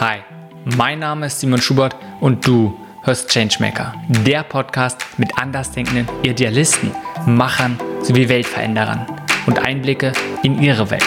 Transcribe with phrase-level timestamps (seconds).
[0.00, 0.18] Hi,
[0.76, 6.92] mein Name ist Simon Schubert und du hörst Changemaker, der Podcast mit andersdenkenden Idealisten,
[7.26, 9.06] Machern sowie Weltveränderern
[9.48, 10.12] und Einblicke
[10.44, 11.02] in ihre Welt.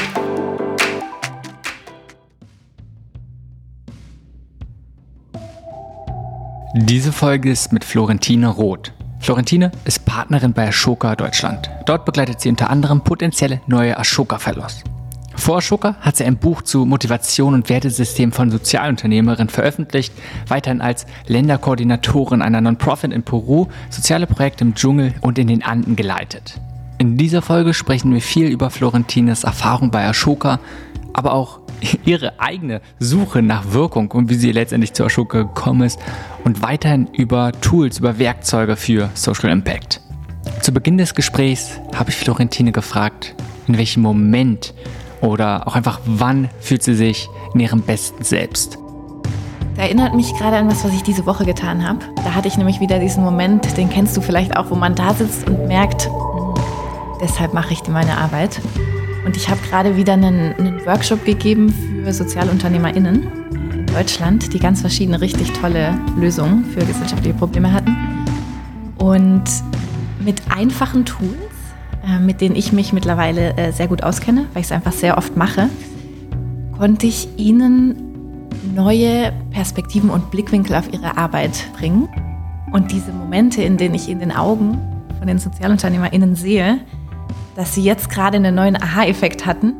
[6.75, 8.91] Diese Folge ist mit Florentine Roth.
[9.21, 11.69] Florentine ist Partnerin bei Ashoka Deutschland.
[11.85, 14.83] Dort begleitet sie unter anderem potenzielle neue Ashoka-Fellows.
[15.41, 20.13] Vor Ashoka hat sie ein Buch zu Motivation und Wertesystem von Sozialunternehmerinnen veröffentlicht,
[20.47, 25.95] weiterhin als Länderkoordinatorin einer Non-Profit in Peru soziale Projekte im Dschungel und in den Anden
[25.95, 26.61] geleitet.
[26.99, 30.59] In dieser Folge sprechen wir viel über Florentines Erfahrung bei Ashoka,
[31.11, 31.59] aber auch
[32.05, 35.99] ihre eigene Suche nach Wirkung und wie sie letztendlich zu Ashoka gekommen ist
[36.43, 40.01] und weiterhin über Tools, über Werkzeuge für Social Impact.
[40.61, 43.33] Zu Beginn des Gesprächs habe ich Florentine gefragt,
[43.67, 44.75] in welchem Moment
[45.21, 48.77] oder auch einfach wann fühlt sie sich in ihrem besten Selbst.
[49.75, 51.99] Da erinnert mich gerade an was, was ich diese Woche getan habe.
[52.17, 55.13] Da hatte ich nämlich wieder diesen Moment, den kennst du vielleicht auch, wo man da
[55.13, 56.53] sitzt und merkt, hm,
[57.21, 58.59] deshalb mache ich meine Arbeit.
[59.25, 63.27] Und ich habe gerade wieder einen, einen Workshop gegeben für SozialunternehmerInnen
[63.73, 67.95] in Deutschland, die ganz verschiedene, richtig tolle Lösungen für gesellschaftliche Probleme hatten.
[68.97, 69.43] Und
[70.19, 71.50] mit einfachen Tools,
[72.19, 75.37] mit denen ich mich mittlerweile äh, sehr gut auskenne, weil ich es einfach sehr oft
[75.37, 75.69] mache,
[76.77, 82.09] konnte ich ihnen neue Perspektiven und Blickwinkel auf ihre Arbeit bringen.
[82.71, 84.77] Und diese Momente, in denen ich in den Augen
[85.17, 86.79] von den SozialunternehmerInnen sehe,
[87.55, 89.73] dass sie jetzt gerade einen neuen Aha-Effekt hatten,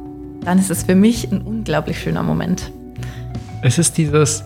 [0.44, 2.72] dann ist es für mich ein unglaublich schöner Moment.
[3.62, 4.44] Es ist dieses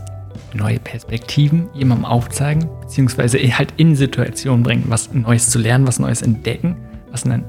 [0.53, 6.22] neue Perspektiven jemandem aufzeigen, beziehungsweise halt in Situationen bringen, was Neues zu lernen, was Neues
[6.22, 6.78] entdecken,
[7.16, 7.46] was einen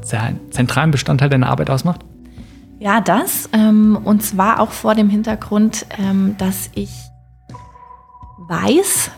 [0.50, 2.00] zentralen Bestandteil deiner Arbeit ausmacht?
[2.78, 3.48] Ja, das.
[3.53, 6.91] Ähm, und zwar auch vor dem Hintergrund, ähm, dass ich
[8.48, 9.11] weiß,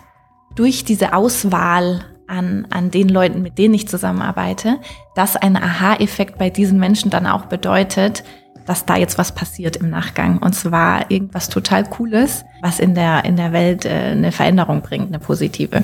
[0.55, 4.79] durch diese Auswahl an, an den Leuten, mit denen ich zusammenarbeite,
[5.15, 8.25] dass ein Aha-Effekt bei diesen Menschen dann auch bedeutet,
[8.67, 10.39] dass da jetzt was passiert im Nachgang.
[10.39, 15.09] Und zwar irgendwas total Cooles, was in der, in der Welt äh, eine Veränderung bringt,
[15.09, 15.83] eine positive.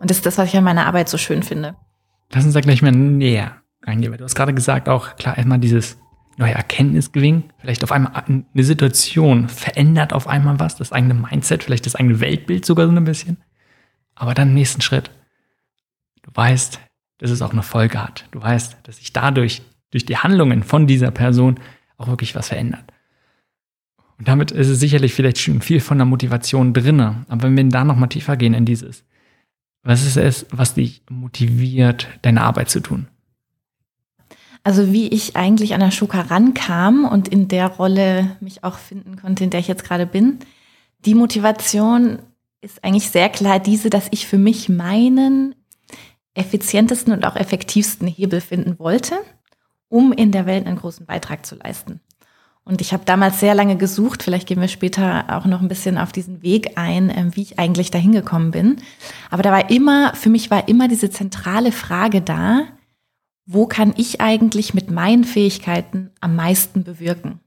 [0.00, 1.74] Und das ist das, was ich an meiner Arbeit so schön finde.
[2.32, 5.58] Lass uns da gleich mal näher reingehen, weil du hast gerade gesagt, auch klar, einmal
[5.58, 5.98] dieses
[6.36, 11.86] neue Erkenntnisgewinn, vielleicht auf einmal eine Situation verändert auf einmal was, das eigene Mindset, vielleicht
[11.86, 13.36] das eigene Weltbild sogar so ein bisschen.
[14.16, 15.10] Aber dann im nächsten Schritt,
[16.24, 16.80] Du weißt,
[17.18, 18.26] dass es auch eine Folge hat.
[18.32, 21.60] Du weißt, dass sich dadurch, durch die Handlungen von dieser Person
[21.96, 22.84] auch wirklich was verändert.
[24.18, 27.24] Und damit ist es sicherlich vielleicht schon viel von der Motivation drinne.
[27.28, 29.04] Aber wenn wir da nochmal tiefer gehen in dieses,
[29.82, 33.08] was ist es, was dich motiviert, deine Arbeit zu tun?
[34.64, 39.44] Also wie ich eigentlich an Schuka rankam und in der Rolle mich auch finden konnte,
[39.44, 40.38] in der ich jetzt gerade bin.
[41.04, 42.18] Die Motivation
[42.62, 45.54] ist eigentlich sehr klar diese, dass ich für mich meinen
[46.32, 49.16] effizientesten und auch effektivsten Hebel finden wollte,
[49.88, 52.00] um in der Welt einen großen Beitrag zu leisten.
[52.64, 55.98] Und ich habe damals sehr lange gesucht, vielleicht gehen wir später auch noch ein bisschen
[55.98, 58.78] auf diesen Weg ein, ähm, wie ich eigentlich dahin gekommen bin.
[59.30, 62.62] Aber da war immer, für mich war immer diese zentrale Frage da,
[63.46, 67.40] wo kann ich eigentlich mit meinen Fähigkeiten am meisten bewirken?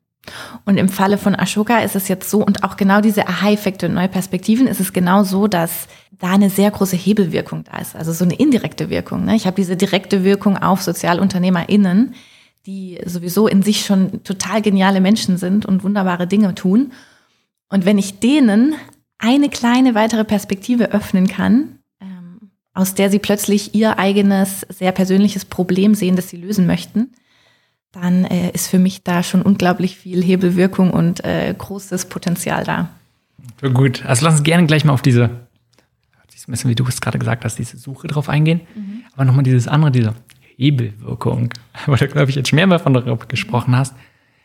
[0.66, 3.94] Und im Falle von Ashoka ist es jetzt so, und auch genau diese Aha-Effekte und
[3.94, 5.88] neue Perspektiven ist es genau so, dass
[6.20, 9.26] da eine sehr große Hebelwirkung da ist, also so eine indirekte Wirkung.
[9.26, 9.36] Ne?
[9.36, 12.16] Ich habe diese direkte Wirkung auf SozialunternehmerInnen,
[12.66, 16.92] die sowieso in sich schon total geniale Menschen sind und wunderbare Dinge tun.
[17.70, 18.76] Und wenn ich denen
[19.20, 21.77] eine kleine weitere Perspektive öffnen kann,
[22.78, 27.12] aus der sie plötzlich ihr eigenes, sehr persönliches Problem sehen, das sie lösen möchten,
[27.92, 32.90] dann äh, ist für mich da schon unglaublich viel Hebelwirkung und äh, großes Potenzial da.
[33.62, 35.48] Gut, also lass uns gerne gleich mal auf diese
[36.48, 38.62] ein bisschen, wie du es gerade gesagt hast, diese Suche drauf eingehen.
[38.74, 39.04] Mhm.
[39.14, 40.14] Aber nochmal dieses andere, diese
[40.56, 41.54] Hebelwirkung,
[41.86, 43.96] weil du, glaube ich, jetzt mehr von darüber gesprochen hast,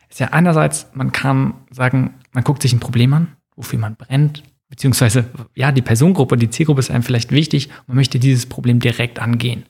[0.09, 4.43] ist ja einerseits, man kann sagen, man guckt sich ein Problem an, wofür man brennt,
[4.73, 9.19] beziehungsweise, ja, die Personengruppe, die Zielgruppe ist einem vielleicht wichtig, man möchte dieses Problem direkt
[9.19, 9.65] angehen.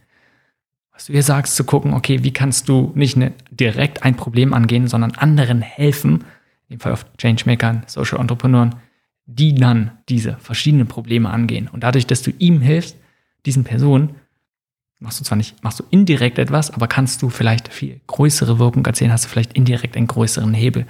[0.93, 4.53] Was du hier sagst, zu gucken, okay, wie kannst du nicht eine, direkt ein Problem
[4.53, 6.23] angehen, sondern anderen helfen,
[6.69, 8.75] in dem Fall auf Changemakern, Social Entrepreneuren,
[9.25, 11.67] die dann diese verschiedenen Probleme angehen.
[11.67, 12.95] Und dadurch, dass du ihm hilfst,
[13.45, 14.15] diesen Personen,
[14.99, 18.85] machst du zwar nicht, machst du indirekt etwas, aber kannst du vielleicht viel größere Wirkung
[18.85, 20.85] erzählen, hast du vielleicht indirekt einen größeren Hebel.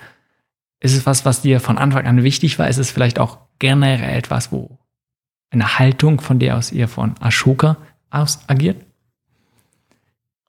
[0.81, 2.67] Ist es was, was dir von Anfang an wichtig war?
[2.67, 4.77] Ist es vielleicht auch generell etwas, wo
[5.49, 7.77] eine Haltung von der aus ihr von Ashoka
[8.09, 8.75] aus agiert?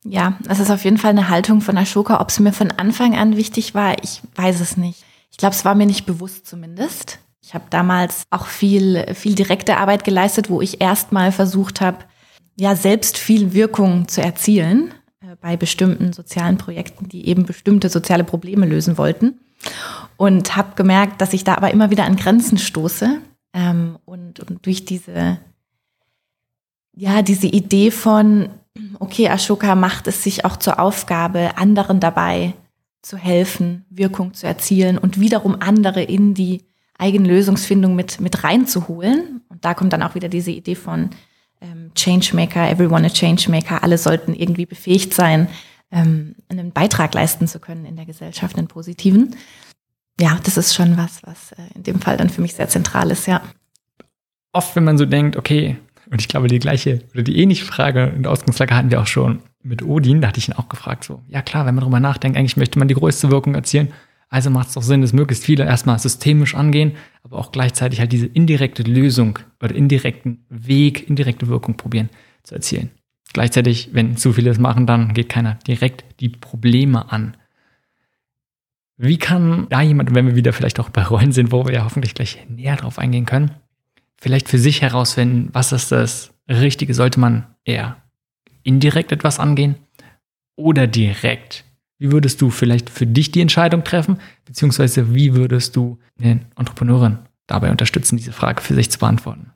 [0.02, 2.20] Ja, das ist auf jeden Fall eine Haltung von Ashoka.
[2.20, 5.05] Ob es mir von Anfang an wichtig war, ich weiß es nicht.
[5.31, 7.20] Ich glaube, es war mir nicht bewusst zumindest.
[7.40, 11.99] Ich habe damals auch viel, viel direkte Arbeit geleistet, wo ich erstmal versucht habe,
[12.56, 18.25] ja, selbst viel Wirkung zu erzielen äh, bei bestimmten sozialen Projekten, die eben bestimmte soziale
[18.25, 19.38] Probleme lösen wollten.
[20.16, 23.20] Und habe gemerkt, dass ich da aber immer wieder an Grenzen stoße.
[23.52, 25.38] Ähm, und, und durch diese,
[26.94, 28.49] ja, diese Idee von,
[28.99, 32.55] okay, Ashoka macht es sich auch zur Aufgabe, anderen dabei
[33.02, 36.62] zu helfen, Wirkung zu erzielen und wiederum andere in die
[36.99, 39.43] eigene Lösungsfindung mit, mit reinzuholen.
[39.49, 41.11] Und da kommt dann auch wieder diese Idee von
[41.61, 45.49] ähm, Changemaker, everyone a Changemaker, alle sollten irgendwie befähigt sein,
[45.94, 49.37] ähm, einen Beitrag leisten zu können in der Gesellschaft, einen positiven.
[50.20, 53.11] Ja, das ist schon was, was äh, in dem Fall dann für mich sehr zentral
[53.11, 53.41] ist, ja.
[54.52, 55.76] Oft, wenn man so denkt, okay,
[56.11, 59.41] und ich glaube, die gleiche oder die ähnliche Frage und Ausgangslage hatten wir auch schon
[59.62, 60.20] mit Odin.
[60.20, 62.79] Da hatte ich ihn auch gefragt, so, ja klar, wenn man darüber nachdenkt, eigentlich möchte
[62.79, 63.93] man die größte Wirkung erzielen.
[64.29, 66.93] Also macht es doch Sinn, dass möglichst viele erstmal systemisch angehen,
[67.23, 72.11] aber auch gleichzeitig halt diese indirekte Lösung oder indirekten Weg, indirekte Wirkung probieren
[72.43, 72.90] zu erzielen.
[73.35, 77.37] Gleichzeitig, wenn zu viele es machen, dann geht keiner direkt die Probleme an.
[78.97, 81.85] Wie kann da jemand, wenn wir wieder vielleicht auch bei Rollen sind, wo wir ja
[81.85, 83.51] hoffentlich gleich näher drauf eingehen können,
[84.21, 86.95] vielleicht für sich herausfinden, was ist das Richtige?
[86.95, 87.97] Sollte man eher
[88.63, 89.75] indirekt etwas angehen
[90.55, 91.65] oder direkt?
[91.99, 94.21] Wie würdest du vielleicht für dich die Entscheidung treffen?
[94.45, 99.51] Beziehungsweise wie würdest du den Entrepreneurin dabei unterstützen, diese Frage für sich zu beantworten?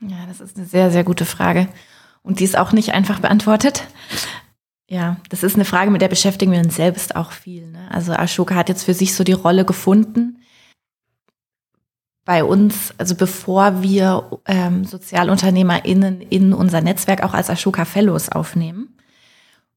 [0.00, 1.68] Ja, das ist eine sehr, sehr gute Frage.
[2.22, 3.84] Und die ist auch nicht einfach beantwortet.
[4.88, 7.70] Ja, das ist eine Frage, mit der beschäftigen wir uns selbst auch viel.
[7.70, 7.88] Ne?
[7.90, 10.40] Also Ashoka hat jetzt für sich so die Rolle gefunden,
[12.24, 18.96] bei uns, also bevor wir ähm, SozialunternehmerInnen in unser Netzwerk auch als Ashoka Fellows aufnehmen,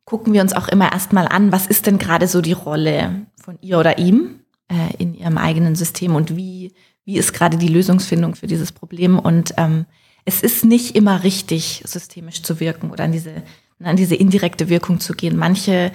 [0.06, 3.58] gucken wir uns auch immer erstmal an, was ist denn gerade so die Rolle von
[3.62, 6.74] ihr oder ihm äh, in ihrem eigenen System und wie,
[7.06, 9.18] wie ist gerade die Lösungsfindung für dieses Problem.
[9.18, 9.86] Und ähm,
[10.26, 13.44] es ist nicht immer richtig, systemisch zu wirken oder an diese,
[13.84, 15.38] an diese indirekte Wirkung zu gehen.
[15.38, 15.92] Manche,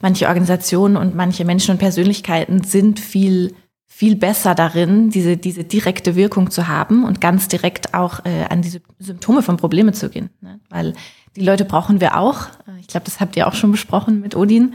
[0.00, 3.54] manche Organisationen und manche Menschen und Persönlichkeiten sind viel
[3.96, 8.60] viel besser darin, diese, diese direkte Wirkung zu haben und ganz direkt auch äh, an
[8.60, 10.28] diese Symptome von Problemen zu gehen.
[10.42, 10.60] Ne?
[10.68, 10.92] Weil
[11.34, 12.42] die Leute brauchen wir auch.
[12.68, 14.74] Äh, ich glaube, das habt ihr auch schon besprochen mit Odin.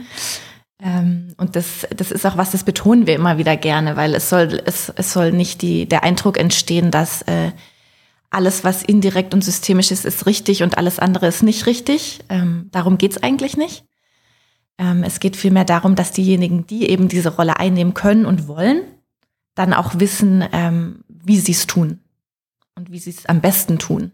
[0.82, 4.28] Ähm, und das, das ist auch was, das betonen wir immer wieder gerne, weil es
[4.28, 7.52] soll, es, es soll nicht die, der Eindruck entstehen, dass äh,
[8.32, 12.20] alles, was indirekt und systemisch ist, ist richtig und alles andere ist nicht richtig.
[12.28, 13.84] Ähm, darum geht's eigentlich nicht.
[14.78, 18.82] Ähm, es geht vielmehr darum, dass diejenigen, die eben diese Rolle einnehmen können und wollen,
[19.54, 22.00] dann auch wissen, ähm, wie sie es tun
[22.74, 24.12] und wie sie es am besten tun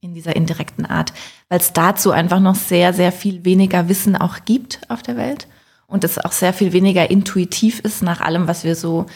[0.00, 1.12] in dieser indirekten Art,
[1.48, 5.48] weil es dazu einfach noch sehr, sehr viel weniger Wissen auch gibt auf der Welt
[5.86, 9.06] und es auch sehr viel weniger intuitiv ist nach allem, was wir so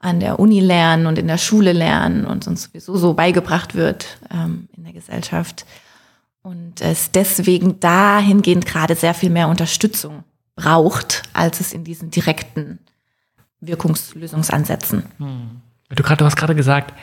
[0.00, 4.18] an der Uni lernen und in der Schule lernen und uns sowieso so beigebracht wird
[4.30, 5.66] ähm, in der Gesellschaft.
[6.42, 10.24] Und es deswegen dahingehend gerade sehr viel mehr Unterstützung
[10.54, 12.78] braucht, als es in diesen direkten
[13.60, 15.04] Wirkungslösungsansätzen.
[15.18, 15.60] Hm.
[15.88, 16.94] Du, grad, du hast gerade gesagt,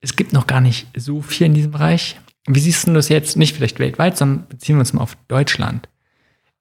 [0.00, 2.20] es gibt noch gar nicht so viel in diesem Bereich.
[2.46, 5.88] Wie siehst du das jetzt nicht vielleicht weltweit, sondern beziehen wir uns mal auf Deutschland?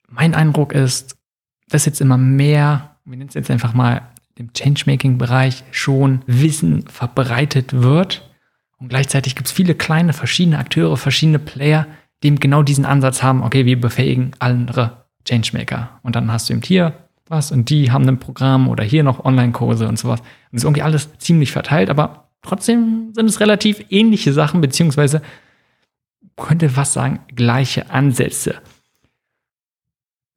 [0.07, 1.17] Mein Eindruck ist,
[1.67, 7.73] dass jetzt immer mehr, wir nennen es jetzt einfach mal im Changemaking-Bereich, schon Wissen verbreitet
[7.73, 8.29] wird.
[8.77, 11.87] Und gleichzeitig gibt es viele kleine, verschiedene Akteure, verschiedene Player,
[12.23, 15.99] die genau diesen Ansatz haben, okay, wir befähigen andere Changemaker.
[16.03, 16.93] Und dann hast du eben hier
[17.27, 20.21] was und die haben ein Programm oder hier noch Online-Kurse und sowas.
[20.51, 25.21] Und ist irgendwie alles ziemlich verteilt, aber trotzdem sind es relativ ähnliche Sachen, beziehungsweise
[26.35, 28.55] könnte was sagen, gleiche Ansätze.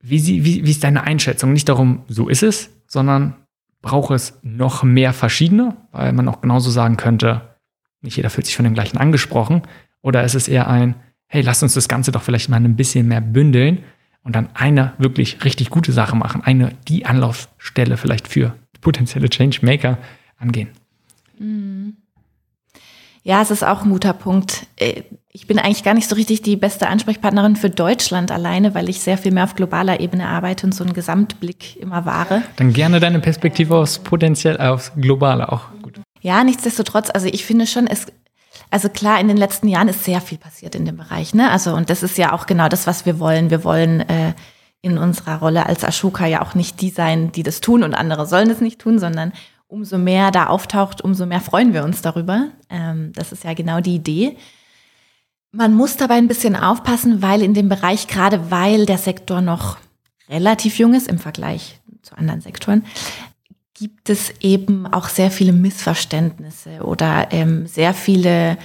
[0.00, 1.52] Wie, sie, wie, wie ist deine Einschätzung?
[1.52, 3.34] Nicht darum, so ist es, sondern
[3.86, 7.42] braucht es noch mehr verschiedene, weil man auch genauso sagen könnte,
[8.02, 9.62] nicht jeder fühlt sich von dem gleichen angesprochen.
[10.02, 10.96] Oder ist es eher ein,
[11.28, 13.84] hey, lass uns das Ganze doch vielleicht mal ein bisschen mehr bündeln
[14.24, 19.98] und dann eine wirklich richtig gute Sache machen, eine die Anlaufstelle vielleicht für potenzielle Changemaker
[20.36, 20.70] angehen.
[21.38, 21.96] Mhm.
[23.26, 24.68] Ja, es ist auch ein guter Punkt.
[24.76, 25.02] Äh,
[25.32, 29.00] ich bin eigentlich gar nicht so richtig die beste Ansprechpartnerin für Deutschland alleine, weil ich
[29.00, 32.42] sehr viel mehr auf globaler Ebene arbeite und so einen Gesamtblick immer wahre.
[32.54, 36.00] Dann gerne deine Perspektive aufs potenziell aufs globale auch gut.
[36.20, 38.06] Ja, nichtsdestotrotz, also ich finde schon, es
[38.70, 41.34] also klar, in den letzten Jahren ist sehr viel passiert in dem Bereich.
[41.34, 41.50] Ne?
[41.50, 43.50] Also und das ist ja auch genau das, was wir wollen.
[43.50, 44.34] Wir wollen äh,
[44.82, 48.24] in unserer Rolle als Ashoka ja auch nicht die sein, die das tun und andere
[48.26, 49.32] sollen es nicht tun, sondern
[49.68, 52.48] umso mehr da auftaucht, umso mehr freuen wir uns darüber.
[52.70, 54.36] Ähm, das ist ja genau die Idee.
[55.52, 59.78] Man muss dabei ein bisschen aufpassen, weil in dem Bereich, gerade weil der Sektor noch
[60.28, 62.84] relativ jung ist im Vergleich zu anderen Sektoren,
[63.74, 68.56] gibt es eben auch sehr viele Missverständnisse oder ähm, sehr viele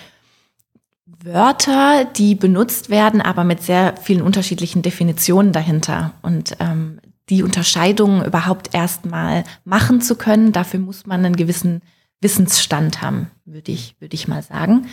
[1.06, 6.14] Wörter, die benutzt werden, aber mit sehr vielen unterschiedlichen Definitionen dahinter.
[6.22, 7.00] Und ähm,
[7.32, 11.82] die Unterscheidung überhaupt erstmal machen zu können, dafür muss man einen gewissen
[12.20, 14.88] Wissensstand haben, würde ich, würde ich mal sagen.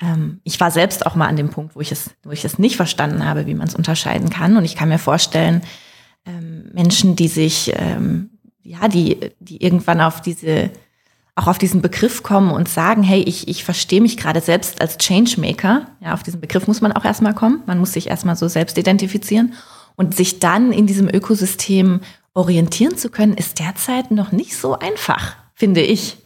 [0.00, 2.58] Ähm, ich war selbst auch mal an dem Punkt, wo ich es, wo ich es
[2.58, 4.56] nicht verstanden habe, wie man es unterscheiden kann.
[4.56, 5.62] Und ich kann mir vorstellen,
[6.26, 8.30] ähm, Menschen, die sich, ähm,
[8.62, 10.70] ja, die, die irgendwann auf diese
[11.36, 14.98] auch auf diesen Begriff kommen und sagen, hey, ich, ich verstehe mich gerade selbst als
[14.98, 15.88] Changemaker.
[16.00, 17.62] Ja, auf diesen Begriff muss man auch erstmal kommen.
[17.66, 19.54] Man muss sich erstmal so selbst identifizieren.
[19.96, 22.00] Und sich dann in diesem Ökosystem
[22.34, 26.18] orientieren zu können, ist derzeit noch nicht so einfach, finde ich.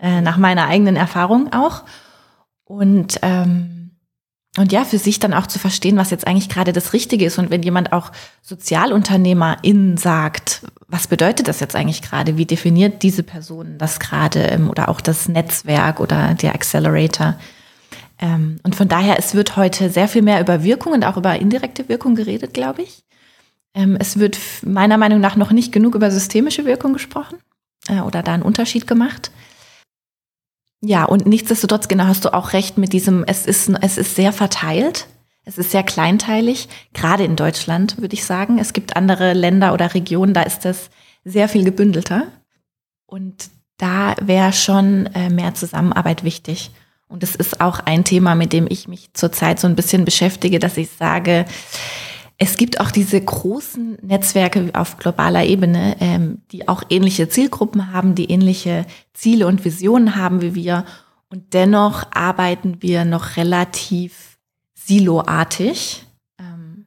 [0.00, 1.84] Äh, nach meiner eigenen Erfahrung auch.
[2.64, 3.92] Und, ähm,
[4.58, 7.38] und ja, für sich dann auch zu verstehen, was jetzt eigentlich gerade das Richtige ist.
[7.38, 8.12] Und wenn jemand auch
[8.42, 12.36] Sozialunternehmerin sagt, was bedeutet das jetzt eigentlich gerade?
[12.36, 17.36] Wie definiert diese Person das gerade ähm, oder auch das Netzwerk oder der Accelerator?
[18.18, 21.36] Ähm, und von daher, es wird heute sehr viel mehr über Wirkung und auch über
[21.36, 23.03] indirekte Wirkung geredet, glaube ich.
[23.74, 27.38] Ähm, es wird meiner Meinung nach noch nicht genug über systemische Wirkung gesprochen
[27.88, 29.30] äh, oder da einen Unterschied gemacht.
[30.80, 34.32] Ja, und nichtsdestotrotz, genau, hast du auch recht mit diesem, es ist, es ist sehr
[34.32, 35.06] verteilt.
[35.44, 38.58] Es ist sehr kleinteilig, gerade in Deutschland, würde ich sagen.
[38.58, 40.88] Es gibt andere Länder oder Regionen, da ist das
[41.24, 42.28] sehr viel gebündelter.
[43.06, 46.70] Und da wäre schon äh, mehr Zusammenarbeit wichtig.
[47.08, 50.58] Und es ist auch ein Thema, mit dem ich mich zurzeit so ein bisschen beschäftige,
[50.58, 51.44] dass ich sage,
[52.38, 58.14] es gibt auch diese großen Netzwerke auf globaler Ebene, ähm, die auch ähnliche Zielgruppen haben,
[58.14, 60.84] die ähnliche Ziele und Visionen haben wie wir.
[61.28, 64.38] Und dennoch arbeiten wir noch relativ
[64.74, 66.04] siloartig,
[66.38, 66.86] ähm,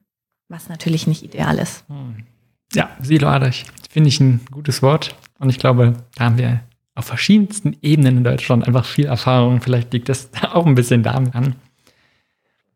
[0.50, 1.86] was natürlich nicht ideal ist.
[1.88, 2.25] Hm.
[2.74, 5.16] Ja, siloartig finde ich ein gutes Wort.
[5.39, 6.62] Und ich glaube, da haben wir
[6.96, 9.62] auf verschiedensten Ebenen in Deutschland einfach viel Erfahrung.
[9.62, 11.56] Vielleicht liegt das auch ein bisschen damit an.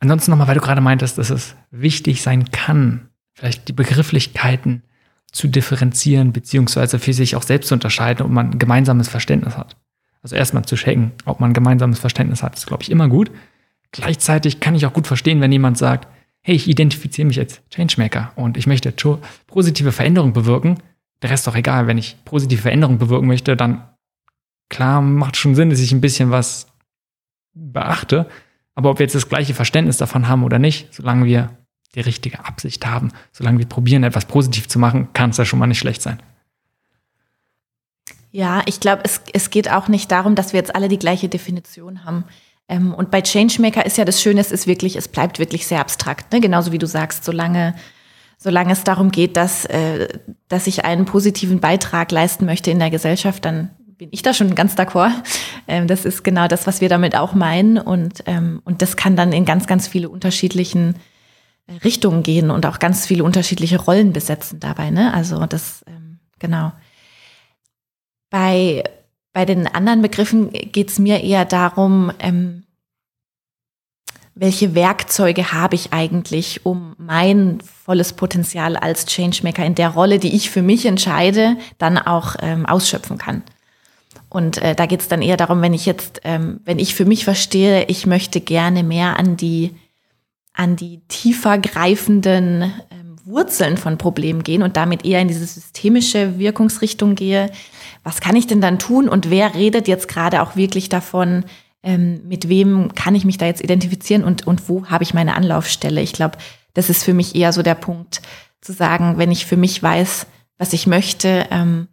[0.01, 4.81] Ansonsten nochmal, weil du gerade meintest, dass es wichtig sein kann, vielleicht die Begrifflichkeiten
[5.31, 9.77] zu differenzieren, beziehungsweise für sich auch selbst zu unterscheiden, ob man ein gemeinsames Verständnis hat.
[10.23, 13.31] Also erstmal zu checken, ob man ein gemeinsames Verständnis hat, ist, glaube ich, immer gut.
[13.91, 16.07] Gleichzeitig kann ich auch gut verstehen, wenn jemand sagt,
[16.41, 18.93] hey, ich identifiziere mich als Changemaker und ich möchte
[19.45, 20.79] positive Veränderung bewirken.
[21.21, 21.85] Der Rest ist doch egal.
[21.85, 23.87] Wenn ich positive Veränderung bewirken möchte, dann
[24.69, 26.67] klar macht schon Sinn, dass ich ein bisschen was
[27.53, 28.27] beachte.
[28.75, 31.57] Aber ob wir jetzt das gleiche Verständnis davon haben oder nicht, solange wir
[31.95, 35.59] die richtige Absicht haben, solange wir probieren, etwas positiv zu machen, kann es ja schon
[35.59, 36.21] mal nicht schlecht sein.
[38.31, 41.27] Ja, ich glaube, es, es geht auch nicht darum, dass wir jetzt alle die gleiche
[41.27, 42.23] Definition haben.
[42.69, 45.81] Ähm, und bei Changemaker ist ja das Schöne, es ist wirklich, es bleibt wirklich sehr
[45.81, 46.39] abstrakt, ne?
[46.39, 47.75] genauso wie du sagst, solange,
[48.37, 50.07] solange es darum geht, dass, äh,
[50.47, 53.71] dass ich einen positiven Beitrag leisten möchte in der Gesellschaft, dann
[54.01, 55.11] bin ich da schon ganz d'accord.
[55.67, 57.77] Ähm, das ist genau das, was wir damit auch meinen.
[57.77, 60.95] Und, ähm, und das kann dann in ganz, ganz viele unterschiedlichen
[61.67, 64.89] äh, Richtungen gehen und auch ganz viele unterschiedliche Rollen besetzen dabei.
[64.89, 65.13] Ne?
[65.13, 66.71] Also das, ähm, genau.
[68.31, 68.83] Bei
[69.33, 72.63] bei den anderen Begriffen geht es mir eher darum, ähm,
[74.33, 80.35] welche Werkzeuge habe ich eigentlich, um mein volles Potenzial als Changemaker in der Rolle, die
[80.35, 83.43] ich für mich entscheide, dann auch ähm, ausschöpfen kann.
[84.31, 87.03] Und äh, da geht es dann eher darum, wenn ich jetzt, ähm, wenn ich für
[87.03, 89.75] mich verstehe, ich möchte gerne mehr an die,
[90.53, 96.39] an die tiefer greifenden ähm, Wurzeln von Problemen gehen und damit eher in diese systemische
[96.39, 97.51] Wirkungsrichtung gehe,
[98.05, 101.43] was kann ich denn dann tun und wer redet jetzt gerade auch wirklich davon,
[101.83, 105.35] ähm, mit wem kann ich mich da jetzt identifizieren und, und wo habe ich meine
[105.35, 106.01] Anlaufstelle?
[106.01, 106.37] Ich glaube,
[106.73, 108.21] das ist für mich eher so der Punkt,
[108.61, 110.25] zu sagen, wenn ich für mich weiß,
[110.57, 111.89] was ich möchte, ähm,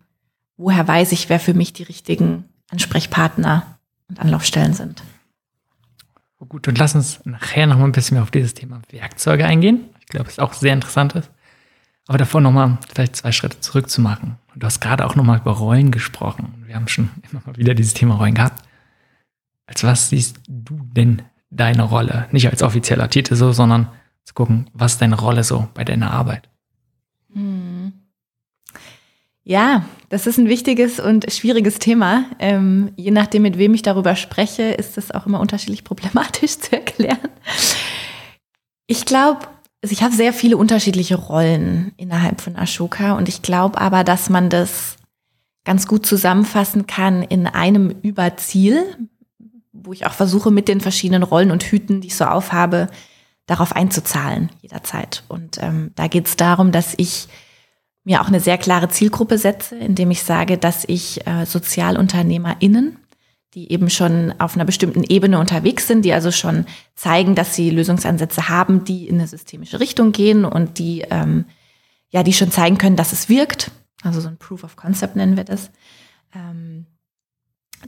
[0.59, 5.03] woher weiß ich, wer für mich die richtigen Ansprechpartner und Anlaufstellen sind.
[6.41, 9.47] Oh gut, und lass uns nachher noch mal ein bisschen mehr auf dieses Thema Werkzeuge
[9.47, 9.87] eingehen.
[10.00, 11.31] Ich glaube, es ist auch sehr interessant ist.
[12.07, 14.38] Aber davor nochmal vielleicht zwei Schritte zurück zu machen.
[14.55, 16.65] Du hast gerade auch nochmal über Rollen gesprochen.
[16.67, 18.62] Wir haben schon immer mal wieder dieses Thema Rollen gehabt.
[19.67, 22.29] Als was siehst du denn deine Rolle?
[22.33, 23.88] Nicht als offizieller Titel so, sondern
[24.25, 26.49] zu gucken, was ist deine Rolle so bei deiner Arbeit?
[27.33, 27.93] Hm.
[29.45, 32.25] Ja, das ist ein wichtiges und schwieriges Thema.
[32.38, 36.73] Ähm, je nachdem, mit wem ich darüber spreche, ist das auch immer unterschiedlich problematisch zu
[36.73, 37.19] erklären.
[38.87, 39.41] Ich glaube,
[39.83, 44.31] also ich habe sehr viele unterschiedliche Rollen innerhalb von Ashoka und ich glaube aber, dass
[44.31, 44.97] man das
[45.65, 48.83] ganz gut zusammenfassen kann in einem Überziel,
[49.73, 52.88] wo ich auch versuche, mit den verschiedenen Rollen und Hüten, die ich so aufhabe,
[53.47, 55.25] darauf einzuzahlen jederzeit.
[55.29, 57.29] Und ähm, da geht es darum, dass ich
[58.09, 62.97] mir auch eine sehr klare Zielgruppe setze, indem ich sage, dass ich äh, SozialunternehmerInnen,
[63.53, 67.69] die eben schon auf einer bestimmten Ebene unterwegs sind, die also schon zeigen, dass sie
[67.69, 71.45] Lösungsansätze haben, die in eine systemische Richtung gehen und die, ähm,
[72.09, 73.71] ja, die schon zeigen können, dass es wirkt.
[74.03, 75.71] Also so ein Proof of Concept nennen wir das.
[76.35, 76.87] Ähm,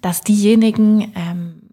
[0.02, 1.70] dass diejenigen ähm,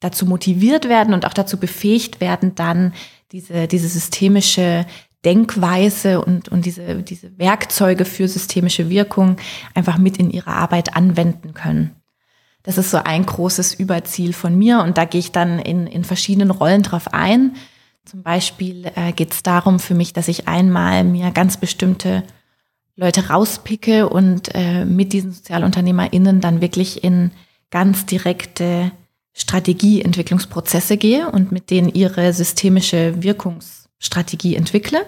[0.00, 2.92] dazu motiviert werden und auch dazu befähigt werden, dann
[3.32, 4.86] diese, diese systemische
[5.28, 9.36] Denkweise und, und diese, diese Werkzeuge für systemische Wirkung
[9.74, 11.94] einfach mit in ihre Arbeit anwenden können.
[12.62, 16.02] Das ist so ein großes Überziel von mir und da gehe ich dann in, in
[16.02, 17.56] verschiedenen Rollen drauf ein.
[18.06, 22.22] Zum Beispiel äh, geht es darum für mich, dass ich einmal mir ganz bestimmte
[22.96, 27.32] Leute rauspicke und äh, mit diesen SozialunternehmerInnen dann wirklich in
[27.70, 28.92] ganz direkte
[29.34, 35.04] Strategieentwicklungsprozesse gehe und mit denen ihre systemische Wirkungsstrategie entwickle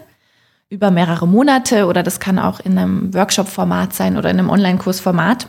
[0.71, 5.49] über mehrere Monate oder das kann auch in einem Workshop-Format sein oder in einem Online-Kurs-Format.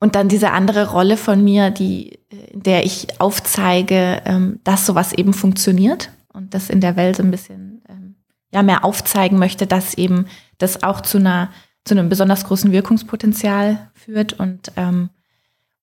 [0.00, 2.18] Und dann diese andere Rolle von mir, die,
[2.52, 7.30] in der ich aufzeige, ähm, dass sowas eben funktioniert und das in der Welt ein
[7.30, 8.16] bisschen ähm,
[8.52, 10.26] ja, mehr aufzeigen möchte, dass eben
[10.58, 11.50] das auch zu einer
[11.82, 15.08] zu einem besonders großen Wirkungspotenzial führt und ähm,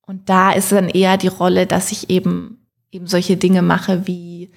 [0.05, 4.51] und da ist dann eher die Rolle, dass ich eben eben solche Dinge mache wie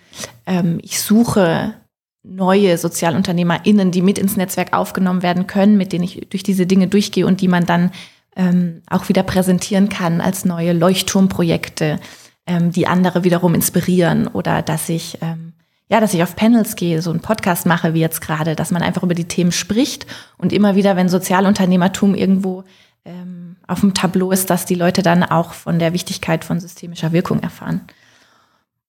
[0.83, 1.75] ich suche
[2.23, 6.87] neue SozialunternehmerInnen, die mit ins Netzwerk aufgenommen werden können, mit denen ich durch diese Dinge
[6.87, 7.91] durchgehe und die man dann
[8.37, 11.99] ähm, auch wieder präsentieren kann als neue Leuchtturmprojekte,
[12.47, 15.53] ähm, die andere wiederum inspirieren oder dass ich ähm,
[15.91, 18.81] ja, dass ich auf Panels gehe, so einen Podcast mache wie jetzt gerade, dass man
[18.81, 20.07] einfach über die Themen spricht
[20.39, 22.63] und immer wieder, wenn Sozialunternehmertum irgendwo
[23.05, 27.11] ähm, auf dem Tableau ist, dass die Leute dann auch von der Wichtigkeit von systemischer
[27.11, 27.81] Wirkung erfahren.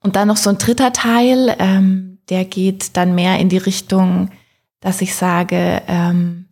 [0.03, 4.29] Und dann noch so ein dritter Teil, ähm, der geht dann mehr in die Richtung,
[4.79, 6.45] dass ich sage, ähm,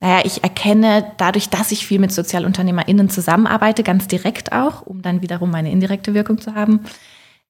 [0.00, 5.22] naja, ich erkenne dadurch, dass ich viel mit SozialunternehmerInnen zusammenarbeite, ganz direkt auch, um dann
[5.22, 6.80] wiederum meine indirekte Wirkung zu haben,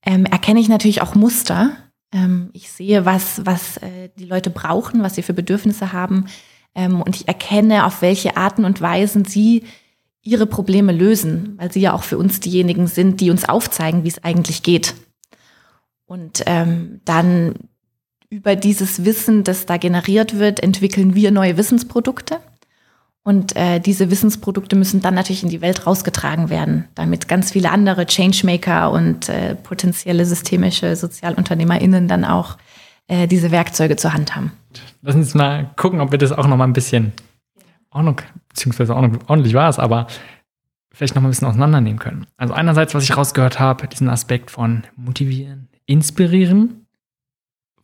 [0.04, 1.76] ähm, erkenne ich natürlich auch Muster,
[2.12, 6.26] ähm, ich sehe, was, was äh, die Leute brauchen, was sie für Bedürfnisse haben.
[6.74, 9.64] Ähm, und ich erkenne, auf welche Arten und Weisen sie
[10.22, 14.09] ihre Probleme lösen, weil sie ja auch für uns diejenigen sind, die uns aufzeigen, wie
[14.09, 14.94] es eigentlich geht.
[16.12, 17.55] Und ähm, dann
[18.29, 22.38] über dieses Wissen, das da generiert wird, entwickeln wir neue Wissensprodukte.
[23.22, 27.70] Und äh, diese Wissensprodukte müssen dann natürlich in die Welt rausgetragen werden, damit ganz viele
[27.70, 32.59] andere Changemaker und äh, potenzielle systemische SozialunternehmerInnen dann auch
[33.07, 34.53] äh, diese Werkzeuge zur Hand haben.
[35.01, 37.14] Lass uns mal gucken, ob wir das auch noch mal ein bisschen
[37.90, 38.20] Ordnung,
[38.51, 40.09] beziehungsweise ordentlich war es, aber
[40.92, 42.27] vielleicht noch mal ein bisschen auseinandernehmen können.
[42.37, 46.87] Also einerseits, was ich rausgehört habe, diesen Aspekt von motivieren, inspirieren,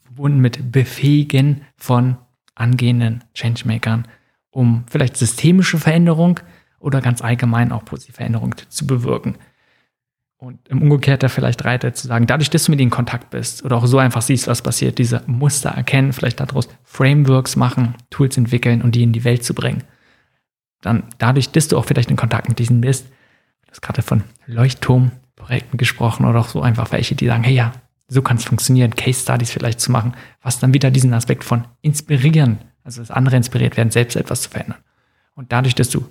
[0.01, 2.17] verbunden mit befähigen von
[2.55, 4.07] angehenden Changemakern
[4.51, 6.41] um vielleicht systemische Veränderung
[6.81, 9.37] oder ganz allgemein auch positive Veränderung zu bewirken.
[10.37, 13.65] Und im Umgekehrter vielleicht Reiter zu sagen, dadurch, dass du mit ihnen in Kontakt bist
[13.65, 18.37] oder auch so einfach siehst, was passiert, diese Muster erkennen, vielleicht daraus Frameworks machen, Tools
[18.37, 19.83] entwickeln und die in die Welt zu bringen.
[20.81, 24.23] Dann dadurch, dass du auch vielleicht in Kontakt mit diesen bist, du hast gerade von
[24.47, 27.73] Leuchtturmprojekten gesprochen oder auch so einfach welche, die sagen, hey ja,
[28.09, 31.67] so kann es funktionieren, Case Studies vielleicht zu machen, was dann wieder diesen Aspekt von
[31.83, 34.79] inspirieren also dass andere inspiriert werden, selbst etwas zu verändern.
[35.35, 36.09] Und dadurch, dass du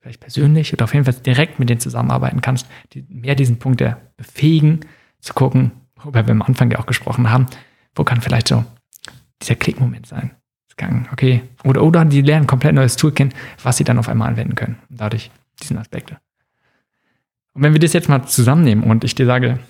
[0.00, 3.80] vielleicht persönlich oder auf jeden Fall direkt mit denen zusammenarbeiten kannst, die mehr diesen Punkt
[3.80, 4.80] der befähigen,
[5.20, 7.46] zu gucken, worüber wir am Anfang ja auch gesprochen haben,
[7.94, 8.64] wo kann vielleicht so
[9.42, 10.32] dieser Klickmoment sein.
[11.12, 11.42] Okay.
[11.62, 14.78] Oder, oder die lernen komplett neues Tool kennen, was sie dann auf einmal anwenden können.
[14.88, 16.18] Und dadurch diesen Aspekte.
[17.52, 19.60] Und wenn wir das jetzt mal zusammennehmen und ich dir sage,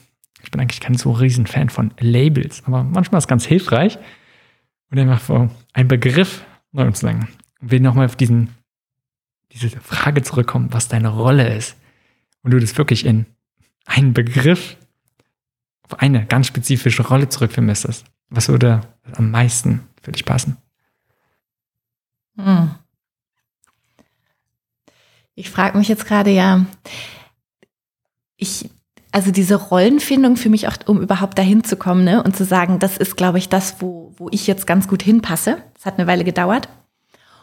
[0.43, 3.99] ich bin eigentlich kein so riesen Fan von Labels, aber manchmal ist es ganz hilfreich,
[4.93, 7.29] und einfach einen Begriff neu umzulenken.
[7.61, 8.55] Und will nochmal auf diesen,
[9.53, 11.77] diese Frage zurückkommen, was deine Rolle ist.
[12.43, 13.25] Und du das wirklich in
[13.87, 14.77] einen Begriff,
[15.85, 18.05] auf eine ganz spezifische Rolle zurückführen müsstest.
[18.29, 20.59] Was würde am meisten für dich passen?
[22.37, 22.75] Hm.
[25.35, 26.67] Ich frage mich jetzt gerade ja,
[28.37, 28.69] ich
[29.13, 32.23] also diese Rollenfindung für mich auch, um überhaupt dahin zu kommen ne?
[32.23, 35.59] und zu sagen, das ist, glaube ich, das, wo, wo ich jetzt ganz gut hinpasse.
[35.75, 36.69] Das hat eine Weile gedauert.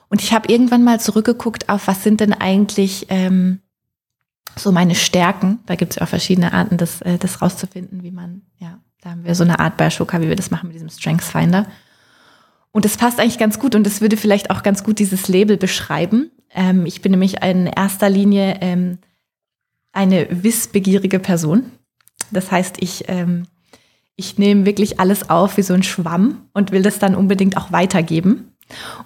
[0.09, 3.59] Und ich habe irgendwann mal zurückgeguckt auf, was sind denn eigentlich ähm,
[4.55, 5.59] so meine Stärken.
[5.67, 9.11] Da gibt es ja auch verschiedene Arten, das, äh, das rauszufinden, wie man, ja, da
[9.11, 11.67] haben wir so eine Art bei Ashoka, wie wir das machen mit diesem Strengths Finder.
[12.71, 15.57] Und das passt eigentlich ganz gut und das würde vielleicht auch ganz gut dieses Label
[15.57, 16.31] beschreiben.
[16.51, 18.97] Ähm, ich bin nämlich in erster Linie ähm,
[19.91, 21.71] eine wissbegierige Person.
[22.31, 23.47] Das heißt, ich, ähm,
[24.15, 27.71] ich nehme wirklich alles auf wie so ein Schwamm und will das dann unbedingt auch
[27.71, 28.49] weitergeben.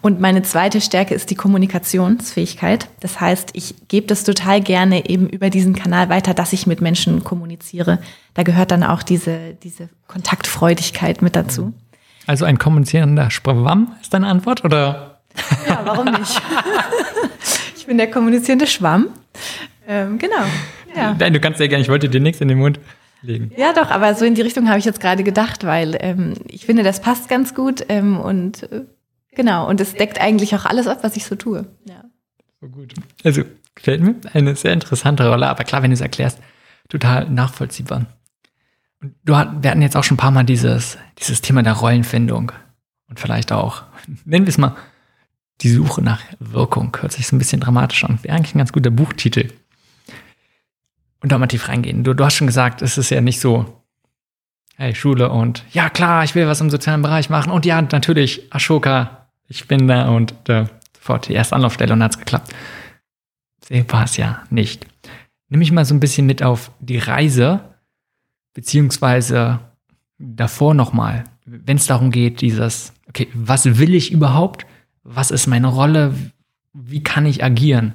[0.01, 2.89] Und meine zweite Stärke ist die Kommunikationsfähigkeit.
[2.99, 6.81] Das heißt, ich gebe das total gerne eben über diesen Kanal weiter, dass ich mit
[6.81, 7.99] Menschen kommuniziere.
[8.33, 11.73] Da gehört dann auch diese, diese Kontaktfreudigkeit mit dazu.
[12.27, 15.21] Also ein kommunizierender Schwamm ist deine Antwort, oder?
[15.67, 16.41] Ja, warum nicht?
[17.77, 19.07] ich bin der kommunizierende Schwamm.
[19.87, 20.35] Ähm, genau.
[20.95, 21.15] Ja.
[21.17, 22.79] Nein, du kannst ja gerne, ich wollte dir nichts in den Mund
[23.23, 23.51] legen.
[23.57, 26.67] Ja, doch, aber so in die Richtung habe ich jetzt gerade gedacht, weil ähm, ich
[26.67, 28.81] finde, das passt ganz gut ähm, und äh,
[29.31, 31.65] genau, und es deckt eigentlich auch alles ab, was ich so tue.
[31.85, 32.03] Ja.
[32.61, 32.93] So gut.
[33.23, 33.41] Also
[33.73, 36.37] gefällt mir eine sehr interessante Rolle, aber klar, wenn du es erklärst,
[36.89, 38.05] total nachvollziehbar.
[39.01, 42.51] Und du, wir hatten jetzt auch schon ein paar Mal dieses, dieses Thema der Rollenfindung
[43.09, 43.83] und vielleicht auch,
[44.25, 44.75] nennen wir es mal,
[45.61, 46.95] die Suche nach Wirkung.
[46.99, 48.19] Hört sich so ein bisschen dramatisch an.
[48.21, 49.49] Wäre eigentlich ein ganz guter Buchtitel.
[51.23, 52.03] Und da mal tief reingehen.
[52.03, 53.81] Du, du hast schon gesagt, es ist ja nicht so,
[54.75, 57.49] hey, Schule und ja, klar, ich will was im sozialen Bereich machen.
[57.49, 62.11] Und ja, natürlich, Ashoka, ich bin da und äh, sofort die erste Anlaufstelle und hat
[62.11, 62.53] es geklappt.
[63.87, 64.85] War es ja nicht.
[65.47, 67.61] Nimm mich mal so ein bisschen mit auf die Reise,
[68.53, 69.59] beziehungsweise
[70.19, 74.65] davor nochmal, wenn es darum geht, dieses, okay, was will ich überhaupt?
[75.03, 76.13] Was ist meine Rolle?
[76.73, 77.93] Wie kann ich agieren?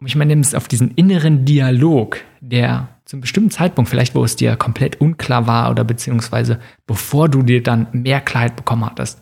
[0.00, 4.36] Und ich meine, nimmst auf diesen inneren Dialog, der zum bestimmten Zeitpunkt, vielleicht wo es
[4.36, 9.20] dir komplett unklar war oder beziehungsweise bevor du dir dann mehr Klarheit bekommen hattest.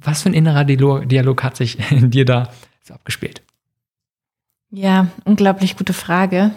[0.00, 2.50] Was für ein innerer Dialog hat sich in dir da
[2.82, 3.42] so abgespielt?
[4.70, 6.50] Ja, unglaublich gute Frage.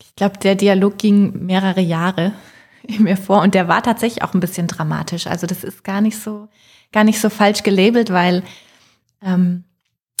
[0.00, 2.32] Ich glaube, der Dialog ging mehrere Jahre
[2.82, 5.26] in mir vor und der war tatsächlich auch ein bisschen dramatisch.
[5.26, 6.48] Also das ist gar nicht so,
[6.92, 8.42] gar nicht so falsch gelabelt, weil
[9.22, 9.64] ähm,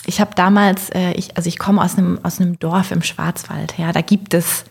[0.06, 3.78] ich habe damals, äh, ich, also ich komme aus einem aus einem Dorf im Schwarzwald.
[3.78, 4.64] Ja, da gibt es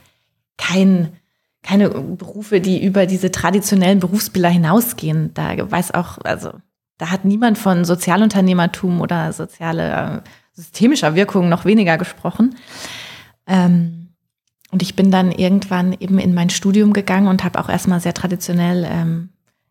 [0.57, 1.13] kein,
[1.63, 5.33] keine Berufe, die über diese traditionellen Berufsbilder hinausgehen.
[5.33, 6.51] Da weiß auch, also
[6.97, 12.55] da hat niemand von Sozialunternehmertum oder soziale äh, systemischer Wirkung noch weniger gesprochen.
[13.47, 14.09] Ähm,
[14.71, 18.13] und ich bin dann irgendwann eben in mein Studium gegangen und habe auch erstmal sehr
[18.13, 19.29] traditionell ähm,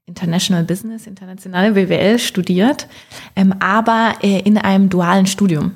[0.09, 2.89] International Business, internationale BWL studiert,
[3.37, 5.73] ähm, aber äh, in einem dualen Studium.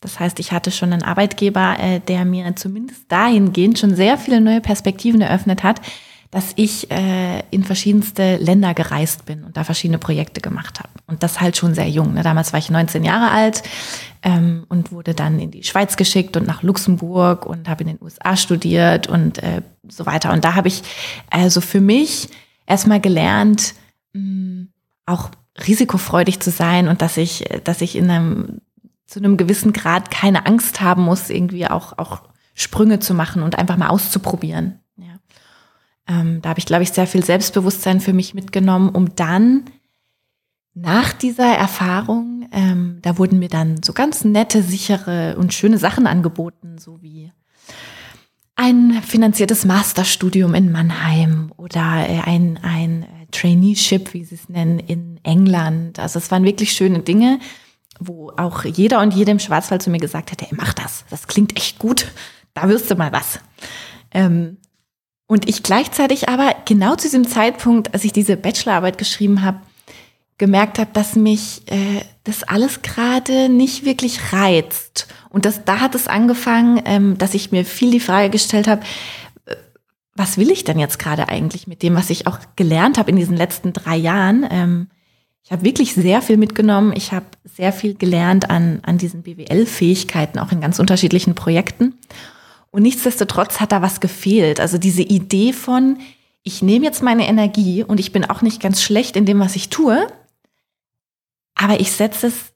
[0.00, 4.40] Das heißt, ich hatte schon einen Arbeitgeber, äh, der mir zumindest dahingehend schon sehr viele
[4.40, 5.80] neue Perspektiven eröffnet hat,
[6.30, 10.88] dass ich äh, in verschiedenste Länder gereist bin und da verschiedene Projekte gemacht habe.
[11.06, 12.14] Und das halt schon sehr jung.
[12.14, 12.22] Ne?
[12.22, 13.62] Damals war ich 19 Jahre alt
[14.24, 17.98] ähm, und wurde dann in die Schweiz geschickt und nach Luxemburg und habe in den
[18.02, 20.32] USA studiert und äh, so weiter.
[20.32, 20.82] Und da habe ich
[21.30, 22.28] also für mich
[22.66, 23.74] erstmal gelernt,
[24.12, 24.64] mm,
[25.06, 25.30] auch
[25.66, 28.60] risikofreudig zu sein und dass ich, dass ich in einem,
[29.06, 32.22] zu einem gewissen Grad keine Angst haben muss, irgendwie auch, auch
[32.54, 34.80] Sprünge zu machen und einfach mal auszuprobieren.
[34.96, 35.18] Ja.
[36.08, 39.64] Ähm, da habe ich, glaube ich, sehr viel Selbstbewusstsein für mich mitgenommen, um dann
[40.74, 46.08] nach dieser Erfahrung, ähm, da wurden mir dann so ganz nette, sichere und schöne Sachen
[46.08, 47.32] angeboten, so wie
[48.56, 54.78] ein finanziertes Masterstudium in Mannheim oder äh, ein, ein äh, Traineeship, wie sie es nennen,
[54.78, 55.98] in England.
[55.98, 57.40] Also es waren wirklich schöne Dinge,
[57.98, 61.26] wo auch jeder und jede im Schwarzwald zu mir gesagt hätte, ey, mach das, das
[61.26, 62.12] klingt echt gut,
[62.54, 63.40] da wirst du mal was.
[64.12, 64.58] Ähm,
[65.26, 69.60] und ich gleichzeitig aber genau zu diesem Zeitpunkt, als ich diese Bachelorarbeit geschrieben habe,
[70.38, 75.06] gemerkt habe, dass mich äh, das alles gerade nicht wirklich reizt.
[75.28, 78.82] Und das, da hat es angefangen, ähm, dass ich mir viel die Frage gestellt habe,
[79.46, 79.56] äh,
[80.14, 83.16] was will ich denn jetzt gerade eigentlich mit dem, was ich auch gelernt habe in
[83.16, 84.46] diesen letzten drei Jahren?
[84.50, 84.88] Ähm,
[85.44, 86.94] ich habe wirklich sehr viel mitgenommen.
[86.96, 91.94] Ich habe sehr viel gelernt an, an diesen BWL-Fähigkeiten, auch in ganz unterschiedlichen Projekten.
[92.70, 94.58] Und nichtsdestotrotz hat da was gefehlt.
[94.58, 95.98] Also diese Idee von,
[96.42, 99.54] ich nehme jetzt meine Energie und ich bin auch nicht ganz schlecht in dem, was
[99.54, 100.06] ich tue,
[101.54, 102.52] aber ich setze es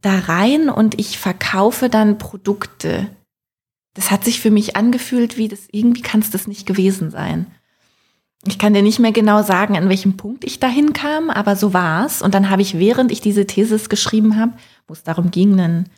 [0.00, 3.08] da rein und ich verkaufe dann Produkte.
[3.94, 7.46] Das hat sich für mich angefühlt, wie das irgendwie kann es das nicht gewesen sein.
[8.44, 11.72] Ich kann dir nicht mehr genau sagen, an welchem Punkt ich dahin kam, aber so
[11.72, 12.22] war's.
[12.22, 14.54] Und dann habe ich, während ich diese Thesis geschrieben habe,
[14.88, 15.88] wo es darum ging, einen,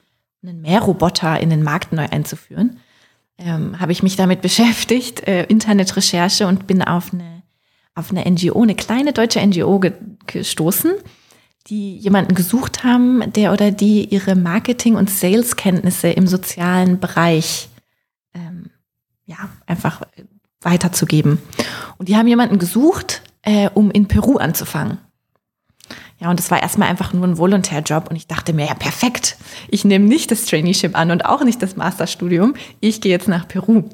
[0.42, 2.78] einen Mehrroboter in den Markt neu einzuführen,
[3.38, 7.42] ähm, habe ich mich damit beschäftigt, äh, Internetrecherche und bin auf eine,
[7.94, 9.92] auf eine NGO, eine kleine deutsche NGO ge
[10.26, 10.92] gestoßen,
[11.68, 17.68] die jemanden gesucht haben, der oder die ihre Marketing- und Sales-Kenntnisse im sozialen Bereich
[18.34, 18.70] ähm,
[19.24, 20.02] ja, einfach
[20.60, 21.38] weiterzugeben.
[21.96, 24.98] Und die haben jemanden gesucht, äh, um in Peru anzufangen.
[26.20, 29.36] Ja, und das war erstmal einfach nur ein Volontärjob und ich dachte mir, ja, perfekt.
[29.68, 32.54] Ich nehme nicht das Traineeship an und auch nicht das Masterstudium.
[32.80, 33.84] Ich gehe jetzt nach Peru.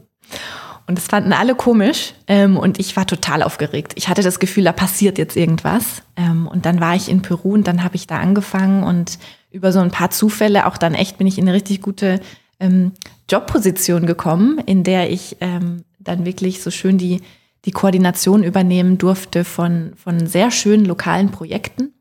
[0.90, 3.92] Und das fanden alle komisch ähm, und ich war total aufgeregt.
[3.94, 6.03] Ich hatte das Gefühl, da passiert jetzt irgendwas.
[6.16, 9.20] Ähm, und dann war ich in Peru und dann habe ich da angefangen und
[9.53, 12.18] über so ein paar Zufälle auch dann echt bin ich in eine richtig gute
[12.59, 12.90] ähm,
[13.31, 17.20] Jobposition gekommen, in der ich ähm, dann wirklich so schön die,
[17.66, 21.94] die Koordination übernehmen durfte von, von sehr schönen lokalen Projekten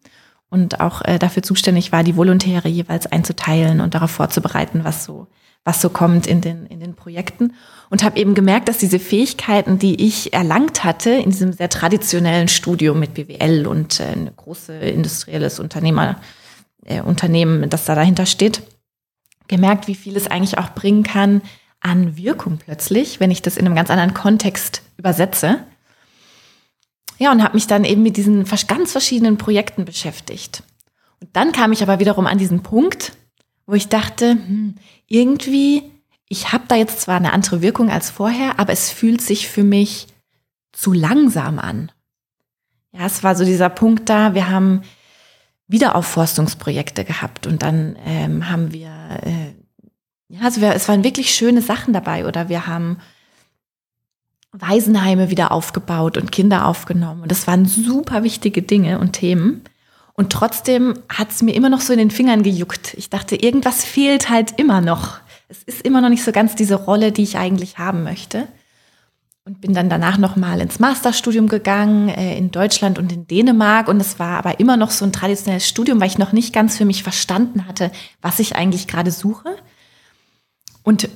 [0.50, 5.28] und auch äh, dafür zuständig war, die Volontäre jeweils einzuteilen und darauf vorzubereiten, was so,
[5.64, 7.54] was so kommt in den, in den Projekten.
[7.90, 12.48] Und habe eben gemerkt, dass diese Fähigkeiten, die ich erlangt hatte in diesem sehr traditionellen
[12.48, 16.20] Studium mit BWL und äh, ein großes industrielles Unternehmer,
[16.86, 18.62] äh, Unternehmen, das da dahinter steht,
[19.48, 21.42] gemerkt, wie viel es eigentlich auch bringen kann
[21.82, 25.60] an Wirkung plötzlich, wenn ich das in einem ganz anderen Kontext übersetze.
[27.18, 30.64] Ja, und habe mich dann eben mit diesen ganz verschiedenen Projekten beschäftigt.
[31.20, 33.14] Und dann kam ich aber wiederum an diesen Punkt,
[33.66, 34.76] wo ich dachte, hm,
[35.10, 35.92] irgendwie,
[36.30, 39.64] ich habe da jetzt zwar eine andere Wirkung als vorher, aber es fühlt sich für
[39.64, 40.08] mich
[40.72, 41.92] zu langsam an.
[42.92, 44.82] Ja, es war so dieser Punkt da, wir haben
[45.68, 48.92] Wiederaufforstungsprojekte gehabt und dann ähm, haben wir,
[49.24, 49.54] äh,
[50.30, 52.98] ja, also wir, es waren wirklich schöne Sachen dabei oder wir haben
[54.52, 57.22] Waisenheime wieder aufgebaut und Kinder aufgenommen.
[57.22, 59.64] Und das waren super wichtige Dinge und Themen.
[60.20, 62.94] Und trotzdem hat es mir immer noch so in den Fingern gejuckt.
[62.96, 65.20] Ich dachte, irgendwas fehlt halt immer noch.
[65.48, 68.50] Es ist immer noch nicht so ganz diese Rolle, die ich eigentlich haben möchte.
[69.46, 73.88] Und bin dann danach nochmal ins Masterstudium gegangen, äh, in Deutschland und in Dänemark.
[73.88, 76.76] Und es war aber immer noch so ein traditionelles Studium, weil ich noch nicht ganz
[76.76, 77.90] für mich verstanden hatte,
[78.22, 79.56] was ich eigentlich gerade suche.
[80.84, 81.08] Und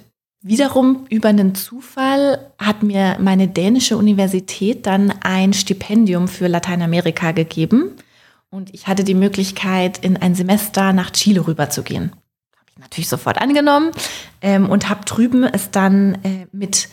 [0.45, 7.95] Wiederum über einen Zufall hat mir meine dänische Universität dann ein Stipendium für Lateinamerika gegeben
[8.53, 12.11] und ich hatte die Möglichkeit, in ein Semester nach Chile rüberzugehen.
[12.55, 13.91] Habe ich natürlich sofort angenommen
[14.41, 16.87] ähm, und habe drüben es dann äh, mit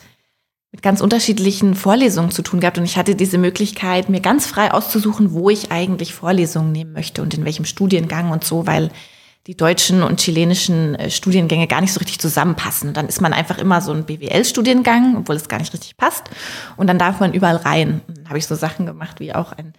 [0.73, 4.71] mit ganz unterschiedlichen Vorlesungen zu tun gehabt und ich hatte diese Möglichkeit, mir ganz frei
[4.71, 8.89] auszusuchen, wo ich eigentlich Vorlesungen nehmen möchte und in welchem Studiengang und so, weil
[9.47, 12.93] die deutschen und chilenischen äh, Studiengänge gar nicht so richtig zusammenpassen.
[12.93, 16.29] Dann ist man einfach immer so ein BWL-Studiengang, obwohl es gar nicht richtig passt.
[16.77, 18.01] Und dann darf man überall rein.
[18.07, 19.73] Und dann habe ich so Sachen gemacht wie auch ein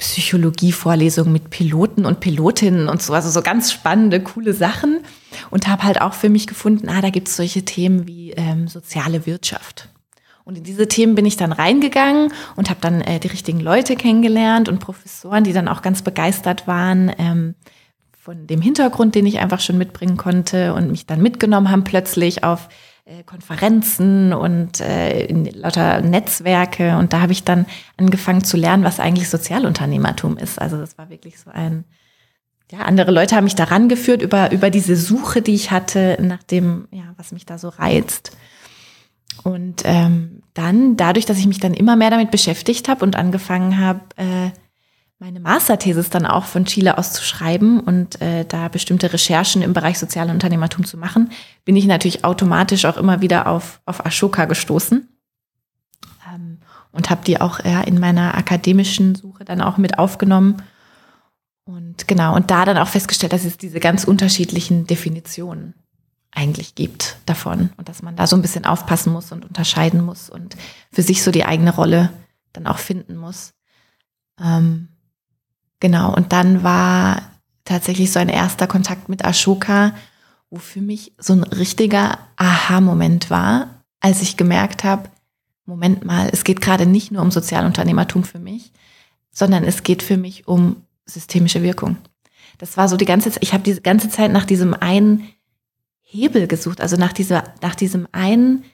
[0.00, 5.00] Psychologie-Vorlesung mit Piloten und Pilotinnen und so, also so ganz spannende, coole Sachen.
[5.50, 8.66] Und habe halt auch für mich gefunden, ah, da gibt es solche Themen wie ähm,
[8.66, 9.88] soziale Wirtschaft.
[10.44, 13.94] Und in diese Themen bin ich dann reingegangen und habe dann äh, die richtigen Leute
[13.94, 17.12] kennengelernt und Professoren, die dann auch ganz begeistert waren.
[17.18, 17.54] Ähm,
[18.18, 22.42] von dem Hintergrund, den ich einfach schon mitbringen konnte und mich dann mitgenommen haben plötzlich
[22.44, 22.68] auf
[23.26, 26.96] Konferenzen und äh, lauter Netzwerke.
[26.96, 30.60] Und da habe ich dann angefangen zu lernen, was eigentlich Sozialunternehmertum ist.
[30.60, 31.84] Also das war wirklich so ein,
[32.70, 36.42] ja, andere Leute haben mich daran geführt über, über diese Suche, die ich hatte, nach
[36.42, 38.36] dem, ja, was mich da so reizt.
[39.42, 43.78] Und ähm, dann, dadurch, dass ich mich dann immer mehr damit beschäftigt habe und angefangen
[43.78, 44.50] habe, äh,
[45.20, 49.74] meine Masterthesis dann auch von Chile aus zu schreiben und äh, da bestimmte Recherchen im
[49.74, 51.30] Bereich soziale Unternehmertum zu machen,
[51.66, 55.06] bin ich natürlich automatisch auch immer wieder auf, auf Ashoka gestoßen
[56.32, 56.58] ähm,
[56.90, 60.62] und habe die auch ja, in meiner akademischen Suche dann auch mit aufgenommen.
[61.64, 65.74] Und genau, und da dann auch festgestellt, dass es diese ganz unterschiedlichen Definitionen
[66.30, 70.30] eigentlich gibt davon und dass man da so ein bisschen aufpassen muss und unterscheiden muss
[70.30, 70.56] und
[70.90, 72.10] für sich so die eigene Rolle
[72.54, 73.52] dann auch finden muss.
[74.40, 74.88] Ähm,
[75.80, 77.22] Genau, und dann war
[77.64, 79.94] tatsächlich so ein erster Kontakt mit Ashoka,
[80.50, 85.08] wo für mich so ein richtiger Aha-Moment war, als ich gemerkt habe,
[85.66, 88.72] Moment mal, es geht gerade nicht nur um Sozialunternehmertum für mich,
[89.30, 91.96] sondern es geht für mich um systemische Wirkung.
[92.58, 95.28] Das war so die ganze Zeit, ich habe die ganze Zeit nach diesem einen
[96.02, 98.64] Hebel gesucht, also nach, dieser, nach diesem einen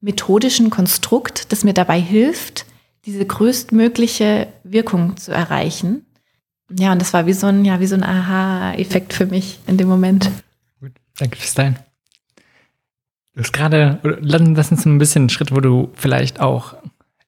[0.00, 2.66] methodischen Konstrukt, das mir dabei hilft,
[3.04, 6.06] diese größtmögliche Wirkung zu erreichen.
[6.70, 9.88] Ja, und das war wie so ein, ja, so ein Aha-Effekt für mich in dem
[9.88, 10.30] Moment.
[10.80, 11.78] Gut, danke fürs Teilen.
[13.34, 16.74] Du hast gerade, lass uns ein bisschen einen Schritt, wo du vielleicht auch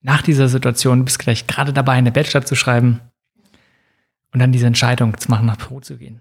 [0.03, 3.00] nach dieser Situation bist gleich gerade dabei, eine Bachelor zu schreiben
[4.33, 6.20] und dann diese Entscheidung zu machen, nach Peru zu gehen.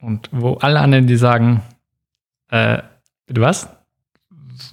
[0.00, 1.62] Und wo alle anderen, die sagen,
[2.50, 2.82] äh,
[3.26, 3.68] du was?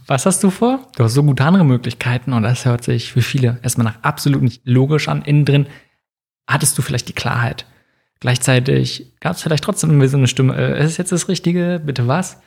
[0.08, 0.88] Was hast du vor?
[0.96, 4.42] Du hast so gute andere Möglichkeiten und das hört sich für viele erstmal nach absolut
[4.42, 5.22] nicht logisch an.
[5.24, 5.68] Innen drin
[6.48, 7.66] hattest du vielleicht die Klarheit.
[8.20, 12.38] Gleichzeitig gab es vielleicht trotzdem so eine Stimme, äh, ist jetzt das Richtige, bitte was?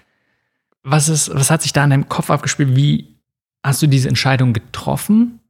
[0.83, 2.75] Was, ist, was hat sich da in deinem Kopf abgespielt?
[2.75, 3.17] Wie
[3.63, 5.41] hast du diese Entscheidung getroffen?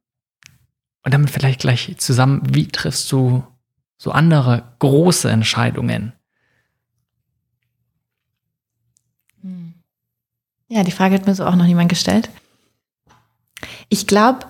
[1.05, 3.47] Und damit vielleicht gleich zusammen, wie triffst du
[3.97, 6.13] so andere große Entscheidungen?
[9.43, 9.75] Hm.
[10.69, 12.29] Ja, die Frage hat mir so auch noch niemand gestellt.
[13.89, 14.47] Ich glaube,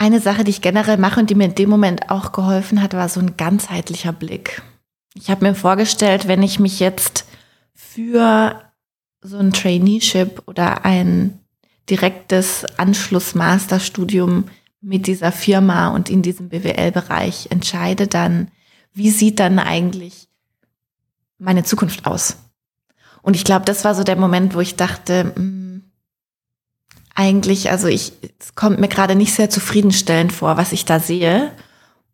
[0.00, 2.94] eine Sache, die ich generell mache und die mir in dem Moment auch geholfen hat,
[2.94, 4.62] war so ein ganzheitlicher Blick.
[5.14, 7.26] Ich habe mir vorgestellt, wenn ich mich jetzt
[7.74, 8.62] für
[9.20, 11.38] so ein Traineeship oder ein
[11.90, 14.44] direktes Anschluss-Masterstudium
[14.80, 18.50] mit dieser Firma und in diesem BWL-Bereich entscheide, dann
[18.94, 20.28] wie sieht dann eigentlich
[21.38, 22.38] meine Zukunft aus?
[23.20, 25.59] Und ich glaube, das war so der Moment, wo ich dachte, mh, hm,
[27.14, 31.52] eigentlich, also ich, es kommt mir gerade nicht sehr zufriedenstellend vor, was ich da sehe.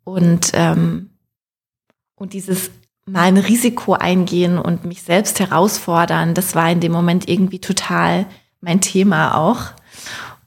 [0.05, 1.11] Und, ähm,
[2.15, 2.71] und dieses
[3.07, 8.27] mal ein Risiko eingehen und mich selbst herausfordern, das war in dem Moment irgendwie total
[8.61, 9.73] mein Thema auch.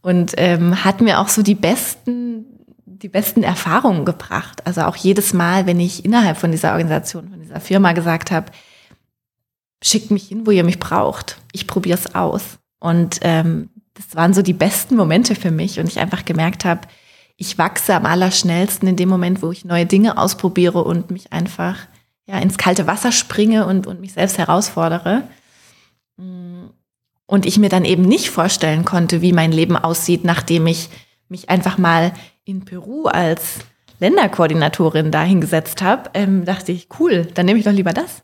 [0.01, 2.45] Und ähm, hat mir auch so die besten,
[2.85, 4.65] die besten Erfahrungen gebracht.
[4.65, 8.51] Also auch jedes Mal, wenn ich innerhalb von dieser Organisation, von dieser Firma gesagt habe,
[9.81, 11.37] schickt mich hin, wo ihr mich braucht.
[11.51, 12.59] Ich probiere es aus.
[12.79, 16.87] Und ähm, das waren so die besten Momente für mich und ich einfach gemerkt habe,
[17.35, 21.75] ich wachse am allerschnellsten in dem Moment, wo ich neue Dinge ausprobiere und mich einfach
[22.25, 25.23] ja, ins kalte Wasser springe und, und mich selbst herausfordere.
[26.17, 30.89] Und ich mir dann eben nicht vorstellen konnte, wie mein Leben aussieht, nachdem ich
[31.27, 32.13] mich einfach mal
[32.45, 33.59] in Peru als
[33.99, 38.23] Länderkoordinatorin dahingesetzt habe, ähm, dachte ich, cool, dann nehme ich doch lieber das.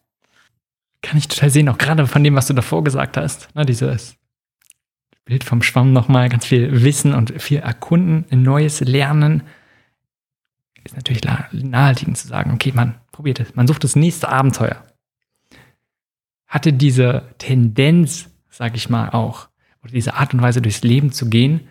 [1.01, 3.53] Kann ich total sehen, auch gerade von dem, was du davor gesagt hast.
[3.55, 4.15] Ne, dieses
[5.25, 9.43] Bild vom Schwamm nochmal, ganz viel Wissen und viel erkunden, neues Lernen.
[10.83, 14.83] Ist natürlich naheliegend zu sagen, okay, man probiert es, man sucht das nächste Abenteuer.
[16.45, 19.49] Hatte diese Tendenz, sag ich mal, auch,
[19.81, 21.69] oder diese Art und Weise durchs Leben zu gehen,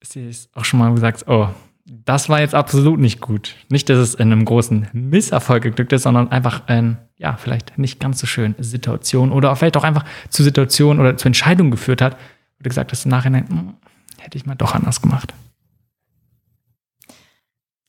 [0.00, 1.48] ist dir auch schon mal gesagt, oh,
[1.86, 3.56] das war jetzt absolut nicht gut.
[3.70, 8.00] Nicht, dass es in einem großen Misserfolg geglückt ist, sondern einfach in, ja, vielleicht nicht
[8.00, 12.16] ganz so schön Situation oder vielleicht auch einfach zu Situationen oder zu Entscheidungen geführt hat,
[12.60, 13.74] du gesagt hast im Nachhinein, hm,
[14.18, 15.34] hätte ich mal doch anders gemacht.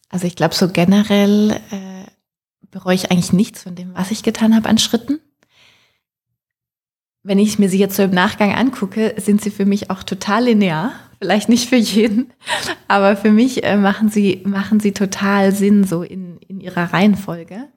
[0.10, 2.06] Also ich glaube, so generell äh,
[2.72, 5.20] bereue ich eigentlich nichts von dem, was ich getan habe an Schritten.
[7.22, 10.46] Wenn ich mir sie jetzt so im Nachgang angucke, sind sie für mich auch total
[10.46, 12.32] linear vielleicht nicht für jeden,
[12.88, 17.68] aber für mich äh, machen sie, machen sie total Sinn, so in, in ihrer Reihenfolge.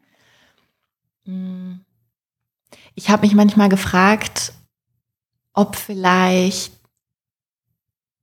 [1.25, 1.75] Mm.
[2.95, 4.53] Ich habe mich manchmal gefragt,
[5.53, 6.73] ob vielleicht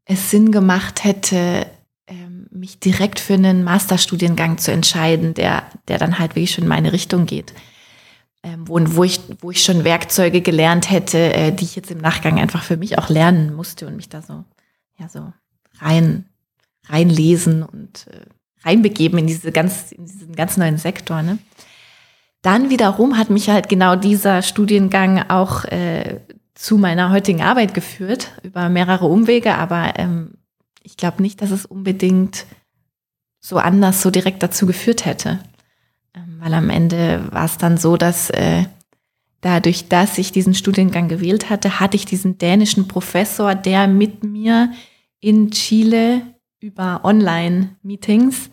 [0.06, 1.68] es Sinn gemacht hätte,
[2.08, 6.70] ähm, mich direkt für einen Masterstudiengang zu entscheiden, der, der dann halt wirklich schon in
[6.70, 7.54] meine Richtung geht.
[8.42, 12.00] Ähm, wo, wo, ich, wo ich schon Werkzeuge gelernt hätte, äh, die ich jetzt im
[12.00, 14.46] Nachgang einfach für mich auch lernen musste und mich da so
[14.98, 15.32] ja so
[15.80, 16.26] rein
[16.88, 18.26] reinlesen und äh,
[18.64, 21.22] reinbegeben in diese ganz in diesen ganz neuen Sektor.
[21.22, 21.38] Ne?
[22.42, 26.22] Dann wiederum hat mich halt genau dieser Studiengang auch äh,
[26.56, 30.36] zu meiner heutigen Arbeit geführt über mehrere Umwege, aber ähm,
[30.84, 32.46] ich glaube nicht, dass es unbedingt
[33.40, 35.40] so anders, so direkt dazu geführt hätte.
[36.14, 38.66] Ähm, weil am Ende war es dann so, dass äh,
[39.42, 44.72] dadurch, dass ich diesen Studiengang gewählt hatte, hatte ich diesen dänischen Professor, der mit mir
[45.20, 46.22] in Chile
[46.60, 48.50] über Online-Meetings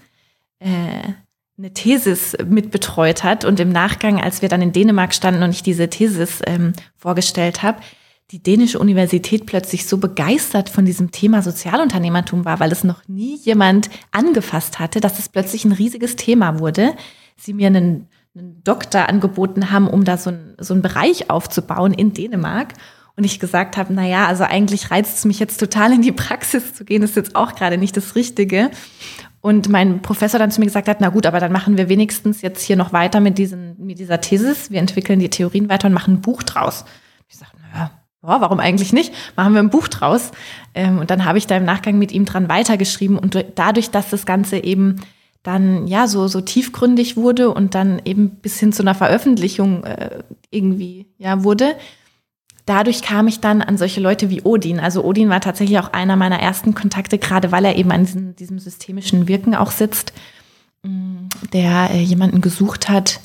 [0.61, 1.13] äh,
[1.59, 3.45] eine Thesis mitbetreut hat.
[3.45, 7.63] Und im Nachgang, als wir dann in Dänemark standen und ich diese Thesis ähm, vorgestellt
[7.63, 7.81] habe,
[8.33, 13.37] die dänische Universität plötzlich so begeistert von diesem Thema Sozialunternehmertum war, weil es noch nie
[13.37, 16.95] jemand angefasst hatte, dass es plötzlich ein riesiges Thema wurde.
[17.37, 21.95] Sie mir einen, einen Doktor angeboten haben, um da so, ein, so einen Bereich aufzubauen
[21.95, 22.75] in Dänemark.
[23.17, 26.13] Und ich gesagt habe, na ja, also eigentlich reizt es mich jetzt total in die
[26.13, 28.71] Praxis zu gehen, ist jetzt auch gerade nicht das Richtige.
[29.47, 32.43] Und mein Professor dann zu mir gesagt hat, na gut, aber dann machen wir wenigstens
[32.43, 34.73] jetzt hier noch weiter mit, diesen, mit dieser Thesis.
[34.73, 36.85] Wir entwickeln die Theorien weiter und machen ein Buch draus.
[37.29, 37.93] Ich sagte, naja,
[38.25, 39.15] ja, warum eigentlich nicht?
[39.37, 40.33] Machen wir ein Buch draus.
[40.75, 43.17] Ähm, und dann habe ich da im Nachgang mit ihm dran weitergeschrieben.
[43.17, 44.97] Und dadurch, dass das Ganze eben
[45.45, 50.25] dann ja so, so tiefgründig wurde und dann eben bis hin zu einer Veröffentlichung äh,
[50.51, 51.77] irgendwie ja wurde,
[52.67, 54.81] dadurch kam ich dann an solche Leute wie Odin.
[54.81, 58.37] Also Odin war tatsächlich auch einer meiner ersten Kontakte, gerade weil er eben an diesem,
[58.37, 60.13] diesem systemischen Wirken auch sitzt,
[60.83, 63.21] mm, der äh, jemanden gesucht hat,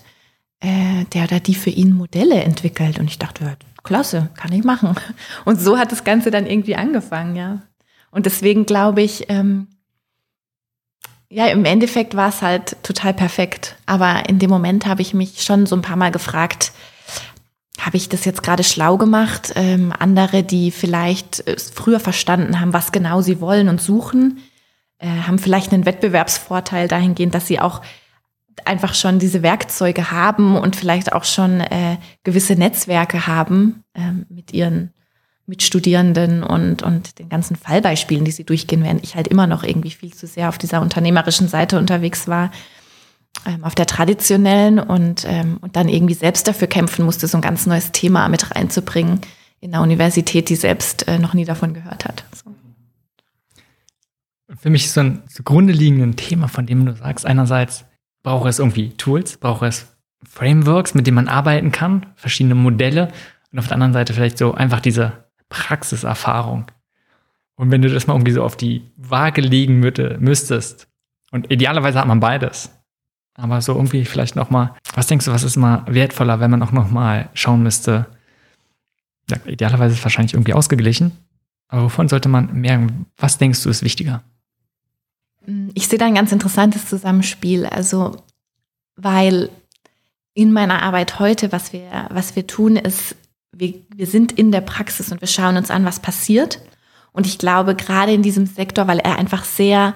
[0.62, 3.00] äh, der da die für ihn Modelle entwickelt.
[3.00, 4.96] Und ich dachte, ja, klasse, kann ich machen.
[5.46, 7.64] Und so hat das Ganze dann irgendwie angefangen, ja.
[8.12, 9.68] Und deswegen glaube ich, ähm,
[11.30, 13.78] ja, im Endeffekt war es halt total perfekt.
[13.86, 16.74] Aber in dem Moment habe ich mich schon so ein paar Mal gefragt,
[17.86, 19.54] habe ich das jetzt gerade schlau gemacht?
[19.56, 24.40] Ähm, andere, die vielleicht äh, früher verstanden haben, was genau sie wollen und suchen,
[25.00, 27.82] äh, haben vielleicht einen Wettbewerbsvorteil dahingehend, dass sie auch
[28.66, 34.54] einfach schon diese Werkzeuge haben und vielleicht auch schon äh, gewisse Netzwerke haben ähm, mit
[34.54, 34.94] ihren
[35.48, 39.64] mit Studierenden und, und den ganzen Fallbeispielen, die sie durchgehen, während ich halt immer noch
[39.64, 42.52] irgendwie viel zu sehr auf dieser unternehmerischen Seite unterwegs war,
[43.64, 47.66] auf der traditionellen und, ähm, und dann irgendwie selbst dafür kämpfen musste, so ein ganz
[47.66, 49.22] neues Thema mit reinzubringen
[49.60, 52.24] in der Universität, die selbst äh, noch nie davon gehört hat.
[52.34, 52.54] So.
[54.60, 57.86] Für mich ist so ein zugrunde liegendes Thema, von dem du sagst, einerseits
[58.22, 59.88] braucht es irgendwie Tools, braucht es
[60.24, 63.12] Frameworks, mit denen man arbeiten kann, verschiedene Modelle
[63.52, 66.66] und auf der anderen Seite vielleicht so einfach diese Praxiserfahrung.
[67.56, 70.88] Und wenn du das mal irgendwie so auf die Waage legen müsstest,
[71.32, 72.72] und idealerweise hat man beides,
[73.36, 76.64] aber so irgendwie vielleicht noch mal, was denkst du, was ist mal wertvoller, wenn man
[76.64, 78.08] auch noch mal schauen müsste?
[79.30, 81.12] Ja, idealerweise ist es wahrscheinlich irgendwie ausgeglichen,
[81.68, 83.06] aber wovon sollte man merken?
[83.18, 84.24] Was denkst du ist wichtiger?
[85.74, 88.24] Ich sehe da ein ganz interessantes Zusammenspiel, also
[88.96, 89.50] weil
[90.34, 93.16] in meiner Arbeit heute, was wir, was wir tun, ist,
[93.52, 96.60] wir, wir sind in der Praxis und wir schauen uns an, was passiert.
[97.12, 99.96] Und ich glaube, gerade in diesem Sektor, weil er einfach sehr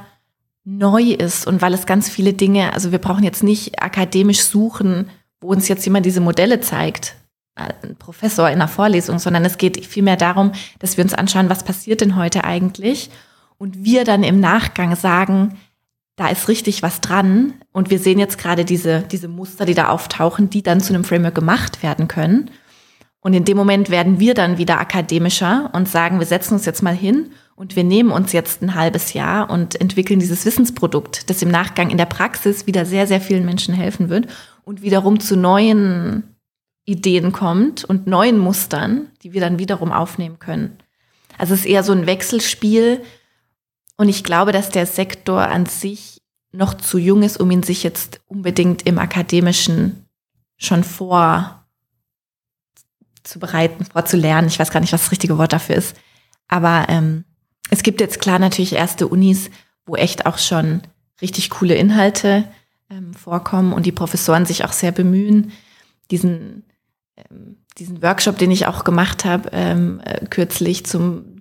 [0.66, 5.10] neu ist und weil es ganz viele Dinge, also wir brauchen jetzt nicht akademisch suchen,
[5.40, 7.16] wo uns jetzt jemand diese Modelle zeigt,
[7.54, 11.64] ein Professor in einer Vorlesung, sondern es geht vielmehr darum, dass wir uns anschauen, was
[11.64, 13.12] passiert denn heute eigentlich
[13.58, 15.58] und wir dann im Nachgang sagen,
[16.18, 19.90] da ist richtig was dran und wir sehen jetzt gerade diese, diese Muster, die da
[19.90, 22.50] auftauchen, die dann zu einem Framework gemacht werden können.
[23.20, 26.84] Und in dem Moment werden wir dann wieder akademischer und sagen, wir setzen uns jetzt
[26.84, 31.42] mal hin und wir nehmen uns jetzt ein halbes Jahr und entwickeln dieses Wissensprodukt, das
[31.42, 34.28] im Nachgang in der Praxis wieder sehr, sehr vielen Menschen helfen wird
[34.64, 36.36] und wiederum zu neuen
[36.86, 40.78] Ideen kommt und neuen Mustern, die wir dann wiederum aufnehmen können.
[41.38, 43.02] Also es ist eher so ein Wechselspiel.
[43.98, 47.84] Und ich glaube, dass der Sektor an sich noch zu jung ist, um ihn sich
[47.84, 50.06] jetzt unbedingt im akademischen
[50.58, 51.66] schon vor
[53.24, 54.48] zu bereiten, vorzulernen.
[54.48, 55.96] Ich weiß gar nicht, was das richtige Wort dafür ist.
[56.48, 57.26] Aber ähm,
[57.70, 59.50] es gibt jetzt klar natürlich erste Unis,
[59.86, 60.82] wo echt auch schon
[61.22, 62.46] richtig coole Inhalte
[62.90, 65.52] ähm, vorkommen und die Professoren sich auch sehr bemühen,
[66.12, 66.64] diesen,
[67.18, 71.36] ähm, diesen Workshop, den ich auch gemacht habe, ähm, äh, kürzlich zum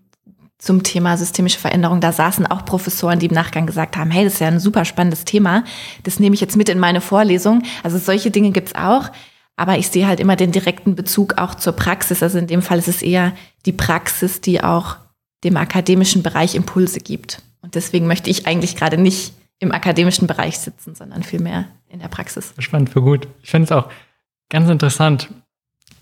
[0.65, 2.01] zum Thema systemische Veränderung.
[2.01, 4.87] Da saßen auch Professoren, die im Nachgang gesagt haben, hey, das ist ja ein super
[4.87, 5.63] spannendes Thema.
[6.05, 7.63] Das nehme ich jetzt mit in meine Vorlesung.
[7.83, 9.11] Also solche Dinge gibt's auch.
[9.57, 12.23] Aber ich sehe halt immer den direkten Bezug auch zur Praxis.
[12.23, 13.35] Also in dem Fall ist es eher
[13.67, 14.97] die Praxis, die auch
[15.45, 17.43] dem akademischen Bereich Impulse gibt.
[17.61, 22.09] Und deswegen möchte ich eigentlich gerade nicht im akademischen Bereich sitzen, sondern vielmehr in der
[22.09, 22.55] Praxis.
[22.59, 23.29] Spannend für gut.
[23.43, 23.89] Ich finde es auch
[24.51, 25.29] ganz interessant.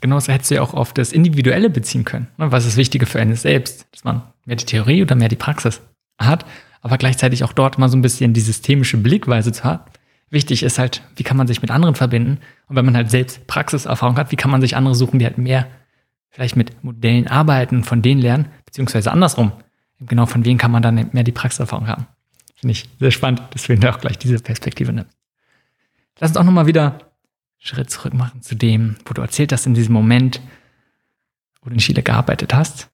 [0.01, 2.28] Genauso hättest du ja auch auf das Individuelle beziehen können.
[2.38, 2.51] Ne?
[2.51, 3.86] Was ist wichtiger für einen selbst?
[3.93, 5.80] Dass man mehr die Theorie oder mehr die Praxis
[6.18, 6.45] hat,
[6.80, 9.82] aber gleichzeitig auch dort mal so ein bisschen die systemische Blickweise zu haben
[10.32, 12.38] wichtig ist halt, wie kann man sich mit anderen verbinden?
[12.66, 15.38] Und wenn man halt selbst Praxiserfahrung hat, wie kann man sich andere suchen, die halt
[15.38, 15.68] mehr
[16.30, 19.53] vielleicht mit Modellen arbeiten, von denen lernen, beziehungsweise andersrum.
[20.01, 22.07] Genau von wem kann man dann mehr die Praxiserfahrung haben?
[22.57, 25.11] Finde ich sehr spannend, deswegen auch gleich diese Perspektive nimmt.
[26.18, 27.01] Lass uns auch nochmal wieder einen
[27.59, 30.41] Schritt zurück machen zu dem, wo du erzählt hast, in diesem Moment,
[31.61, 32.89] wo du in Chile gearbeitet hast.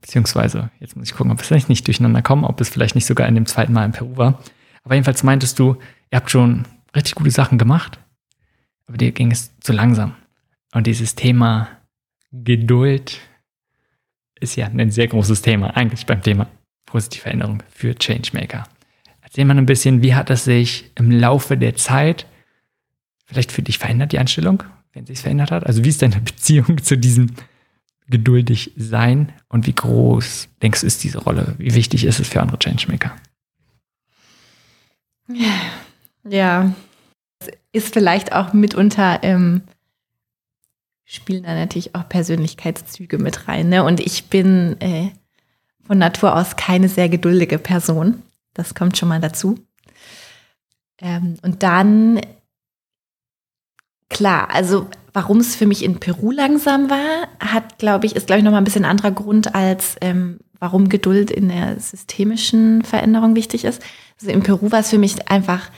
[0.00, 3.06] Beziehungsweise, jetzt muss ich gucken, ob wir vielleicht nicht durcheinander kommen, ob es vielleicht nicht
[3.06, 4.42] sogar in dem zweiten Mal in Peru war.
[4.82, 5.76] Aber jedenfalls meintest du,
[6.10, 7.98] ihr habt schon richtig gute Sachen gemacht,
[8.86, 10.14] aber dir ging es zu langsam.
[10.72, 11.68] Und dieses Thema
[12.32, 13.20] Geduld
[14.40, 16.48] ist ja ein sehr großes Thema, eigentlich beim Thema
[16.86, 18.64] positive Veränderung für Changemaker.
[19.22, 22.26] Erzähl mal ein bisschen, wie hat es sich im Laufe der Zeit
[23.26, 24.62] vielleicht für dich verändert, die Einstellung,
[24.92, 25.66] wenn sie sich verändert hat?
[25.66, 27.34] Also wie ist deine Beziehung zu diesem
[28.08, 31.54] geduldig sein und wie groß denkst du ist diese Rolle?
[31.58, 33.14] Wie wichtig ist es für andere Changemaker?
[36.24, 36.72] Ja,
[37.72, 39.62] ist vielleicht auch mitunter ähm,
[41.08, 43.70] spielen da natürlich auch Persönlichkeitszüge mit rein.
[43.70, 43.82] Ne?
[43.82, 45.08] Und ich bin äh,
[45.86, 48.22] von Natur aus keine sehr geduldige Person.
[48.52, 49.58] Das kommt schon mal dazu.
[51.00, 52.20] Ähm, und dann,
[54.10, 58.40] klar, also warum es für mich in Peru langsam war, hat, glaube ich, ist, glaube
[58.40, 63.64] ich, nochmal ein bisschen anderer Grund als ähm, warum Geduld in der systemischen Veränderung wichtig
[63.64, 63.82] ist.
[64.20, 65.70] Also in Peru war es für mich einfach,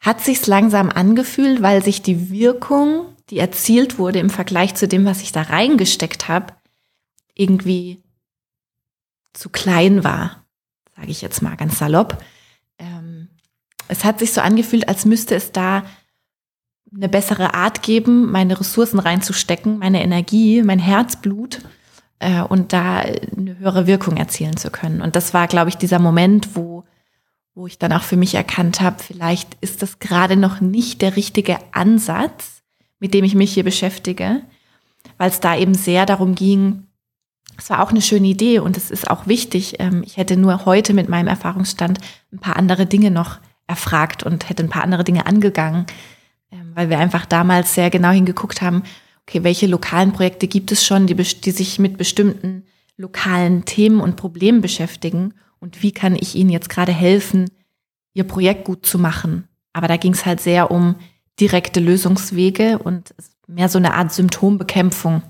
[0.00, 5.04] hat sich's langsam angefühlt, weil sich die Wirkung, die erzielt wurde im Vergleich zu dem,
[5.04, 6.54] was ich da reingesteckt habe,
[7.34, 8.02] irgendwie
[9.32, 10.44] zu klein war,
[10.96, 12.22] sage ich jetzt mal ganz salopp.
[12.78, 13.28] Ähm,
[13.88, 15.84] es hat sich so angefühlt, als müsste es da
[16.92, 21.60] eine bessere Art geben, meine Ressourcen reinzustecken, meine Energie, mein Herzblut
[22.18, 25.00] äh, und da eine höhere Wirkung erzielen zu können.
[25.00, 26.82] Und das war, glaube ich, dieser Moment, wo,
[27.54, 31.14] wo ich dann auch für mich erkannt habe, vielleicht ist das gerade noch nicht der
[31.14, 32.59] richtige Ansatz,
[33.00, 34.42] mit dem ich mich hier beschäftige,
[35.18, 36.86] weil es da eben sehr darum ging,
[37.60, 39.76] es war auch eine schöne Idee und es ist auch wichtig.
[39.80, 41.98] Ähm, ich hätte nur heute mit meinem Erfahrungsstand
[42.32, 45.86] ein paar andere Dinge noch erfragt und hätte ein paar andere Dinge angegangen,
[46.50, 48.82] ähm, weil wir einfach damals sehr genau hingeguckt haben,
[49.26, 52.64] okay, welche lokalen Projekte gibt es schon, die, die sich mit bestimmten
[52.96, 57.50] lokalen Themen und Problemen beschäftigen und wie kann ich ihnen jetzt gerade helfen,
[58.14, 59.48] ihr Projekt gut zu machen.
[59.72, 60.96] Aber da ging es halt sehr um
[61.40, 63.14] direkte Lösungswege und
[63.46, 65.22] mehr so eine Art Symptombekämpfung.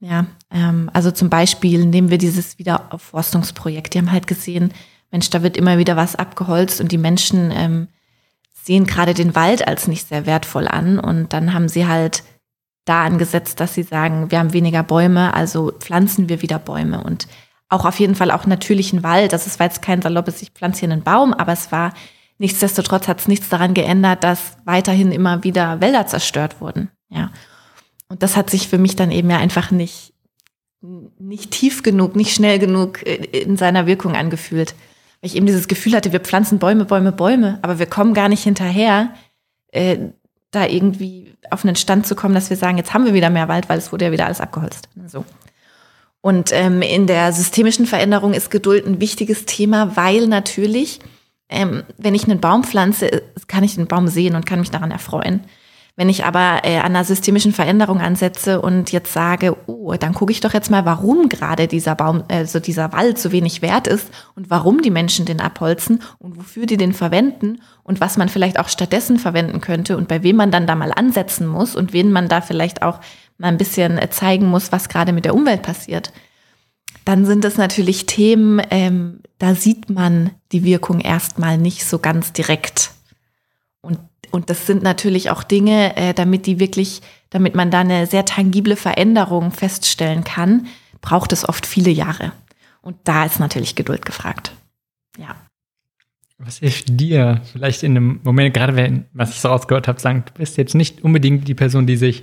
[0.00, 3.94] Ja, ähm, also zum Beispiel nehmen wir dieses Wiederaufforstungsprojekt.
[3.94, 4.72] Die haben halt gesehen,
[5.10, 7.88] Mensch, da wird immer wieder was abgeholzt und die Menschen ähm,
[8.52, 10.98] sehen gerade den Wald als nicht sehr wertvoll an.
[10.98, 12.22] Und dann haben sie halt
[12.84, 17.02] da angesetzt, dass sie sagen, wir haben weniger Bäume, also pflanzen wir wieder Bäume.
[17.02, 17.28] Und
[17.68, 19.32] auch auf jeden Fall auch natürlichen Wald.
[19.32, 21.92] Das war jetzt kein saloppes, ich pflanze hier einen Baum, aber es war
[22.40, 26.90] nichtsdestotrotz hat es nichts daran geändert, dass weiterhin immer wieder Wälder zerstört wurden.
[27.10, 27.30] Ja.
[28.08, 30.14] Und das hat sich für mich dann eben ja einfach nicht,
[30.80, 34.74] nicht tief genug, nicht schnell genug äh, in seiner Wirkung angefühlt.
[35.20, 38.30] Weil ich eben dieses Gefühl hatte, wir pflanzen Bäume, Bäume, Bäume, aber wir kommen gar
[38.30, 39.14] nicht hinterher,
[39.68, 39.98] äh,
[40.50, 43.48] da irgendwie auf einen Stand zu kommen, dass wir sagen, jetzt haben wir wieder mehr
[43.48, 44.88] Wald, weil es wurde ja wieder alles abgeholzt.
[45.06, 45.26] So.
[46.22, 51.00] Und ähm, in der systemischen Veränderung ist Geduld ein wichtiges Thema, weil natürlich,
[51.50, 54.90] ähm, wenn ich einen Baum pflanze, kann ich den Baum sehen und kann mich daran
[54.90, 55.44] erfreuen.
[55.96, 60.32] Wenn ich aber äh, an einer systemischen Veränderung ansetze und jetzt sage, oh, dann gucke
[60.32, 64.08] ich doch jetzt mal, warum gerade dieser Baum, also dieser Wald so wenig wert ist
[64.34, 68.58] und warum die Menschen den abholzen und wofür die den verwenden und was man vielleicht
[68.58, 72.12] auch stattdessen verwenden könnte und bei wem man dann da mal ansetzen muss und wen
[72.12, 73.00] man da vielleicht auch
[73.36, 76.12] mal ein bisschen äh, zeigen muss, was gerade mit der Umwelt passiert.
[77.10, 82.32] Dann sind es natürlich Themen, ähm, da sieht man die Wirkung erstmal nicht so ganz
[82.32, 82.92] direkt.
[83.80, 83.98] Und
[84.30, 88.24] und das sind natürlich auch Dinge, äh, damit die wirklich, damit man da eine sehr
[88.24, 90.68] tangible Veränderung feststellen kann,
[91.00, 92.30] braucht es oft viele Jahre.
[92.80, 94.52] Und da ist natürlich Geduld gefragt.
[95.18, 95.34] Ja.
[96.38, 100.22] Was hilft dir vielleicht in einem Moment, gerade wenn, was ich so rausgehört habe, sagen,
[100.26, 102.22] du bist jetzt nicht unbedingt die Person, die sich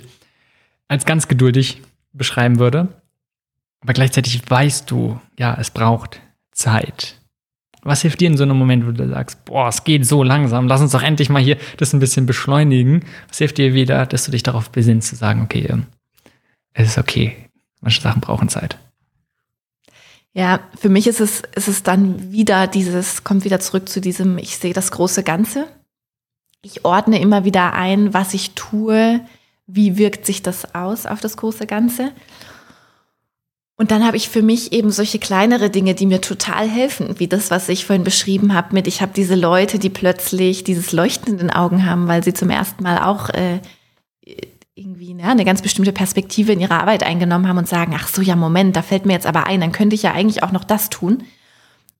[0.88, 1.82] als ganz geduldig
[2.14, 2.88] beschreiben würde,
[3.80, 6.20] aber gleichzeitig weißt du, ja, es braucht
[6.52, 7.16] Zeit.
[7.82, 10.66] Was hilft dir in so einem Moment, wo du sagst, boah, es geht so langsam,
[10.66, 13.04] lass uns doch endlich mal hier das ein bisschen beschleunigen?
[13.28, 15.86] Was hilft dir wieder, dass du dich darauf besinnst, zu sagen, okay, ähm,
[16.74, 17.36] es ist okay,
[17.80, 18.78] manche Sachen brauchen Zeit?
[20.32, 24.38] Ja, für mich ist es, ist es dann wieder dieses, kommt wieder zurück zu diesem,
[24.38, 25.66] ich sehe das große Ganze.
[26.62, 29.20] Ich ordne immer wieder ein, was ich tue,
[29.66, 32.12] wie wirkt sich das aus auf das große Ganze.
[33.80, 37.28] Und dann habe ich für mich eben solche kleinere Dinge, die mir total helfen, wie
[37.28, 41.34] das, was ich vorhin beschrieben habe, mit ich habe diese Leute, die plötzlich dieses Leuchten
[41.34, 43.60] in den Augen haben, weil sie zum ersten Mal auch äh,
[44.74, 48.20] irgendwie ne, eine ganz bestimmte Perspektive in ihrer Arbeit eingenommen haben und sagen, ach so,
[48.20, 50.64] ja, Moment, da fällt mir jetzt aber ein, dann könnte ich ja eigentlich auch noch
[50.64, 51.22] das tun.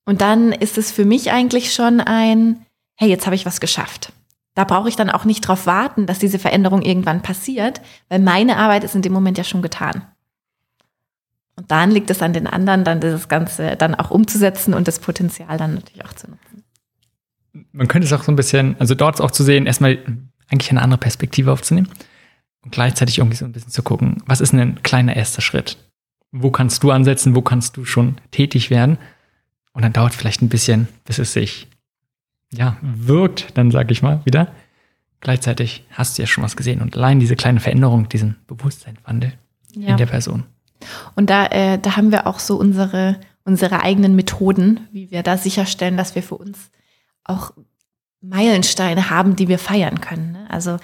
[0.05, 2.67] Und dann ist es für mich eigentlich schon ein,
[2.97, 4.13] hey, jetzt habe ich was geschafft.
[4.57, 8.57] Da brauche ich dann auch nicht drauf warten, dass diese Veränderung irgendwann passiert, weil meine
[8.57, 10.03] Arbeit ist in dem Moment ja schon getan.
[11.59, 15.01] Und dann liegt es an den anderen, dann das Ganze dann auch umzusetzen und das
[15.01, 16.63] Potenzial dann natürlich auch zu nutzen.
[17.73, 19.99] Man könnte es auch so ein bisschen, also dort auch zu sehen, erstmal
[20.49, 21.89] eigentlich eine andere Perspektive aufzunehmen
[22.63, 25.79] und gleichzeitig irgendwie so ein bisschen zu gucken, was ist ein kleiner erster Schritt?
[26.31, 27.35] Wo kannst du ansetzen?
[27.35, 28.97] Wo kannst du schon tätig werden?
[29.73, 31.67] Und dann dauert vielleicht ein bisschen, bis es sich
[32.53, 34.53] ja wirkt, dann sage ich mal wieder.
[35.21, 39.33] Gleichzeitig hast du ja schon was gesehen und allein diese kleine Veränderung, diesen Bewusstseinswandel
[39.75, 39.89] ja.
[39.89, 40.45] in der Person.
[41.17, 45.37] Und da, äh, da haben wir auch so unsere, unsere eigenen Methoden, wie wir da
[45.37, 46.71] sicherstellen, dass wir für uns
[47.25, 47.53] auch
[48.21, 50.33] Meilensteine haben, die wir feiern können.
[50.33, 50.47] Ne?
[50.51, 50.79] Also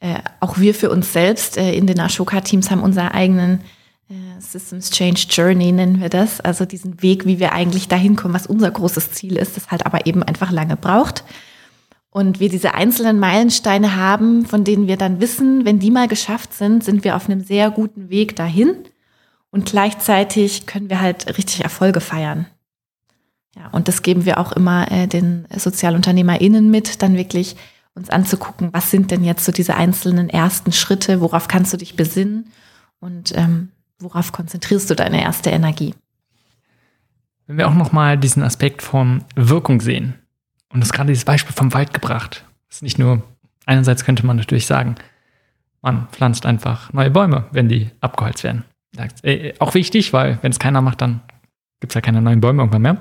[0.00, 3.60] äh, auch wir für uns selbst äh, in den Ashoka-Teams haben unseren eigenen
[4.08, 6.40] äh, Systems Change Journey, nennen wir das.
[6.40, 9.86] Also diesen Weg, wie wir eigentlich dahin kommen, was unser großes Ziel ist, das halt
[9.86, 11.24] aber eben einfach lange braucht.
[12.10, 16.54] Und wir diese einzelnen Meilensteine haben, von denen wir dann wissen, wenn die mal geschafft
[16.54, 18.74] sind, sind wir auf einem sehr guten Weg dahin.
[19.56, 22.44] Und gleichzeitig können wir halt richtig Erfolge feiern.
[23.56, 27.56] Ja, und das geben wir auch immer äh, den SozialunternehmerInnen mit, dann wirklich
[27.94, 31.96] uns anzugucken, was sind denn jetzt so diese einzelnen ersten Schritte, worauf kannst du dich
[31.96, 32.52] besinnen
[33.00, 35.94] und ähm, worauf konzentrierst du deine erste Energie.
[37.46, 40.16] Wenn wir auch nochmal diesen Aspekt von Wirkung sehen
[40.68, 43.22] und das gerade dieses Beispiel vom Wald gebracht, ist nicht nur,
[43.64, 44.96] einerseits könnte man natürlich sagen,
[45.80, 48.66] man pflanzt einfach neue Bäume, wenn die abgeholzt werden.
[49.22, 51.20] Äh, auch wichtig, weil wenn es keiner macht, dann
[51.80, 53.00] gibt es ja keine neuen Bäume irgendwann mehr.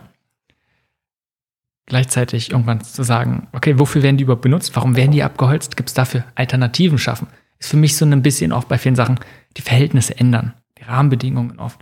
[1.88, 4.76] Gleichzeitig irgendwann zu sagen, okay, wofür werden die überhaupt benutzt?
[4.76, 5.78] Warum werden die abgeholzt?
[5.78, 7.28] Gibt es dafür Alternativen schaffen?
[7.60, 9.20] Ist für mich so ein bisschen auch bei vielen Sachen
[9.56, 11.80] die Verhältnisse ändern, die Rahmenbedingungen oft.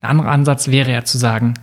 [0.00, 1.54] Ein anderer Ansatz wäre ja zu sagen,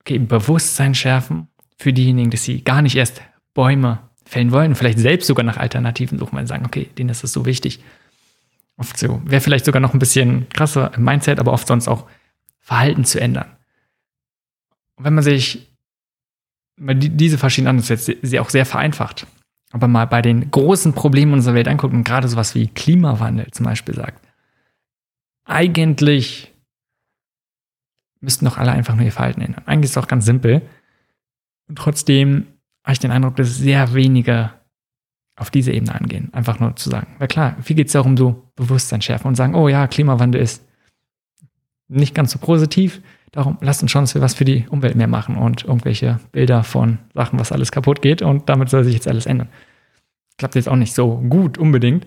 [0.00, 1.48] okay, Bewusstsein schärfen
[1.78, 3.22] für diejenigen, dass sie gar nicht erst
[3.52, 7.22] Bäume fällen wollen, vielleicht selbst sogar nach Alternativen suchen, weil sie sagen, okay, denen ist
[7.22, 7.80] das so wichtig.
[8.76, 12.08] Oft so, wäre vielleicht sogar noch ein bisschen krasser im Mindset, aber oft sonst auch
[12.60, 13.56] Verhalten zu ändern.
[14.96, 15.70] Und wenn man sich
[16.76, 19.26] diese verschiedenen Ansätze sie auch sehr vereinfacht,
[19.70, 23.66] aber mal bei den großen Problemen unserer Welt anguckt und gerade sowas wie Klimawandel zum
[23.66, 24.26] Beispiel sagt,
[25.44, 26.52] eigentlich
[28.20, 29.64] müssten doch alle einfach nur ihr Verhalten ändern.
[29.66, 30.62] Eigentlich ist es auch ganz simpel.
[31.68, 32.46] Und trotzdem
[32.82, 34.52] habe ich den Eindruck, dass sehr wenige
[35.36, 36.32] auf diese Ebene angehen.
[36.32, 37.08] Einfach nur zu sagen.
[37.18, 40.64] Weil klar, viel geht es darum, so Bewusstsein schärfen und sagen, oh ja, Klimawandel ist
[41.88, 43.00] nicht ganz so positiv.
[43.32, 46.62] Darum lasst uns schauen, dass wir was für die Umwelt mehr machen und irgendwelche Bilder
[46.62, 49.48] von Sachen, was alles kaputt geht und damit soll sich jetzt alles ändern.
[50.38, 52.06] Klappt jetzt auch nicht so gut unbedingt.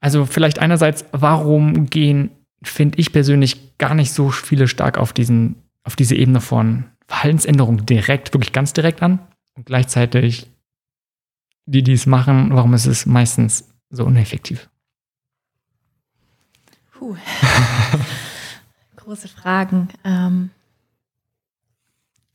[0.00, 2.30] Also vielleicht einerseits, warum gehen,
[2.62, 7.86] finde ich persönlich, gar nicht so viele stark auf diesen, auf diese Ebene von Verhaltensänderung
[7.86, 9.20] direkt, wirklich ganz direkt an
[9.54, 10.50] und gleichzeitig
[11.66, 14.68] die, die es machen, warum ist es meistens so uneffektiv?
[16.92, 17.16] Puh.
[19.06, 19.88] große Fragen.
[20.04, 20.50] Ähm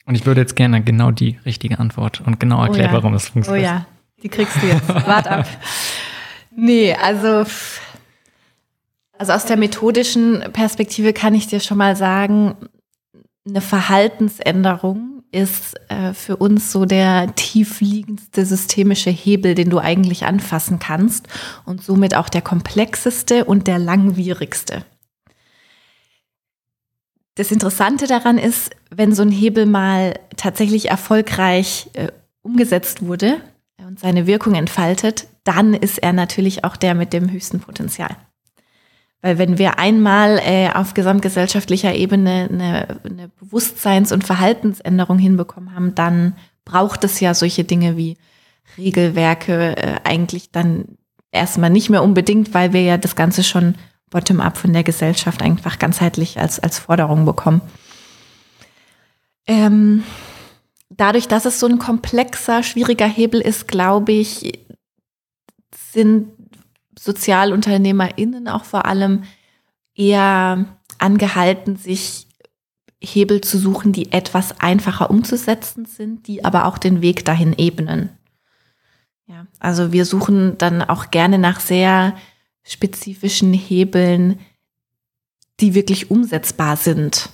[0.06, 2.98] und ich würde jetzt gerne genau die richtige Antwort und genau erklären, oh ja.
[2.98, 3.64] warum es funktioniert.
[3.64, 3.86] Oh ja,
[4.24, 4.88] die kriegst du jetzt.
[4.88, 5.48] Wart ab.
[6.56, 7.46] Nee, also,
[9.18, 12.56] also aus der methodischen Perspektive kann ich dir schon mal sagen,
[13.48, 20.80] eine Verhaltensänderung ist äh, für uns so der tiefliegendste systemische Hebel, den du eigentlich anfassen
[20.80, 21.28] kannst
[21.66, 24.84] und somit auch der komplexeste und der langwierigste.
[27.36, 32.10] Das Interessante daran ist, wenn so ein Hebel mal tatsächlich erfolgreich äh,
[32.42, 33.38] umgesetzt wurde
[33.78, 38.16] und seine Wirkung entfaltet, dann ist er natürlich auch der mit dem höchsten Potenzial.
[39.22, 45.94] Weil wenn wir einmal äh, auf gesamtgesellschaftlicher Ebene eine, eine Bewusstseins- und Verhaltensänderung hinbekommen haben,
[45.94, 48.18] dann braucht es ja solche Dinge wie
[48.78, 50.98] Regelwerke äh, eigentlich dann
[51.32, 53.76] erstmal nicht mehr unbedingt, weil wir ja das Ganze schon
[54.10, 57.62] bottom-up von der Gesellschaft einfach ganzheitlich als, als Forderung bekommen.
[59.48, 60.04] Ähm,
[60.90, 64.60] dadurch, dass es so ein komplexer, schwieriger Hebel ist, glaube ich,
[65.92, 66.28] sind
[67.02, 69.24] SozialunternehmerInnen auch vor allem
[69.96, 70.66] eher
[71.00, 72.28] angehalten, sich
[73.02, 78.10] Hebel zu suchen, die etwas einfacher umzusetzen sind, die aber auch den Weg dahin ebnen.
[79.26, 82.16] Ja, also wir suchen dann auch gerne nach sehr
[82.62, 84.40] spezifischen Hebeln,
[85.60, 87.30] die wirklich umsetzbar sind.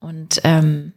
[0.00, 0.93] Und ähm,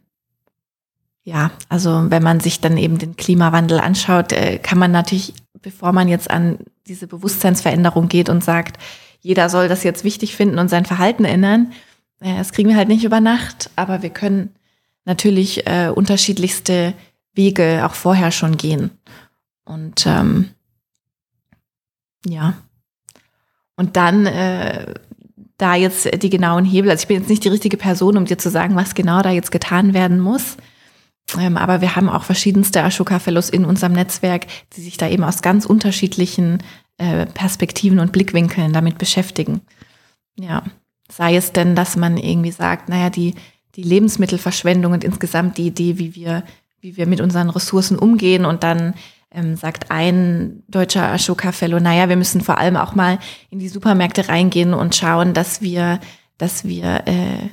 [1.28, 5.92] ja, also wenn man sich dann eben den Klimawandel anschaut, äh, kann man natürlich, bevor
[5.92, 8.78] man jetzt an diese Bewusstseinsveränderung geht und sagt,
[9.20, 11.72] jeder soll das jetzt wichtig finden und sein Verhalten ändern,
[12.20, 14.54] äh, das kriegen wir halt nicht über Nacht, aber wir können
[15.04, 16.94] natürlich äh, unterschiedlichste
[17.34, 18.90] Wege auch vorher schon gehen.
[19.66, 20.48] Und ähm,
[22.26, 22.54] ja,
[23.76, 24.94] und dann äh,
[25.58, 28.38] da jetzt die genauen Hebel, also ich bin jetzt nicht die richtige Person, um dir
[28.38, 30.56] zu sagen, was genau da jetzt getan werden muss.
[31.36, 35.24] Ähm, aber wir haben auch verschiedenste Ashoka Fellows in unserem Netzwerk, die sich da eben
[35.24, 36.62] aus ganz unterschiedlichen
[36.96, 39.60] äh, Perspektiven und Blickwinkeln damit beschäftigen.
[40.36, 40.62] Ja,
[41.10, 43.34] sei es denn, dass man irgendwie sagt, naja, die,
[43.74, 46.44] die Lebensmittelverschwendung und insgesamt die Idee, wie wir,
[46.80, 48.94] wie wir mit unseren Ressourcen umgehen und dann
[49.30, 53.18] ähm, sagt ein deutscher Ashoka-Fellow, naja, wir müssen vor allem auch mal
[53.50, 56.00] in die Supermärkte reingehen und schauen, dass wir,
[56.38, 57.48] dass wir äh,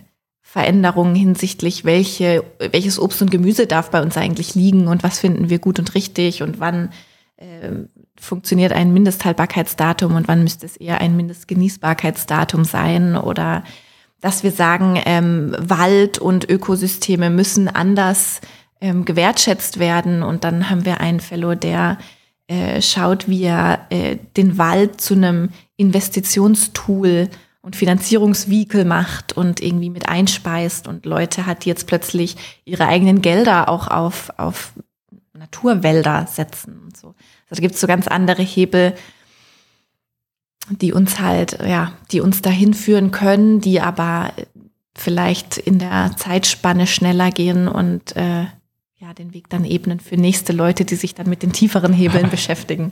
[0.56, 5.50] Veränderungen hinsichtlich, welche, welches Obst und Gemüse darf bei uns eigentlich liegen und was finden
[5.50, 6.92] wir gut und richtig und wann
[7.36, 7.72] äh,
[8.18, 13.66] funktioniert ein Mindesthaltbarkeitsdatum und wann müsste es eher ein Mindestgenießbarkeitsdatum sein oder
[14.22, 18.40] dass wir sagen, ähm, Wald und Ökosysteme müssen anders
[18.80, 20.24] ähm, gewertschätzt werden.
[20.24, 21.98] Und dann haben wir einen Fellow, der
[22.48, 27.28] äh, schaut, wie er äh, den Wald zu einem Investitionstool
[27.66, 33.24] und Finanzierungsvehikel macht und irgendwie mit einspeist und Leute hat, die jetzt plötzlich ihre eigenen
[33.24, 34.74] Gelder auch auf, auf
[35.34, 37.16] Naturwälder setzen und so.
[37.50, 38.94] Also da gibt es so ganz andere Hebel,
[40.70, 44.32] die uns halt, ja, die uns dahin führen können, die aber
[44.96, 48.44] vielleicht in der Zeitspanne schneller gehen und äh,
[49.00, 52.30] ja, den Weg dann ebnen für nächste Leute, die sich dann mit den tieferen Hebeln
[52.32, 52.92] beschäftigen.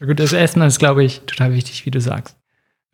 [0.00, 2.36] Gut, das erstmal ist, glaube ich, total wichtig, wie du sagst.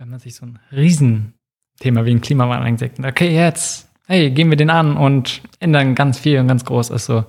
[0.03, 4.57] Wenn man sich so ein Riesenthema wie ein Klimawandel angesagt okay, jetzt, hey, gehen wir
[4.57, 7.25] den an und ändern ganz viel und ganz groß ist so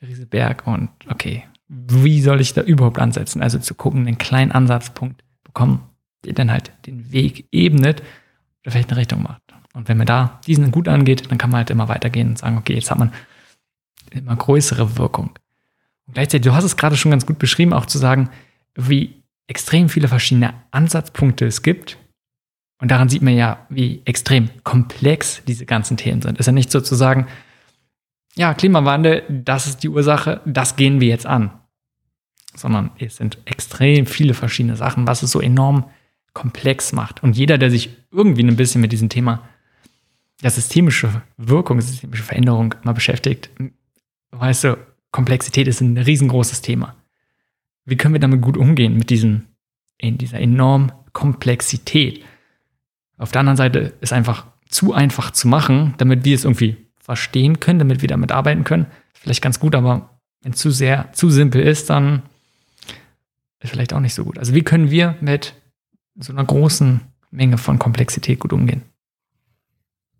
[0.00, 3.42] der Riesenberg und okay, wie soll ich da überhaupt ansetzen?
[3.42, 5.82] Also zu gucken, einen kleinen Ansatzpunkt bekommen,
[6.24, 8.02] der dann halt den Weg ebnet
[8.62, 9.42] oder vielleicht eine Richtung macht.
[9.74, 12.56] Und wenn man da diesen gut angeht, dann kann man halt immer weitergehen und sagen,
[12.56, 13.12] okay, jetzt hat man
[14.10, 15.32] immer größere Wirkung.
[16.06, 18.30] Und gleichzeitig, du hast es gerade schon ganz gut beschrieben, auch zu sagen,
[18.74, 19.19] wie
[19.50, 21.98] extrem viele verschiedene Ansatzpunkte es gibt.
[22.80, 26.34] Und daran sieht man ja, wie extrem komplex diese ganzen Themen sind.
[26.34, 27.26] Es ist ja nicht so zu sagen,
[28.36, 31.50] ja, Klimawandel, das ist die Ursache, das gehen wir jetzt an.
[32.54, 35.90] Sondern es sind extrem viele verschiedene Sachen, was es so enorm
[36.32, 37.22] komplex macht.
[37.24, 39.48] Und jeder, der sich irgendwie ein bisschen mit diesem Thema
[40.42, 43.50] ja, systemische Wirkung, systemische Veränderung mal beschäftigt,
[44.30, 44.78] weißt du,
[45.10, 46.94] Komplexität ist ein riesengroßes Thema.
[47.90, 49.48] Wie können wir damit gut umgehen, mit diesen,
[49.98, 52.24] in dieser enormen Komplexität?
[53.18, 57.58] Auf der anderen Seite ist einfach zu einfach zu machen, damit wir es irgendwie verstehen
[57.58, 58.86] können, damit wir damit arbeiten können.
[59.12, 62.22] Vielleicht ganz gut, aber wenn es zu sehr, zu simpel ist, dann
[63.58, 64.38] ist vielleicht auch nicht so gut.
[64.38, 65.54] Also wie können wir mit
[66.14, 67.00] so einer großen
[67.32, 68.82] Menge von Komplexität gut umgehen?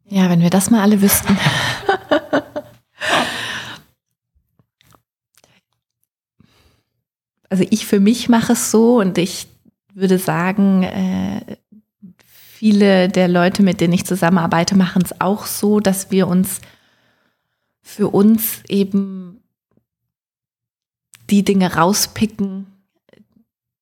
[0.08, 1.36] Ja, wenn wir das mal alle wüssten.
[7.50, 9.48] Also ich für mich mache es so und ich
[9.92, 11.56] würde sagen, äh,
[12.24, 16.60] viele der Leute, mit denen ich zusammenarbeite, machen es auch so, dass wir uns
[17.82, 19.42] für uns eben
[21.28, 22.66] die Dinge rauspicken,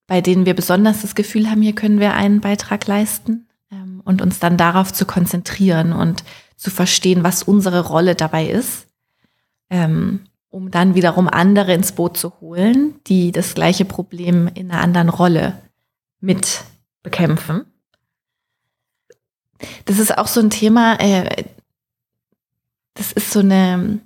[0.06, 4.22] bei denen wir besonders das Gefühl haben, hier können wir einen Beitrag leisten ähm, und
[4.22, 6.24] uns dann darauf zu konzentrieren und
[6.56, 8.86] zu verstehen, was unsere Rolle dabei ist,
[9.68, 10.20] ähm,
[10.50, 15.08] um dann wiederum andere ins Boot zu holen, die das gleiche Problem in einer anderen
[15.08, 15.60] Rolle
[16.20, 16.62] mit
[17.02, 17.66] bekämpfen.
[19.84, 21.44] Das ist auch so ein Thema, äh,
[22.94, 24.00] das ist so eine,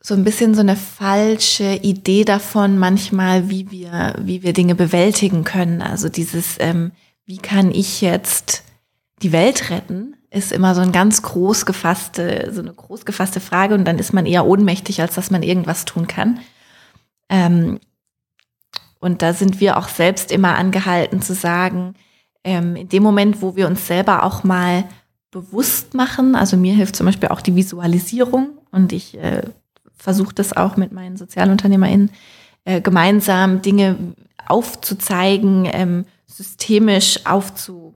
[0.00, 5.44] so ein bisschen so eine falsche Idee davon manchmal, wie wir, wie wir Dinge bewältigen
[5.44, 5.80] können.
[5.80, 6.92] Also dieses, ähm,
[7.24, 8.64] wie kann ich jetzt
[9.22, 13.74] die Welt retten, ist immer so ein ganz groß gefasste, so eine groß gefasste Frage
[13.74, 16.40] und dann ist man eher ohnmächtig, als dass man irgendwas tun kann.
[17.28, 17.78] Ähm,
[18.98, 21.94] und da sind wir auch selbst immer angehalten zu sagen,
[22.42, 24.84] ähm, in dem Moment, wo wir uns selber auch mal
[25.30, 26.34] bewusst machen.
[26.34, 29.42] Also mir hilft zum Beispiel auch die Visualisierung und ich äh,
[29.94, 32.10] versuche das auch mit meinen SozialunternehmerInnen
[32.64, 34.14] äh, gemeinsam Dinge
[34.46, 37.94] aufzuzeigen, ähm, systemisch aufzu,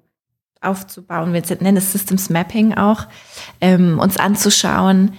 [0.61, 1.32] aufzubauen.
[1.32, 3.06] Wir nennen es Systems Mapping auch,
[3.61, 5.12] ähm, uns anzuschauen,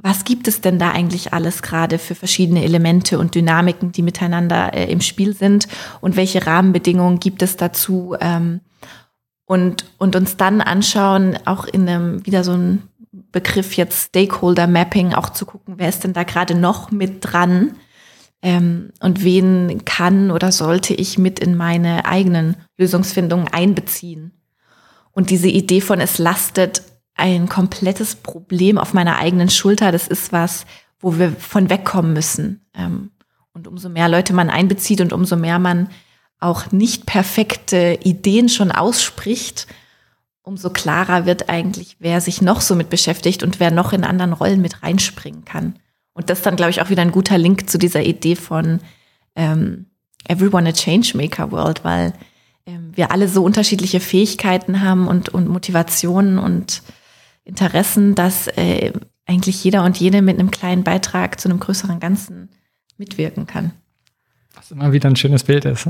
[0.00, 4.72] was gibt es denn da eigentlich alles gerade für verschiedene Elemente und Dynamiken, die miteinander
[4.72, 5.66] äh, im Spiel sind
[6.00, 8.60] und welche Rahmenbedingungen gibt es dazu, ähm,
[9.48, 12.82] und, und uns dann anschauen, auch in einem, wieder so ein
[13.32, 17.72] Begriff jetzt Stakeholder Mapping, auch zu gucken, wer ist denn da gerade noch mit dran
[18.42, 24.32] ähm, und wen kann oder sollte ich mit in meine eigenen Lösungsfindungen einbeziehen.
[25.18, 26.82] Und diese Idee von es lastet
[27.16, 30.64] ein komplettes Problem auf meiner eigenen Schulter, das ist was,
[31.00, 32.64] wo wir von wegkommen müssen.
[32.72, 33.10] Ähm,
[33.52, 35.90] und umso mehr Leute man einbezieht und umso mehr man
[36.38, 39.66] auch nicht perfekte Ideen schon ausspricht,
[40.42, 44.32] umso klarer wird eigentlich, wer sich noch so mit beschäftigt und wer noch in anderen
[44.32, 45.80] Rollen mit reinspringen kann.
[46.12, 48.78] Und das ist dann, glaube ich, auch wieder ein guter Link zu dieser Idee von
[49.34, 49.86] ähm,
[50.28, 52.12] Everyone a Changemaker World, weil
[52.94, 56.82] wir alle so unterschiedliche Fähigkeiten haben und, und Motivationen und
[57.44, 58.92] Interessen, dass äh,
[59.26, 62.50] eigentlich jeder und jede mit einem kleinen Beitrag zu einem größeren Ganzen
[62.96, 63.72] mitwirken kann.
[64.54, 65.88] Was immer wieder ein schönes Bild ist.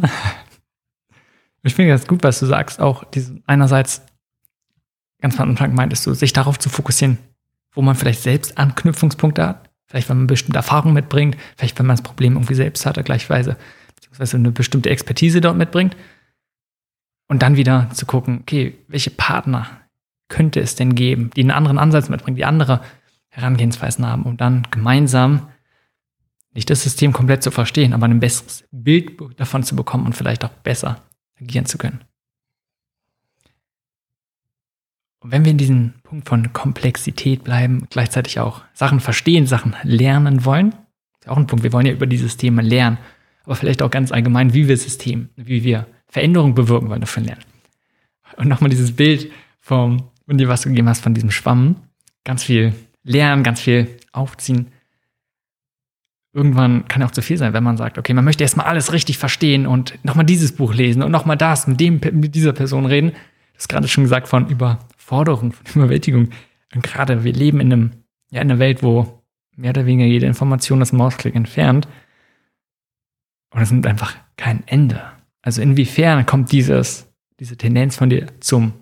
[1.64, 4.02] Ich finde das gut, was du sagst, auch diesen, einerseits,
[5.20, 7.18] ganz am Anfang meintest du, sich darauf zu fokussieren,
[7.72, 11.96] wo man vielleicht selbst Anknüpfungspunkte hat, vielleicht wenn man bestimmte Erfahrungen mitbringt, vielleicht wenn man
[11.96, 13.56] das Problem irgendwie selbst hat, gleichweise,
[13.96, 15.96] beziehungsweise eine bestimmte Expertise dort mitbringt.
[17.28, 19.66] Und dann wieder zu gucken, okay, welche Partner
[20.28, 22.80] könnte es denn geben, die einen anderen Ansatz mitbringen, die andere
[23.28, 25.48] Herangehensweisen haben, um dann gemeinsam
[26.52, 30.44] nicht das System komplett zu verstehen, aber ein besseres Bild davon zu bekommen und vielleicht
[30.44, 31.02] auch besser
[31.40, 32.00] agieren zu können.
[35.20, 40.44] Und wenn wir in diesem Punkt von Komplexität bleiben, gleichzeitig auch Sachen verstehen, Sachen lernen
[40.44, 40.74] wollen,
[41.20, 42.98] ist auch ein Punkt, wir wollen ja über dieses Thema lernen,
[43.44, 47.44] aber vielleicht auch ganz allgemein, wie wir System, wie wir Veränderungen bewirken wollen, dafür lernen.
[48.36, 49.30] Und nochmal dieses Bild
[49.61, 51.76] vom, von dir, was du gegeben hast, von diesem Schwamm,
[52.24, 54.72] ganz viel lernen, ganz viel aufziehen
[56.32, 58.92] irgendwann kann ja auch zu viel sein, wenn man sagt, okay, man möchte erstmal alles
[58.92, 62.86] richtig verstehen und nochmal dieses Buch lesen und nochmal das, mit dem, mit dieser Person
[62.86, 63.12] reden.
[63.54, 66.30] Das ist gerade schon gesagt von Überforderung, von Überwältigung.
[66.74, 67.90] Und gerade wir leben in einem,
[68.30, 69.22] ja, in einer Welt, wo
[69.56, 71.88] mehr oder weniger jede Information das Mausklick entfernt.
[73.50, 75.02] Und es nimmt einfach kein Ende.
[75.49, 77.09] Also inwiefern kommt dieses
[77.40, 78.72] diese Tendenz von dir zum,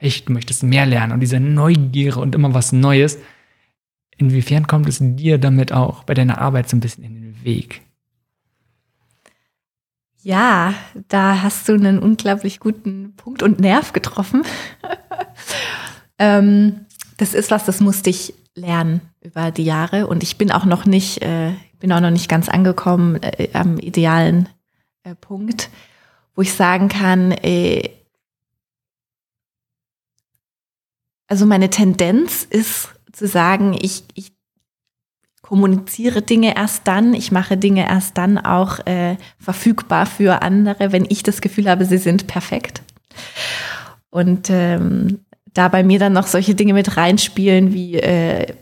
[0.00, 3.18] du möchtest mehr lernen und diese Neugier und immer was Neues,
[4.16, 7.82] inwiefern kommt es dir damit auch bei deiner Arbeit so ein bisschen in den Weg?
[10.22, 10.74] Ja,
[11.08, 14.42] da hast du einen unglaublich guten Punkt und Nerv getroffen.
[16.18, 16.86] ähm,
[17.16, 20.86] das ist was, das musste ich lernen über die Jahre und ich bin auch noch
[20.86, 24.48] nicht, äh, bin auch noch nicht ganz angekommen äh, am idealen
[25.02, 25.70] äh, Punkt,
[26.34, 27.90] wo ich sagen kann, äh,
[31.26, 34.32] also meine Tendenz ist zu sagen, ich, ich
[35.42, 41.06] kommuniziere Dinge erst dann, ich mache Dinge erst dann auch äh, verfügbar für andere, wenn
[41.08, 42.82] ich das Gefühl habe, sie sind perfekt.
[44.10, 45.20] Und ähm,
[45.52, 48.54] da bei mir dann noch solche Dinge mit reinspielen wie äh,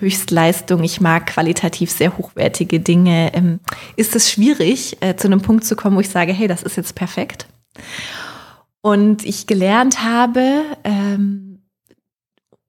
[0.00, 3.60] Höchstleistung, ich mag qualitativ sehr hochwertige Dinge, ähm,
[3.96, 6.76] ist es schwierig, äh, zu einem Punkt zu kommen, wo ich sage, hey, das ist
[6.76, 7.46] jetzt perfekt.
[8.80, 11.62] Und ich gelernt habe, ähm,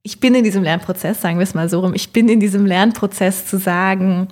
[0.03, 2.66] ich bin in diesem Lernprozess, sagen wir es mal so rum, ich bin in diesem
[2.66, 4.28] Lernprozess zu sagen,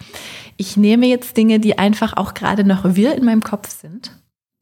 [0.57, 4.11] ich nehme jetzt Dinge, die einfach auch gerade noch wir in meinem Kopf sind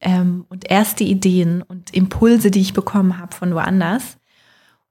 [0.00, 4.19] ähm, und erste Ideen und Impulse, die ich bekommen habe von woanders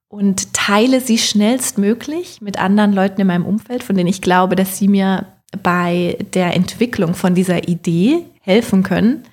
[0.10, 4.78] und teile sie schnellstmöglich mit anderen Leuten in meinem Umfeld, von denen ich glaube, dass
[4.78, 5.28] sie mir
[5.64, 9.24] bei der Entwicklung von dieser Idee helfen können.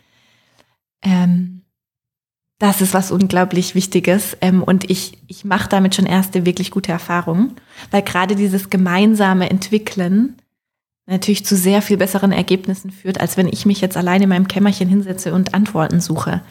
[1.03, 1.62] Ähm,
[2.59, 4.37] das ist was unglaublich Wichtiges.
[4.41, 7.57] Ähm, und ich, ich mache damit schon erste wirklich gute Erfahrungen,
[7.91, 10.37] weil gerade dieses gemeinsame Entwickeln
[11.07, 14.49] natürlich zu sehr viel besseren Ergebnissen führt, als wenn ich mich jetzt alleine in meinem
[14.49, 16.43] Kämmerchen hinsetze und Antworten suche.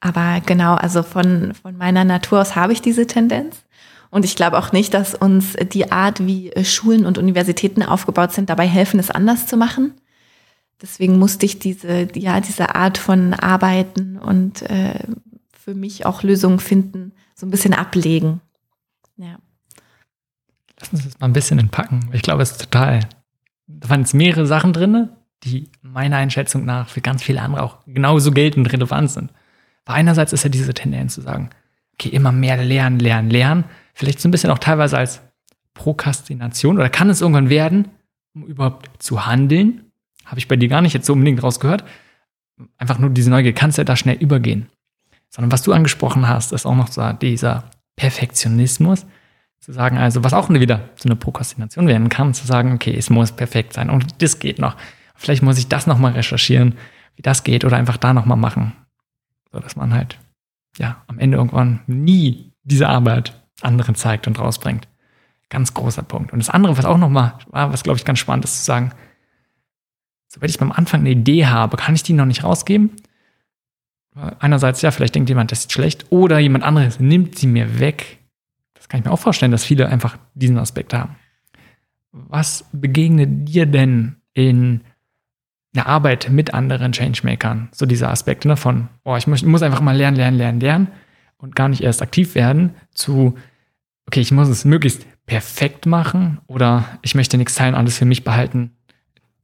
[0.00, 3.62] Aber genau, also von, von meiner Natur aus habe ich diese Tendenz.
[4.10, 8.50] Und ich glaube auch nicht, dass uns die Art, wie Schulen und Universitäten aufgebaut sind,
[8.50, 9.94] dabei helfen, es anders zu machen
[10.80, 15.00] deswegen musste ich diese, ja, diese Art von Arbeiten und äh,
[15.52, 18.40] für mich auch Lösungen finden, so ein bisschen ablegen.
[19.16, 19.38] Ja.
[20.80, 22.10] Lass uns das mal ein bisschen entpacken.
[22.12, 23.00] Ich glaube, es ist total,
[23.66, 25.08] da waren jetzt mehrere Sachen drin,
[25.42, 29.32] die meiner Einschätzung nach für ganz viele andere auch genauso geltend relevant sind.
[29.86, 31.50] Weil einerseits ist ja diese Tendenz zu sagen,
[31.94, 33.64] okay, immer mehr lernen, lernen, lernen.
[33.94, 35.22] Vielleicht so ein bisschen auch teilweise als
[35.72, 37.88] Prokrastination oder kann es irgendwann werden,
[38.34, 39.86] um überhaupt zu handeln
[40.26, 41.84] habe ich bei dir gar nicht jetzt so unbedingt rausgehört.
[42.76, 44.66] Einfach nur diese Neugier, kannst ja da schnell übergehen.
[45.30, 47.64] Sondern was du angesprochen hast, ist auch noch so dieser
[47.94, 49.06] Perfektionismus.
[49.60, 53.10] Zu sagen, also, was auch wieder zu einer Prokrastination werden kann, zu sagen, okay, es
[53.10, 54.76] muss perfekt sein und das geht noch.
[55.14, 56.74] Vielleicht muss ich das nochmal recherchieren,
[57.16, 58.74] wie das geht oder einfach da nochmal machen.
[59.56, 60.18] So dass man halt,
[60.76, 64.86] ja, am Ende irgendwann nie diese Arbeit anderen zeigt und rausbringt.
[65.48, 66.30] Ganz großer Punkt.
[66.30, 68.92] Und das andere, was auch nochmal war, was glaube ich ganz spannend ist zu sagen,
[70.28, 72.90] sobald ich beim Anfang eine Idee habe, kann ich die noch nicht rausgeben.
[74.14, 78.18] Einerseits, ja, vielleicht denkt jemand, das ist schlecht, oder jemand anderes nimmt sie mir weg.
[78.74, 81.16] Das kann ich mir auch vorstellen, dass viele einfach diesen Aspekt haben.
[82.12, 84.82] Was begegnet dir denn in
[85.76, 87.68] der Arbeit mit anderen Changemakern?
[87.72, 90.88] So diese Aspekte ne, von, boah, ich muss, muss einfach mal lernen, lernen, lernen, lernen
[91.38, 93.36] und gar nicht erst aktiv werden, zu,
[94.06, 98.24] okay, ich muss es möglichst perfekt machen oder ich möchte nichts teilen, alles für mich
[98.24, 98.72] behalten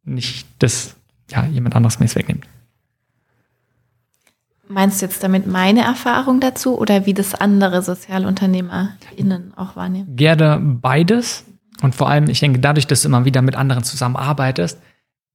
[0.05, 0.97] nicht das
[1.31, 2.47] ja, jemand anderes mir es wegnimmt.
[4.69, 10.17] Meinst du jetzt damit meine Erfahrung dazu oder wie das andere SozialunternehmerInnen auch wahrnehmen?
[10.17, 11.45] Gerne beides.
[11.83, 14.81] Und vor allem, ich denke, dadurch, dass du immer wieder mit anderen zusammenarbeitest,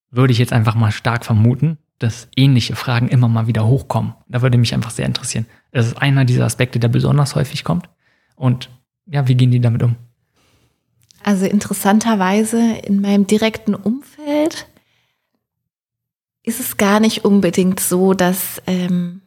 [0.10, 4.14] würde ich jetzt einfach mal stark vermuten, dass ähnliche Fragen immer mal wieder hochkommen.
[4.28, 5.46] Da würde mich einfach sehr interessieren.
[5.72, 7.90] Das ist einer dieser Aspekte, der besonders häufig kommt.
[8.36, 8.70] Und
[9.06, 9.96] ja, wie gehen die damit um?
[11.24, 14.68] Also interessanterweise in meinem direkten Umfeld
[16.44, 19.22] ist es gar nicht unbedingt so, dass, ähm,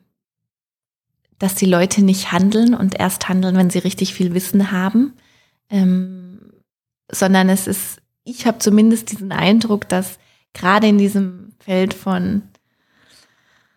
[1.38, 5.12] dass die Leute nicht handeln und erst handeln, wenn sie richtig viel Wissen haben,
[5.68, 6.40] ähm,
[7.10, 10.18] sondern es ist, ich habe zumindest diesen Eindruck, dass
[10.54, 12.42] gerade in diesem Feld von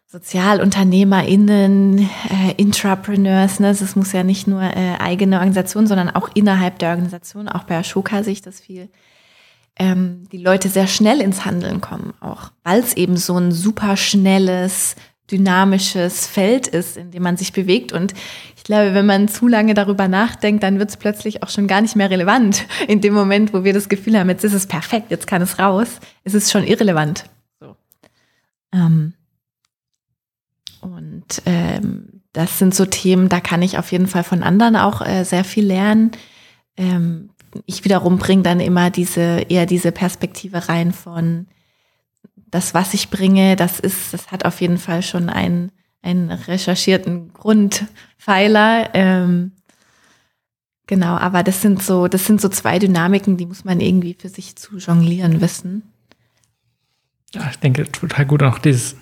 [0.07, 3.75] SozialunternehmerInnen, äh, Intrapreneurs, ne?
[3.77, 7.77] Das muss ja nicht nur äh, eigene Organisation, sondern auch innerhalb der Organisation, auch bei
[7.77, 8.89] Ashoka sehe ich das viel,
[9.75, 13.97] ähm, die Leute sehr schnell ins Handeln kommen, auch weil es eben so ein super
[13.97, 14.95] schnelles,
[15.31, 17.91] dynamisches Feld ist, in dem man sich bewegt.
[17.91, 18.13] Und
[18.63, 21.81] ich glaube, wenn man zu lange darüber nachdenkt, dann wird es plötzlich auch schon gar
[21.81, 22.65] nicht mehr relevant.
[22.87, 25.59] In dem Moment, wo wir das Gefühl haben, jetzt ist es perfekt, jetzt kann es
[25.59, 27.25] raus, ist es schon irrelevant.
[27.59, 27.75] So.
[28.71, 29.15] Ähm
[30.79, 35.05] und ähm, das sind so Themen, da kann ich auf jeden Fall von anderen auch
[35.05, 36.11] äh, sehr viel lernen.
[36.77, 37.31] Ähm,
[37.65, 41.47] ich wiederum bringe dann immer diese, eher diese Perspektive rein von
[42.49, 45.73] das, was ich bringe, das ist, das hat auf jeden Fall schon einen
[46.03, 48.89] einen recherchierten Grundpfeiler.
[48.93, 49.53] Ähm,
[50.85, 54.29] genau, aber das sind so, das sind so zwei Dynamiken, die muss man irgendwie für
[54.29, 55.83] sich zu jonglieren wissen.
[57.33, 58.95] Ja, ich denke total gut auch dieses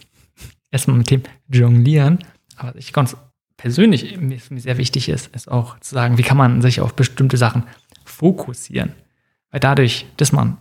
[0.72, 2.20] erstmal mit dem Jonglieren,
[2.56, 3.18] aber ich ganz
[3.58, 7.38] persönlich mir sehr wichtig ist, ist auch zu sagen, wie kann man sich auf bestimmte
[7.38, 7.64] Sachen
[8.06, 8.93] fokussieren,
[9.49, 10.58] weil dadurch, dass man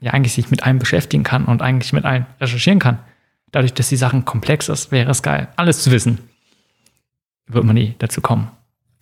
[0.00, 2.98] ja eigentlich sich mit allem beschäftigen kann und eigentlich mit allem recherchieren kann,
[3.52, 6.18] dadurch, dass die Sachen komplex ist, wäre es geil, alles zu wissen.
[7.46, 8.50] Wird man nie dazu kommen.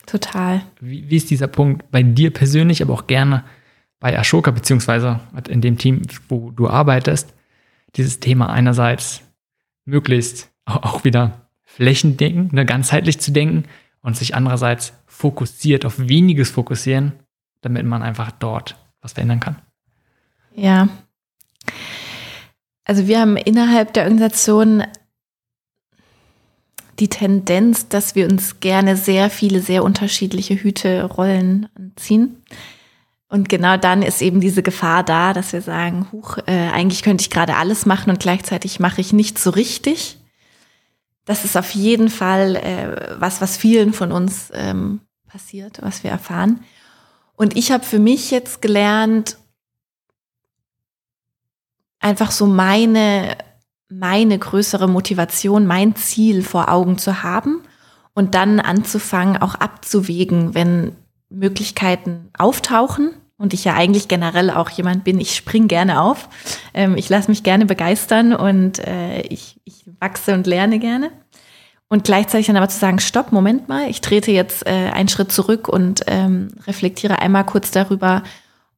[0.06, 0.62] Total.
[0.80, 3.44] Wie, wie ist dieser Punkt bei dir persönlich, aber auch gerne
[4.00, 7.32] bei Ashoka, beziehungsweise in dem Team, wo du arbeitest,
[7.96, 9.22] dieses Thema einerseits
[9.86, 13.64] möglichst auch wieder flächendenken, ne, ganzheitlich zu denken
[14.02, 17.12] und sich andererseits fokussiert auf weniges fokussieren,
[17.62, 19.56] damit man einfach dort was verändern kann.
[20.54, 20.88] Ja.
[22.84, 24.84] Also wir haben innerhalb der Organisation
[26.98, 32.42] die Tendenz, dass wir uns gerne sehr viele, sehr unterschiedliche Hüte, Rollen anziehen.
[33.28, 37.22] Und genau dann ist eben diese Gefahr da, dass wir sagen, huch, äh, eigentlich könnte
[37.22, 40.18] ich gerade alles machen und gleichzeitig mache ich nichts so richtig.
[41.24, 46.10] Das ist auf jeden Fall äh, was, was vielen von uns ähm, passiert, was wir
[46.10, 46.60] erfahren.
[47.34, 49.38] Und ich habe für mich jetzt gelernt,
[52.04, 53.36] einfach so meine,
[53.88, 57.62] meine größere Motivation, mein Ziel vor Augen zu haben
[58.12, 60.92] und dann anzufangen, auch abzuwägen, wenn
[61.30, 66.28] Möglichkeiten auftauchen und ich ja eigentlich generell auch jemand bin, ich spring gerne auf,
[66.74, 71.10] ähm, ich lasse mich gerne begeistern und äh, ich, ich wachse und lerne gerne.
[71.88, 75.32] Und gleichzeitig dann aber zu sagen, stopp, Moment mal, ich trete jetzt äh, einen Schritt
[75.32, 78.22] zurück und ähm, reflektiere einmal kurz darüber,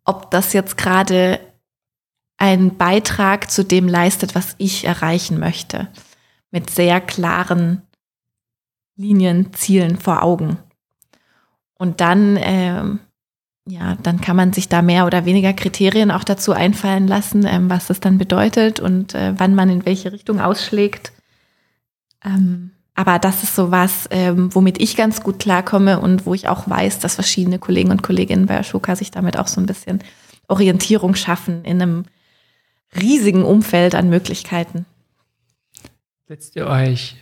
[0.05, 1.41] ob das jetzt gerade
[2.39, 5.89] einen Beitrag zu dem leistet, was ich erreichen möchte.
[6.51, 7.83] Mit sehr klaren
[8.97, 10.59] Linien, Zielen vor Augen.
[11.79, 13.01] Und dann, ähm,
[13.67, 17.69] ja, dann kann man sich da mehr oder weniger Kriterien auch dazu einfallen lassen, ähm,
[17.69, 21.13] was das dann bedeutet und äh, wann man in welche Richtung ausschlägt.
[22.25, 26.49] Ähm, aber das ist so was, ähm, womit ich ganz gut klarkomme und wo ich
[26.49, 30.03] auch weiß, dass verschiedene Kollegen und Kolleginnen bei Ashoka sich damit auch so ein bisschen
[30.49, 32.05] Orientierung schaffen in einem
[33.01, 34.87] riesigen Umfeld an Möglichkeiten.
[36.29, 37.17] Setzt ihr euch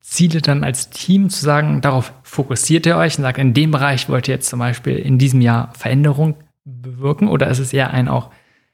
[0.00, 4.08] Ziele dann als Team zu sagen, darauf fokussiert ihr euch und sagt, in dem Bereich
[4.08, 7.28] wollt ihr jetzt zum Beispiel in diesem Jahr Veränderung bewirken?
[7.28, 8.30] Oder ist es eher ein auch,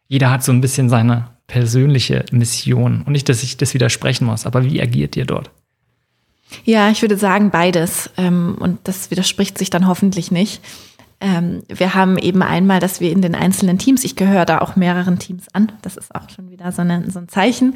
[0.08, 4.46] jeder hat so ein bisschen seine persönliche Mission und nicht, dass ich das widersprechen muss,
[4.46, 5.50] aber wie agiert ihr dort?
[6.64, 10.62] Ja, ich würde sagen beides ähm, und das widerspricht sich dann hoffentlich nicht.
[11.20, 14.74] Ähm, wir haben eben einmal, dass wir in den einzelnen Teams, ich gehöre da auch
[14.74, 17.74] mehreren Teams an, das ist auch schon wieder so, eine, so ein Zeichen.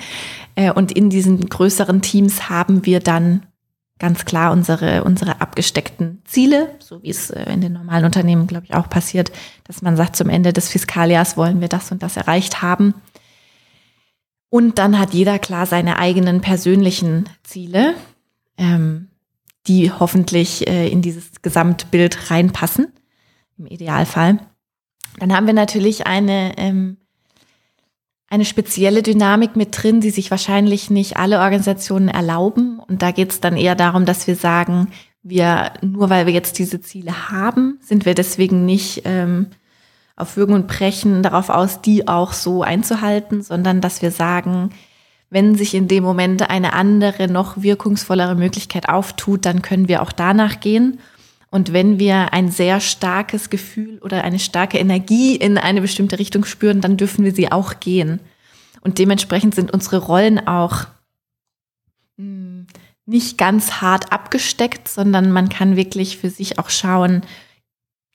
[0.54, 3.44] Äh, und in diesen größeren Teams haben wir dann
[3.98, 8.64] ganz klar unsere, unsere abgesteckten Ziele, so wie es äh, in den normalen Unternehmen, glaube
[8.66, 9.30] ich, auch passiert,
[9.64, 12.94] dass man sagt, zum Ende des Fiskaljahrs wollen wir das und das erreicht haben.
[14.48, 17.94] Und dann hat jeder klar seine eigenen persönlichen Ziele,
[18.56, 19.08] ähm,
[19.66, 22.92] die hoffentlich äh, in dieses Gesamtbild reinpassen
[23.58, 24.38] im Idealfall.
[25.18, 26.96] Dann haben wir natürlich eine, ähm,
[28.28, 32.80] eine spezielle Dynamik mit drin, die sich wahrscheinlich nicht alle Organisationen erlauben.
[32.80, 34.88] Und da geht es dann eher darum, dass wir sagen,
[35.22, 39.46] wir, nur weil wir jetzt diese Ziele haben, sind wir deswegen nicht ähm,
[40.16, 44.70] auf Würgen und Brechen darauf aus, die auch so einzuhalten, sondern dass wir sagen,
[45.30, 50.12] wenn sich in dem Moment eine andere, noch wirkungsvollere Möglichkeit auftut, dann können wir auch
[50.12, 51.00] danach gehen.
[51.54, 56.44] Und wenn wir ein sehr starkes Gefühl oder eine starke Energie in eine bestimmte Richtung
[56.44, 58.18] spüren, dann dürfen wir sie auch gehen.
[58.80, 60.86] Und dementsprechend sind unsere Rollen auch
[62.18, 62.66] hm,
[63.06, 67.22] nicht ganz hart abgesteckt, sondern man kann wirklich für sich auch schauen,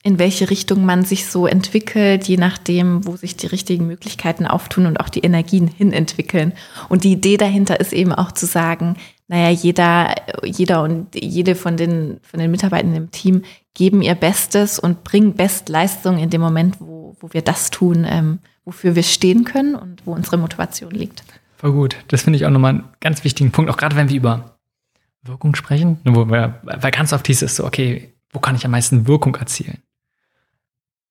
[0.03, 4.85] in welche Richtung man sich so entwickelt, je nachdem, wo sich die richtigen Möglichkeiten auftun
[4.85, 6.51] und auch die Energien hin entwickeln.
[6.89, 8.97] Und die Idee dahinter ist eben auch zu sagen,
[9.30, 13.43] naja, jeder, jeder und jede von den, von den Mitarbeitern im Team
[13.75, 18.39] geben ihr Bestes und bringen Bestleistung in dem Moment, wo, wo wir das tun, ähm,
[18.65, 21.23] wofür wir stehen können und wo unsere Motivation liegt.
[21.57, 21.95] Voll gut.
[22.07, 24.57] Das finde ich auch nochmal einen ganz wichtigen Punkt, auch gerade wenn wir über
[25.21, 28.71] Wirkung sprechen, wo wir, weil ganz oft hieß es so, okay, wo kann ich am
[28.71, 29.77] meisten Wirkung erzielen?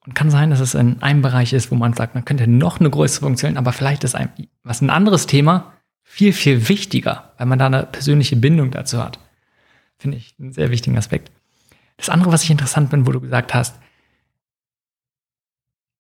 [0.05, 2.81] Und kann sein, dass es in einem Bereich ist, wo man sagt, man könnte noch
[2.81, 4.31] eine größere Funktion, aber vielleicht ist ein,
[4.65, 5.73] was ein anderes Thema,
[6.19, 9.21] viel, viel wichtiger, weil man da eine persönliche Bindung dazu hat.
[9.99, 11.31] Finde ich einen sehr wichtigen Aspekt.
[11.97, 13.79] Das andere, was ich interessant bin, wo du gesagt hast,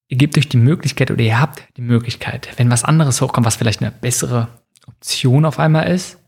[0.09, 3.57] ihr gebt euch die Möglichkeit oder ihr habt die Möglichkeit, wenn was anderes hochkommt, was
[3.57, 4.49] vielleicht eine bessere
[4.89, 6.19] Option auf einmal ist,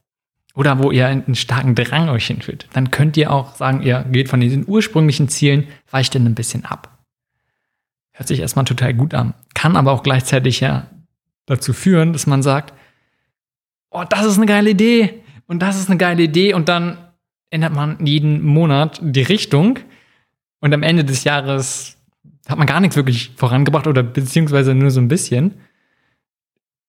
[0.55, 4.29] oder wo ihr einen starken Drang euch hinführt, dann könnt ihr auch sagen, ihr geht
[4.29, 6.99] von diesen ursprünglichen Zielen, weicht denn ein bisschen ab.
[8.13, 10.89] Hört sich erstmal total gut an, kann aber auch gleichzeitig ja
[11.47, 12.75] dazu führen, dass man sagt,
[13.91, 16.99] oh, das ist eine geile Idee und das ist eine geile Idee und dann
[17.51, 19.79] ändert man jeden Monat die Richtung
[20.61, 21.97] und am Ende des Jahres
[22.49, 25.55] hat man gar nichts wirklich vorangebracht oder beziehungsweise nur so ein bisschen.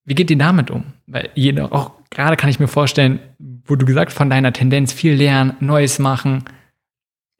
[0.04, 0.84] Wie geht ihr damit um?
[1.06, 3.20] Weil jeder, auch gerade kann ich mir vorstellen,
[3.64, 6.44] wo du gesagt von deiner Tendenz viel lernen, Neues machen,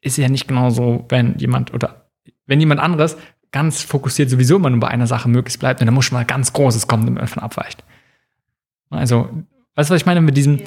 [0.00, 2.10] ist ja nicht genauso, wenn jemand oder
[2.46, 3.16] wenn jemand anderes
[3.50, 6.24] ganz fokussiert sowieso immer nur bei einer Sache möglichst bleibt und dann muss schon mal
[6.24, 7.84] ganz Großes kommen, damit man davon abweicht.
[8.93, 9.28] Also,
[9.74, 10.61] weißt du, was ich meine mit diesem,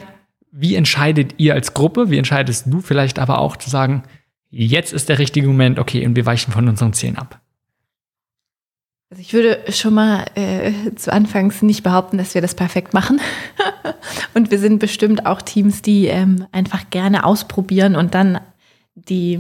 [0.51, 4.03] wie entscheidet ihr als Gruppe, wie entscheidest du vielleicht aber auch zu sagen,
[4.49, 7.41] jetzt ist der richtige Moment, okay, und wir weichen von unseren Zielen ab?
[9.11, 13.21] Also ich würde schon mal äh, zu Anfangs nicht behaupten, dass wir das perfekt machen.
[14.33, 18.39] und wir sind bestimmt auch Teams, die ähm, einfach gerne ausprobieren und dann
[18.95, 19.35] die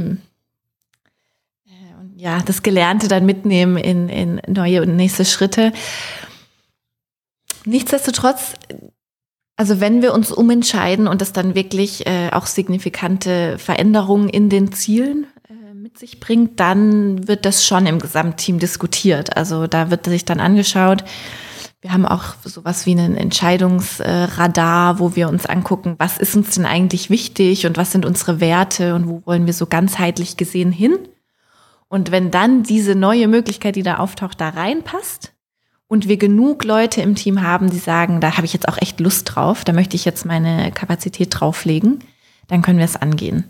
[1.65, 1.71] äh,
[2.15, 5.73] ja das Gelernte dann mitnehmen in, in neue und nächste Schritte.
[7.65, 8.53] Nichtsdestotrotz,
[9.55, 14.71] also wenn wir uns umentscheiden und es dann wirklich äh, auch signifikante Veränderungen in den
[14.71, 15.27] Zielen
[15.85, 19.37] mit sich bringt, dann wird das schon im Gesamtteam diskutiert.
[19.37, 21.03] Also da wird sich dann angeschaut.
[21.79, 26.65] Wir haben auch sowas wie einen Entscheidungsradar, wo wir uns angucken, was ist uns denn
[26.65, 30.97] eigentlich wichtig und was sind unsere Werte und wo wollen wir so ganzheitlich gesehen hin.
[31.87, 35.34] Und wenn dann diese neue Möglichkeit, die da auftaucht, da reinpasst
[35.87, 38.99] und wir genug Leute im Team haben, die sagen, da habe ich jetzt auch echt
[38.99, 41.99] Lust drauf, da möchte ich jetzt meine Kapazität drauflegen,
[42.47, 43.45] dann können wir es angehen.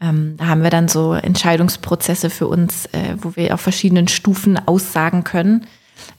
[0.00, 4.58] Ähm, da haben wir dann so Entscheidungsprozesse für uns, äh, wo wir auf verschiedenen Stufen
[4.66, 5.66] aussagen können,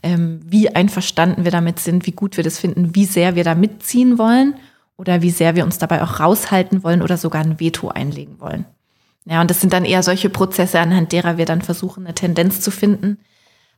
[0.01, 3.55] ähm, wie einverstanden wir damit sind, wie gut wir das finden, wie sehr wir da
[3.55, 4.55] mitziehen wollen
[4.97, 8.65] oder wie sehr wir uns dabei auch raushalten wollen oder sogar ein Veto einlegen wollen.
[9.25, 12.61] Ja, und das sind dann eher solche Prozesse, anhand derer wir dann versuchen, eine Tendenz
[12.61, 13.17] zu finden,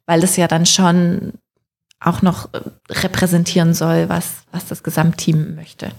[0.06, 1.34] weil das ja dann schon
[2.00, 5.92] auch noch äh, repräsentieren soll, was, was das Gesamtteam möchte.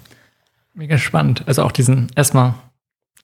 [0.75, 1.43] Mega spannend.
[1.47, 2.55] Also auch diesen erstmal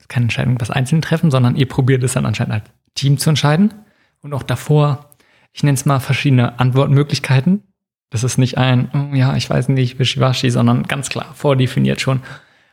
[0.07, 2.63] keine Entscheidung was Einzelne treffen, sondern ihr probiert es dann anscheinend als
[2.95, 3.73] Team zu entscheiden.
[4.21, 5.11] Und auch davor,
[5.53, 7.63] ich nenne es mal verschiedene Antwortmöglichkeiten.
[8.09, 12.21] Das ist nicht ein, oh, ja, ich weiß nicht, wischiwaschi, sondern ganz klar vordefiniert schon,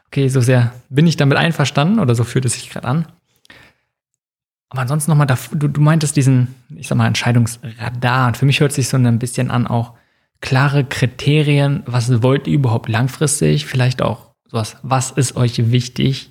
[0.07, 3.07] okay, so sehr bin ich damit einverstanden oder so fühlt es sich gerade an.
[4.73, 8.29] Aber ansonsten nochmal, du, du meintest diesen, ich sag mal, Entscheidungsradar.
[8.29, 9.93] Und für mich hört sich so ein bisschen an, auch
[10.41, 13.67] klare Kriterien, was wollt ihr überhaupt langfristig?
[13.67, 16.31] Vielleicht auch sowas, was ist euch wichtig?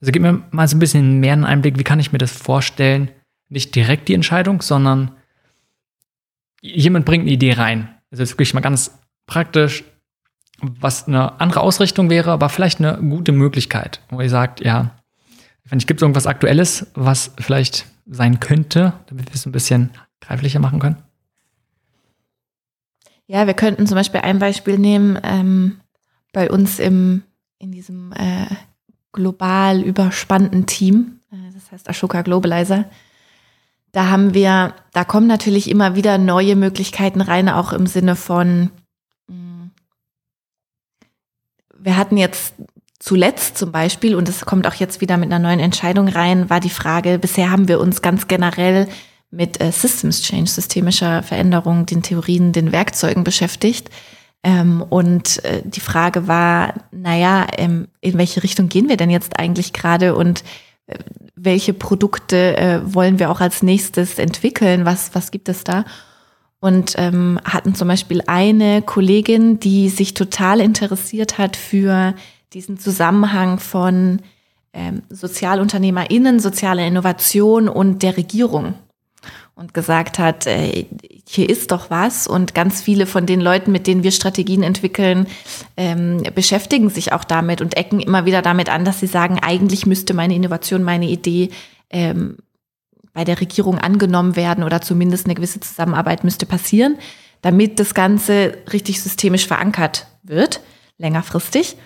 [0.00, 2.32] Also gib mir mal so ein bisschen mehr einen Einblick, wie kann ich mir das
[2.32, 3.08] vorstellen?
[3.48, 5.12] Nicht direkt die Entscheidung, sondern
[6.60, 7.88] jemand bringt eine Idee rein.
[8.10, 9.84] Also jetzt wirklich mal ganz praktisch,
[10.60, 14.95] was eine andere Ausrichtung wäre, aber vielleicht eine gute Möglichkeit, wo ihr sagt, ja,
[15.70, 19.90] ich gibt es irgendwas Aktuelles, was vielleicht sein könnte, damit wir es ein bisschen
[20.20, 21.02] greiflicher machen können?
[23.26, 25.80] Ja, wir könnten zum Beispiel ein Beispiel nehmen ähm,
[26.32, 27.22] bei uns im
[27.58, 28.46] in diesem äh,
[29.12, 32.84] global überspannten Team, äh, das heißt Ashoka Globalizer.
[33.92, 38.70] Da haben wir, da kommen natürlich immer wieder neue Möglichkeiten rein, auch im Sinne von,
[39.28, 39.66] mm,
[41.78, 42.54] wir hatten jetzt
[43.06, 46.58] zuletzt zum Beispiel, und es kommt auch jetzt wieder mit einer neuen Entscheidung rein, war
[46.58, 48.88] die Frage, bisher haben wir uns ganz generell
[49.30, 53.90] mit äh, Systems Change, systemischer Veränderung, den Theorien, den Werkzeugen beschäftigt.
[54.42, 59.38] Ähm, und äh, die Frage war, naja, ähm, in welche Richtung gehen wir denn jetzt
[59.38, 60.42] eigentlich gerade und
[60.88, 60.98] äh,
[61.36, 64.84] welche Produkte wollen wir auch als nächstes entwickeln?
[64.84, 65.84] Was, was gibt es da?
[66.60, 72.14] Und ähm, hatten zum Beispiel eine Kollegin, die sich total interessiert hat für
[72.52, 74.22] diesen Zusammenhang von
[74.72, 78.74] ähm, SozialunternehmerInnen, sozialer Innovation und der Regierung
[79.54, 80.86] und gesagt hat, äh,
[81.26, 82.26] hier ist doch was.
[82.26, 85.26] Und ganz viele von den Leuten, mit denen wir Strategien entwickeln,
[85.78, 89.86] ähm, beschäftigen sich auch damit und ecken immer wieder damit an, dass sie sagen, eigentlich
[89.86, 91.48] müsste meine Innovation, meine Idee
[91.88, 92.36] ähm,
[93.14, 96.98] bei der Regierung angenommen werden oder zumindest eine gewisse Zusammenarbeit müsste passieren,
[97.40, 100.60] damit das Ganze richtig systemisch verankert wird,
[100.98, 101.76] längerfristig.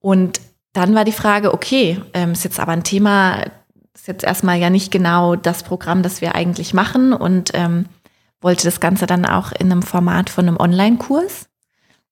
[0.00, 0.40] Und
[0.72, 3.44] dann war die Frage, okay, ähm, ist jetzt aber ein Thema,
[4.08, 7.86] jetzt erstmal ja nicht genau das Programm, das wir eigentlich machen und ähm,
[8.40, 11.48] wollte das Ganze dann auch in einem Format von einem Online-Kurs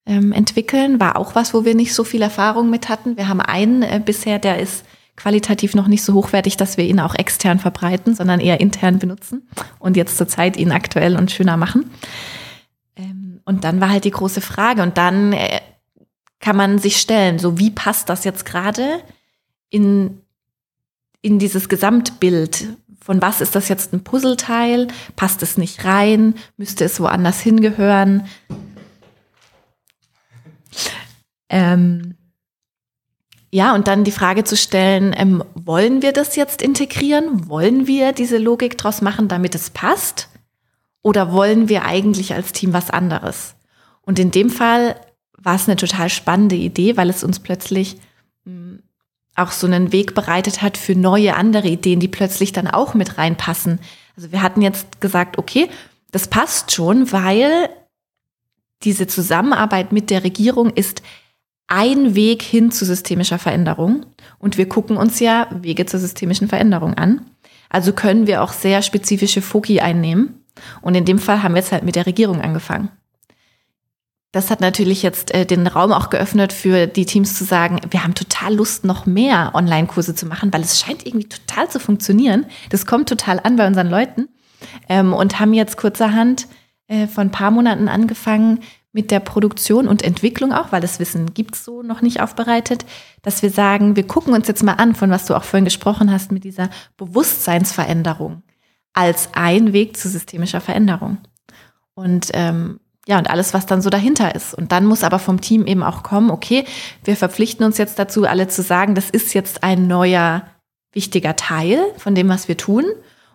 [0.05, 1.01] ähm, entwickeln.
[1.01, 3.17] War auch was, wo wir nicht so viel Erfahrung mit hatten.
[3.17, 4.85] Wir haben einen äh, bisher, der ist
[5.17, 9.49] qualitativ noch nicht so hochwertig, dass wir ihn auch extern verbreiten, sondern eher intern benutzen
[9.79, 11.91] und jetzt zurzeit ihn aktuell und schöner machen.
[12.97, 15.61] Ähm, und dann war halt die große Frage und dann äh,
[16.41, 17.39] kann man sich stellen.
[17.39, 19.01] So, wie passt das jetzt gerade
[19.71, 20.21] in,
[21.23, 22.69] in dieses Gesamtbild?
[23.01, 24.89] Von was ist das jetzt ein Puzzleteil?
[25.15, 26.35] Passt es nicht rein?
[26.57, 28.27] Müsste es woanders hingehören?
[31.49, 32.17] Ähm,
[33.53, 37.49] ja, und dann die Frage zu stellen, ähm, wollen wir das jetzt integrieren?
[37.49, 40.29] Wollen wir diese Logik draus machen, damit es passt?
[41.03, 43.55] Oder wollen wir eigentlich als Team was anderes?
[44.03, 44.97] Und in dem Fall
[45.47, 47.99] war es eine total spannende Idee, weil es uns plötzlich
[48.45, 48.83] mh, hm,
[49.37, 53.17] auch so einen Weg bereitet hat für neue andere Ideen, die plötzlich dann auch mit
[53.17, 53.79] reinpassen.
[54.17, 55.69] Also wir hatten jetzt gesagt, okay,
[56.11, 57.69] das passt schon, weil
[58.83, 61.03] diese Zusammenarbeit mit der Regierung ist
[61.69, 64.05] ein Weg hin zu systemischer Veränderung.
[64.39, 67.21] Und wir gucken uns ja Wege zur systemischen Veränderung an.
[67.69, 70.43] Also können wir auch sehr spezifische Foki einnehmen.
[70.81, 72.89] Und in dem Fall haben wir jetzt halt mit der Regierung angefangen.
[74.37, 78.05] Das hat natürlich jetzt äh, den Raum auch geöffnet für die Teams zu sagen, wir
[78.05, 82.45] haben total Lust, noch mehr Online-Kurse zu machen, weil es scheint irgendwie total zu funktionieren.
[82.69, 84.29] Das kommt total an bei unseren Leuten.
[84.91, 86.49] Ähm, und haben jetzt kurzerhand
[86.87, 88.61] äh, vor ein paar Monaten angefangen
[88.93, 92.85] mit der Produktion und Entwicklung auch, weil das Wissen gibt's so noch nicht aufbereitet,
[93.23, 96.13] dass wir sagen, wir gucken uns jetzt mal an, von was du auch vorhin gesprochen
[96.13, 96.69] hast, mit dieser
[96.99, 98.43] Bewusstseinsveränderung
[98.93, 101.17] als ein Weg zu systemischer Veränderung.
[101.95, 104.53] Und ähm, ja, und alles, was dann so dahinter ist.
[104.53, 106.65] Und dann muss aber vom Team eben auch kommen, okay,
[107.05, 110.43] wir verpflichten uns jetzt dazu, alle zu sagen, das ist jetzt ein neuer,
[110.93, 112.85] wichtiger Teil von dem, was wir tun.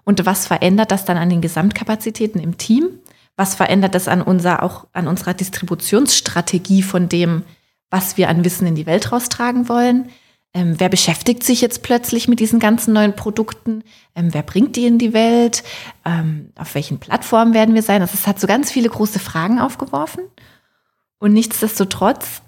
[0.03, 2.89] Und was verändert das dann an den Gesamtkapazitäten im Team?
[3.37, 7.43] Was verändert das an unser, auch an unserer Distributionsstrategie von dem,
[7.89, 10.09] was wir an Wissen in die Welt raustragen wollen?
[10.53, 13.83] Ähm, wer beschäftigt sich jetzt plötzlich mit diesen ganzen neuen Produkten?
[14.15, 15.63] Ähm, wer bringt die in die Welt?
[16.03, 18.01] Ähm, auf welchen Plattformen werden wir sein?
[18.01, 20.23] Also es hat so ganz viele große Fragen aufgeworfen.
[21.19, 22.41] Und nichtsdestotrotz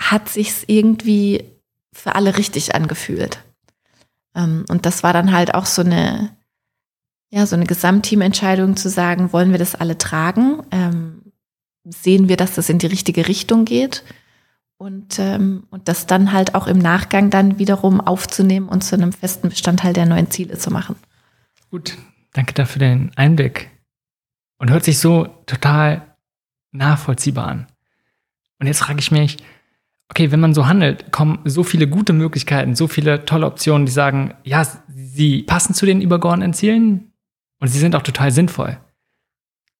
[0.00, 1.44] hat sich's irgendwie
[1.92, 3.40] für alle richtig angefühlt.
[4.34, 6.34] Ähm, und das war dann halt auch so eine,
[7.30, 10.62] ja, so eine Gesamtteamentscheidung zu sagen, wollen wir das alle tragen?
[10.70, 11.32] Ähm,
[11.84, 14.02] sehen wir, dass das in die richtige Richtung geht?
[14.78, 19.12] Und, ähm, und das dann halt auch im Nachgang dann wiederum aufzunehmen und zu einem
[19.12, 20.96] festen Bestandteil der neuen Ziele zu machen.
[21.70, 21.98] Gut,
[22.32, 23.70] danke dafür den Einblick.
[24.58, 26.16] Und hört sich so total
[26.72, 27.66] nachvollziehbar an.
[28.60, 29.36] Und jetzt frage ich mich,
[30.08, 33.92] okay, wenn man so handelt, kommen so viele gute Möglichkeiten, so viele tolle Optionen, die
[33.92, 37.12] sagen, ja, sie passen zu den übergeordneten Zielen
[37.60, 38.78] und sie sind auch total sinnvoll.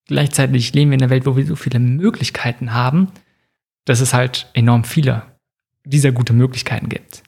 [0.07, 3.09] Gleichzeitig leben wir in einer Welt, wo wir so viele Möglichkeiten haben,
[3.89, 5.23] dass es halt enorm viele
[5.85, 7.23] dieser gute Möglichkeiten gibt.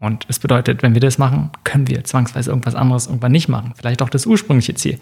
[0.00, 3.74] Und es bedeutet, wenn wir das machen, können wir zwangsweise irgendwas anderes irgendwann nicht machen.
[3.76, 4.98] Vielleicht auch das ursprüngliche Ziel.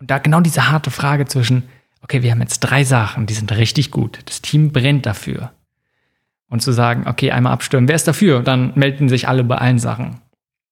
[0.00, 1.64] Und da genau diese harte Frage zwischen,
[2.02, 4.18] okay, wir haben jetzt drei Sachen, die sind richtig gut.
[4.26, 5.52] Das Team brennt dafür.
[6.48, 8.42] Und zu sagen, okay, einmal abstimmen, wer ist dafür?
[8.42, 10.20] Dann melden sich alle bei allen Sachen.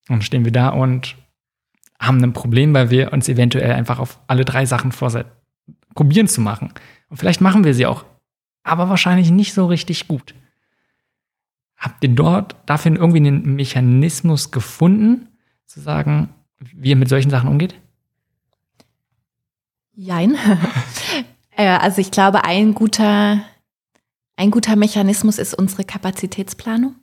[0.09, 1.17] Und stehen wir da und
[2.01, 5.31] haben ein Problem, weil wir uns eventuell einfach auf alle drei Sachen vorsetzen,
[5.95, 6.73] probieren zu machen.
[7.09, 8.05] Und vielleicht machen wir sie auch
[8.67, 10.35] aber wahrscheinlich nicht so richtig gut.
[11.77, 15.29] Habt ihr dort dafür irgendwie einen Mechanismus gefunden,
[15.67, 17.75] zu sagen, wie ihr mit solchen Sachen umgeht?
[19.95, 20.37] Jein.
[21.59, 23.41] Äh, also ich glaube, ein guter,
[24.37, 26.97] ein guter Mechanismus ist unsere Kapazitätsplanung.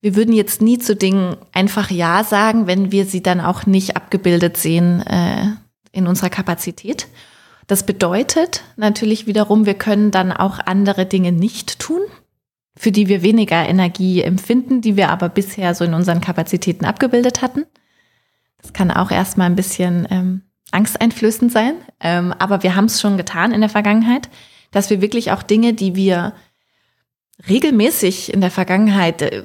[0.00, 3.96] Wir würden jetzt nie zu Dingen einfach Ja sagen, wenn wir sie dann auch nicht
[3.96, 5.46] abgebildet sehen äh,
[5.92, 7.06] in unserer Kapazität.
[7.68, 12.00] Das bedeutet natürlich wiederum, wir können dann auch andere Dinge nicht tun,
[12.74, 17.42] für die wir weniger Energie empfinden, die wir aber bisher so in unseren Kapazitäten abgebildet
[17.42, 17.66] hatten.
[18.62, 23.18] Das kann auch erstmal ein bisschen ähm, angsteinflößend sein, ähm, aber wir haben es schon
[23.18, 24.30] getan in der Vergangenheit,
[24.70, 26.32] dass wir wirklich auch Dinge, die wir
[27.48, 29.44] regelmäßig in der Vergangenheit äh,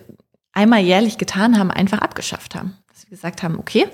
[0.54, 2.78] einmal jährlich getan haben, einfach abgeschafft haben.
[2.88, 3.86] Dass wir gesagt haben, okay,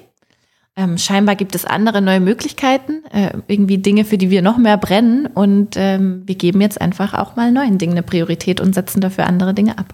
[0.79, 4.77] ähm, scheinbar gibt es andere neue Möglichkeiten, äh, irgendwie Dinge, für die wir noch mehr
[4.77, 5.25] brennen.
[5.25, 9.27] Und ähm, wir geben jetzt einfach auch mal neuen Dingen eine Priorität und setzen dafür
[9.27, 9.93] andere Dinge ab.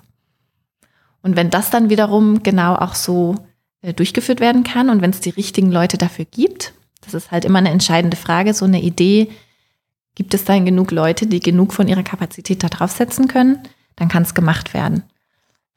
[1.23, 3.33] Und wenn das dann wiederum genau auch so
[3.81, 7.45] äh, durchgeführt werden kann und wenn es die richtigen Leute dafür gibt, das ist halt
[7.45, 9.29] immer eine entscheidende Frage, so eine Idee,
[10.13, 13.57] gibt es dann genug Leute, die genug von ihrer Kapazität da draufsetzen können,
[13.95, 15.01] dann kann es gemacht werden.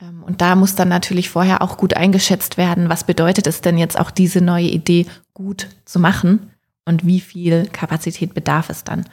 [0.00, 3.78] Ähm, und da muss dann natürlich vorher auch gut eingeschätzt werden, was bedeutet es denn
[3.78, 6.50] jetzt auch diese neue Idee gut zu machen
[6.84, 9.04] und wie viel Kapazität bedarf es dann.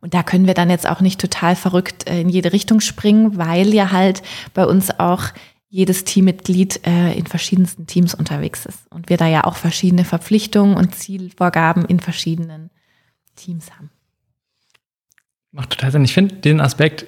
[0.00, 3.38] Und da können wir dann jetzt auch nicht total verrückt äh, in jede Richtung springen,
[3.38, 4.22] weil ja halt
[4.52, 5.28] bei uns auch
[5.68, 10.76] jedes Teammitglied äh, in verschiedensten Teams unterwegs ist und wir da ja auch verschiedene Verpflichtungen
[10.76, 12.70] und Zielvorgaben in verschiedenen
[13.34, 13.90] Teams haben.
[15.50, 16.04] Macht total Sinn.
[16.04, 17.06] Ich finde den Aspekt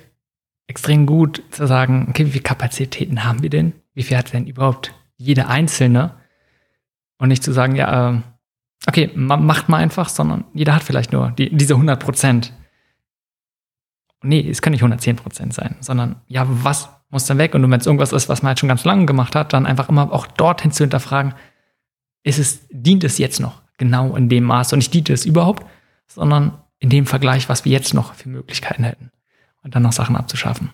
[0.66, 3.72] extrem gut zu sagen, okay, wie viele Kapazitäten haben wir denn?
[3.94, 6.14] Wie viel hat denn überhaupt jeder Einzelne?
[7.18, 8.20] Und nicht zu sagen, ja, äh,
[8.86, 12.52] okay, macht mal einfach, sondern jeder hat vielleicht nur die, diese 100 Prozent.
[14.22, 17.54] Nee, es können nicht 110 Prozent sein, sondern ja, was muss dann weg?
[17.54, 19.88] Und wenn es irgendwas ist, was man halt schon ganz lange gemacht hat, dann einfach
[19.88, 21.34] immer auch dorthin zu hinterfragen,
[22.22, 25.64] ist es, dient es jetzt noch genau in dem Maß und nicht dient es überhaupt,
[26.08, 29.10] sondern in dem Vergleich, was wir jetzt noch für Möglichkeiten hätten
[29.66, 30.70] und dann noch Sachen abzuschaffen.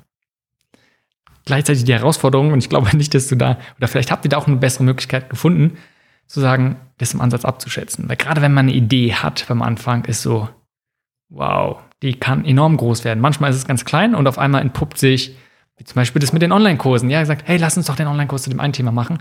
[1.46, 4.36] Gleichzeitig die Herausforderung, und ich glaube nicht, dass du da, oder vielleicht habt ihr da
[4.36, 5.78] auch eine bessere Möglichkeit gefunden,
[6.26, 8.08] zu sagen, das im Ansatz abzuschätzen.
[8.08, 10.48] Weil gerade wenn man eine Idee hat beim Anfang, ist so,
[11.30, 13.20] wow, die kann enorm groß werden.
[13.20, 15.36] Manchmal ist es ganz klein und auf einmal entpuppt sich,
[15.78, 17.08] wie zum Beispiel das mit den Online-Kursen.
[17.08, 19.18] Ja, gesagt, hey, lass uns doch den Online-Kurs zu dem einen Thema machen.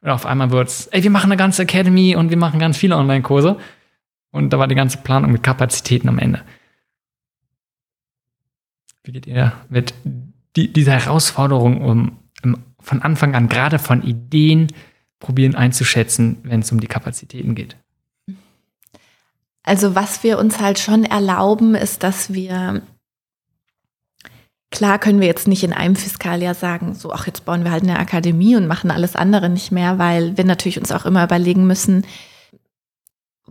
[0.00, 2.96] Und auf einmal wird's, ey, wir machen eine ganze Academy und wir machen ganz viele
[2.96, 3.56] Online-Kurse.
[4.30, 6.42] Und da war die ganze Planung mit Kapazitäten am Ende.
[9.08, 9.94] Wie geht ihr mit
[10.54, 14.66] die, dieser Herausforderung um, um von Anfang an, gerade von Ideen,
[15.18, 17.78] probieren einzuschätzen, wenn es um die Kapazitäten geht?
[19.62, 22.82] Also was wir uns halt schon erlauben, ist, dass wir
[24.70, 27.84] Klar können wir jetzt nicht in einem Fiskaljahr sagen, so, ach, jetzt bauen wir halt
[27.84, 31.66] eine Akademie und machen alles andere nicht mehr, weil wir natürlich uns auch immer überlegen
[31.66, 32.04] müssen,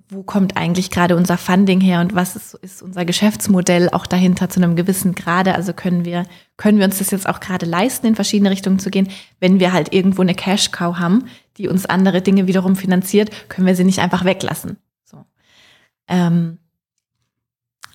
[0.10, 4.49] wo kommt eigentlich gerade unser Funding her und was ist, ist unser Geschäftsmodell auch dahinter
[4.49, 5.56] zu einem gewissen Grade?
[5.56, 6.26] Also können wir,
[6.56, 9.10] können wir uns das jetzt auch gerade leisten, in verschiedene Richtungen zu gehen?
[9.40, 11.26] Wenn wir halt irgendwo eine Cash-Cow haben,
[11.57, 14.78] die uns andere Dinge wiederum finanziert, können wir sie nicht einfach weglassen.
[15.03, 15.26] So.
[16.07, 16.60] Ähm,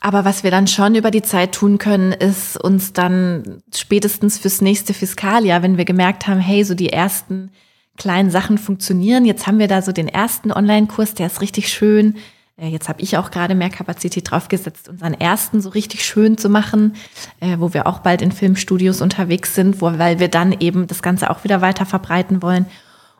[0.00, 4.60] aber was wir dann schon über die Zeit tun können, ist uns dann spätestens fürs
[4.60, 7.50] nächste Fiskaljahr, wenn wir gemerkt haben, hey, so die ersten
[7.96, 9.24] kleinen Sachen funktionieren.
[9.24, 12.16] Jetzt haben wir da so den ersten Online-Kurs, der ist richtig schön.
[12.56, 16.48] Äh, jetzt habe ich auch gerade mehr Kapazität draufgesetzt, unseren ersten so richtig schön zu
[16.48, 16.94] machen,
[17.40, 21.02] äh, wo wir auch bald in Filmstudios unterwegs sind, wo, weil wir dann eben das
[21.02, 22.66] Ganze auch wieder weiter verbreiten wollen.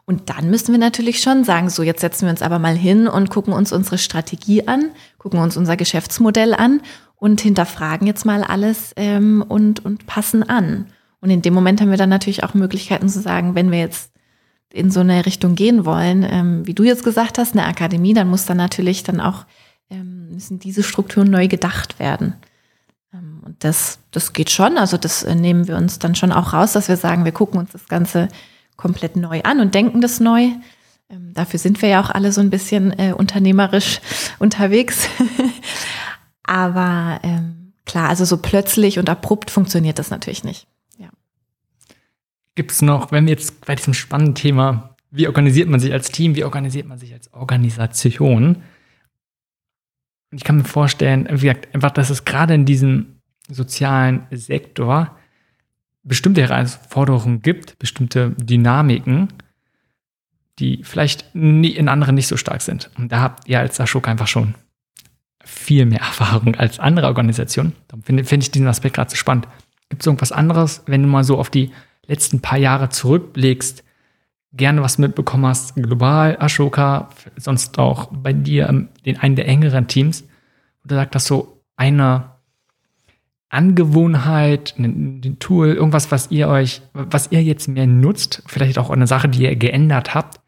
[0.04, 3.06] Und dann müssen wir natürlich schon sagen, so jetzt setzen wir uns aber mal hin
[3.06, 6.80] und gucken uns unsere Strategie an, gucken uns unser Geschäftsmodell an
[7.16, 10.86] und hinterfragen jetzt mal alles ähm, und, und passen an.
[11.20, 14.11] Und in dem Moment haben wir dann natürlich auch Möglichkeiten zu sagen, wenn wir jetzt
[14.72, 18.28] in so eine Richtung gehen wollen, ähm, wie du jetzt gesagt hast, eine Akademie, dann
[18.28, 19.44] muss dann natürlich dann auch,
[19.90, 22.34] ähm, müssen diese Strukturen neu gedacht werden.
[23.12, 26.52] Ähm, und das, das geht schon, also das äh, nehmen wir uns dann schon auch
[26.52, 28.28] raus, dass wir sagen, wir gucken uns das Ganze
[28.76, 30.48] komplett neu an und denken das neu.
[31.10, 34.00] Ähm, dafür sind wir ja auch alle so ein bisschen äh, unternehmerisch
[34.38, 35.08] unterwegs.
[36.42, 40.66] Aber ähm, klar, also so plötzlich und abrupt funktioniert das natürlich nicht.
[42.54, 46.10] Gibt es noch, wenn wir jetzt bei diesem spannenden Thema, wie organisiert man sich als
[46.10, 48.56] Team, wie organisiert man sich als Organisation?
[50.30, 55.16] Und ich kann mir vorstellen, wie gesagt, einfach, dass es gerade in diesem sozialen Sektor
[56.02, 59.28] bestimmte Herausforderungen gibt, bestimmte Dynamiken,
[60.58, 62.90] die vielleicht in anderen nicht so stark sind.
[62.98, 64.54] Und da habt ihr als Ashoka einfach schon
[65.44, 67.72] viel mehr Erfahrung als andere Organisationen.
[67.88, 69.48] Darum finde find ich diesen Aspekt gerade so spannend.
[69.88, 71.70] Gibt es irgendwas anderes, wenn du mal so auf die
[72.06, 73.84] letzten paar Jahre zurückblickst,
[74.52, 80.24] gerne was mitbekommen hast, global, Ashoka, sonst auch bei dir in einen der engeren Teams,
[80.82, 82.32] wo du sagst, dass so eine
[83.48, 89.06] Angewohnheit, ein Tool, irgendwas, was ihr euch, was ihr jetzt mehr nutzt, vielleicht auch eine
[89.06, 90.40] Sache, die ihr geändert habt,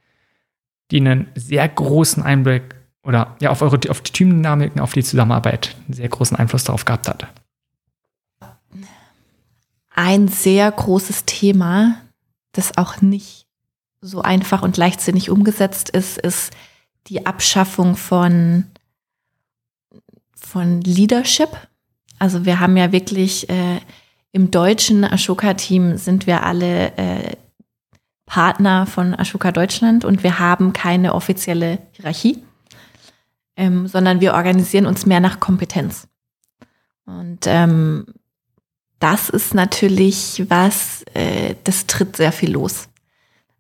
[0.91, 5.77] die einen sehr großen Einblick oder ja auf eure auf die Teamdynamiken, auf die Zusammenarbeit
[5.87, 7.27] einen sehr großen Einfluss darauf gehabt hat?
[9.95, 11.97] Ein sehr großes Thema,
[12.53, 13.47] das auch nicht
[14.01, 16.53] so einfach und leichtsinnig umgesetzt ist, ist
[17.07, 18.67] die Abschaffung von,
[20.35, 21.57] von Leadership
[22.19, 23.81] also wir haben ja wirklich äh,
[24.33, 27.37] im deutschen Ashoka-Team sind wir alle äh,
[28.27, 32.43] Partner von Ashoka Deutschland und wir haben keine offizielle Hierarchie,
[33.57, 36.09] ähm, sondern wir organisieren uns mehr nach Kompetenz.
[37.05, 38.07] Und ähm,
[39.05, 42.89] das ist natürlich was, äh, das tritt sehr viel los.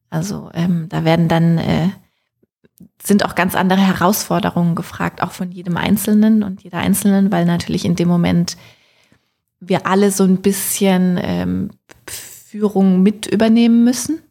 [0.08, 1.90] Also ähm, da werden dann äh,
[3.02, 7.84] sind auch ganz andere Herausforderungen gefragt, auch von jedem Einzelnen und jeder Einzelnen, weil natürlich
[7.84, 8.56] in dem Moment
[9.60, 11.72] wir alle so ein bisschen ähm,
[12.08, 14.22] Führung mit übernehmen müssen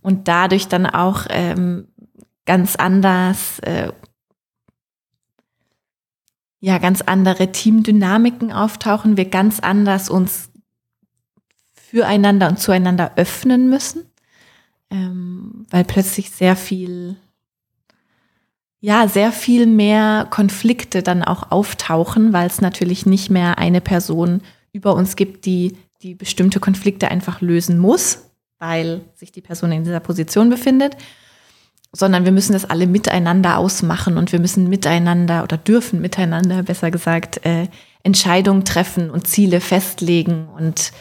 [0.00, 1.88] und dadurch dann auch ähm,
[2.46, 3.92] ganz anders, äh,
[6.60, 10.50] ja, ganz andere Teamdynamiken auftauchen, wir ganz anders uns
[11.72, 14.04] füreinander und zueinander öffnen müssen,
[14.90, 17.16] ähm, weil plötzlich sehr viel
[18.82, 24.40] ja, sehr viel mehr Konflikte dann auch auftauchen, weil es natürlich nicht mehr eine Person
[24.72, 29.84] über uns gibt, die die bestimmte Konflikte einfach lösen muss, weil sich die Person in
[29.84, 30.96] dieser Position befindet,
[31.92, 36.90] sondern wir müssen das alle miteinander ausmachen und wir müssen miteinander oder dürfen miteinander, besser
[36.90, 37.68] gesagt, äh,
[38.02, 40.48] Entscheidungen treffen und Ziele festlegen.
[40.48, 40.92] Und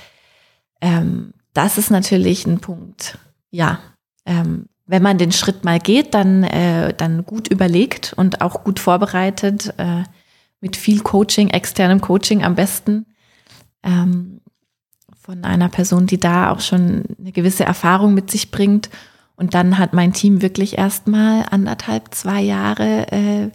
[0.81, 3.17] ähm, das ist natürlich ein Punkt,
[3.51, 3.79] ja,
[4.25, 8.79] ähm, wenn man den Schritt mal geht, dann, äh, dann gut überlegt und auch gut
[8.79, 10.03] vorbereitet, äh,
[10.61, 13.05] mit viel Coaching, externem Coaching am besten,
[13.83, 14.41] ähm,
[15.21, 18.89] von einer Person, die da auch schon eine gewisse Erfahrung mit sich bringt.
[19.39, 23.49] Und dann hat mein Team wirklich erstmal anderthalb, zwei Jahre äh,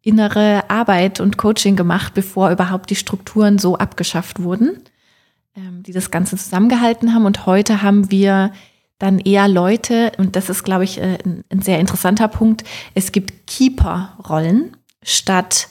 [0.00, 4.80] innere Arbeit und Coaching gemacht, bevor überhaupt die Strukturen so abgeschafft wurden,
[5.54, 7.26] ähm, die das Ganze zusammengehalten haben.
[7.26, 8.50] Und heute haben wir
[8.98, 12.64] dann eher Leute, und das ist, glaube ich, äh, ein, ein sehr interessanter Punkt,
[12.94, 15.68] es gibt Keeper-Rollen statt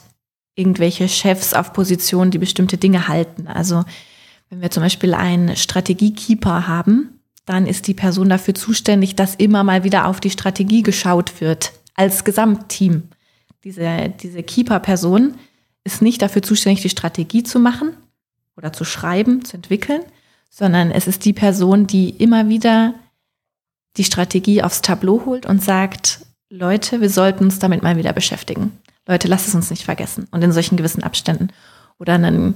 [0.54, 3.48] irgendwelche Chefs auf Positionen, die bestimmte Dinge halten.
[3.48, 3.82] Also
[4.48, 7.15] wenn wir zum Beispiel einen Strategiekeeper haben,
[7.46, 11.72] dann ist die Person dafür zuständig, dass immer mal wieder auf die Strategie geschaut wird,
[11.94, 13.04] als Gesamtteam.
[13.64, 15.36] Diese, diese Keeper-Person
[15.84, 17.96] ist nicht dafür zuständig, die Strategie zu machen
[18.56, 20.02] oder zu schreiben, zu entwickeln,
[20.50, 22.94] sondern es ist die Person, die immer wieder
[23.96, 28.72] die Strategie aufs Tableau holt und sagt, Leute, wir sollten uns damit mal wieder beschäftigen.
[29.06, 30.26] Leute, lasst es uns nicht vergessen.
[30.30, 31.48] Und in solchen gewissen Abständen.
[31.98, 32.54] Oder einen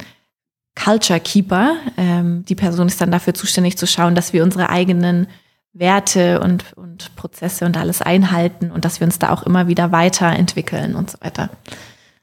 [0.74, 1.76] Culture Keeper.
[1.96, 5.26] Ähm, die Person ist dann dafür zuständig zu schauen, dass wir unsere eigenen
[5.72, 9.92] Werte und, und Prozesse und alles einhalten und dass wir uns da auch immer wieder
[9.92, 11.50] weiterentwickeln und so weiter.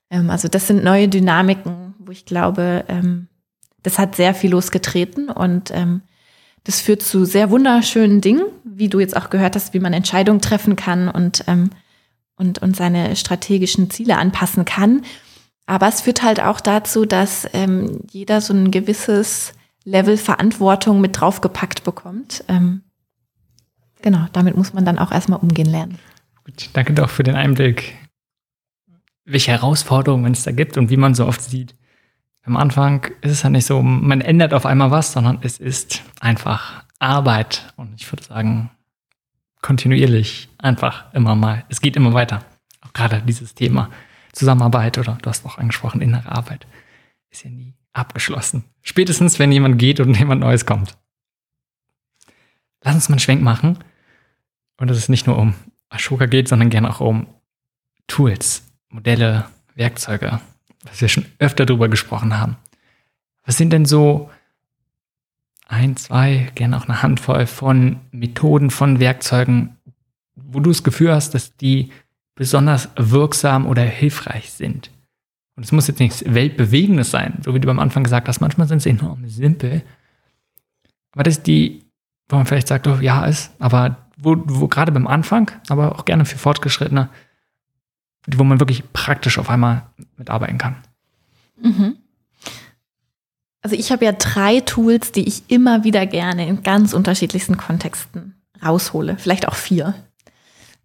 [0.10, 3.28] Ähm, also das sind neue Dynamiken, wo ich glaube, ähm,
[3.84, 6.02] das hat sehr viel losgetreten und ähm,
[6.64, 10.42] das führt zu sehr wunderschönen Dingen, wie du jetzt auch gehört hast, wie man Entscheidungen
[10.42, 11.70] treffen kann und, ähm,
[12.36, 15.04] und, und seine strategischen Ziele anpassen kann.
[15.68, 19.54] Aber es führt halt auch dazu, dass ähm, jeder so ein gewisses
[19.84, 22.44] Level Verantwortung mit draufgepackt bekommt.
[22.48, 22.82] Ähm,
[24.02, 26.00] genau, damit muss man dann auch erstmal umgehen lernen.
[26.46, 27.94] Gut, danke doch für den Einblick,
[29.26, 31.76] welche Herausforderungen es da gibt und wie man so oft sieht,
[32.48, 36.02] am Anfang ist es ja nicht so, man ändert auf einmal was, sondern es ist
[36.22, 37.74] einfach Arbeit.
[37.76, 38.72] Und ich würde sagen,
[39.62, 41.66] kontinuierlich einfach immer mal.
[41.68, 42.46] Es geht immer weiter.
[42.82, 43.90] Auch gerade dieses Thema
[44.38, 46.68] Zusammenarbeit oder du hast auch angesprochen, innere Arbeit
[47.30, 48.64] ist ja nie abgeschlossen.
[48.82, 50.98] Spätestens, wenn jemand geht und jemand Neues kommt.
[52.84, 53.80] Lass uns mal einen Schwenk machen.
[54.80, 55.56] Und dass es nicht nur um
[55.90, 57.28] Ashoka geht, sondern gerne auch um
[58.06, 60.40] Tools, Modelle, Werkzeuge,
[60.84, 62.58] was wir schon öfter darüber gesprochen haben.
[63.44, 64.30] Was sind denn so
[65.68, 69.78] ein, zwei, gerne auch eine Handvoll von Methoden, von Werkzeugen,
[70.36, 71.92] wo du das Gefühl hast, dass die
[72.38, 74.92] besonders wirksam oder hilfreich sind?
[75.58, 78.40] Und es muss jetzt nichts Weltbewegendes sein, so wie du am Anfang gesagt hast.
[78.40, 79.82] Manchmal sind sie enorm simpel.
[81.12, 81.84] Aber das ist die,
[82.30, 86.06] wo man vielleicht sagt, oh, ja, ist, aber wo, wo gerade beim Anfang, aber auch
[86.06, 87.10] gerne für Fortgeschrittene,
[88.28, 89.84] wo man wirklich praktisch auf einmal
[90.18, 90.76] mitarbeiten kann.
[91.62, 91.98] Mhm.
[93.62, 98.36] Also ich habe ja drei Tools, die ich immer wieder gerne in ganz unterschiedlichsten Kontexten
[98.64, 99.96] raushole, vielleicht auch vier.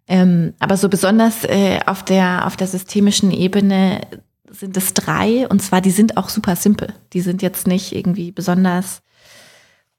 [0.07, 4.01] Ähm, aber so besonders äh, auf, der, auf der systemischen Ebene
[4.49, 6.93] sind es drei und zwar die sind auch super simpel.
[7.13, 9.01] Die sind jetzt nicht irgendwie besonders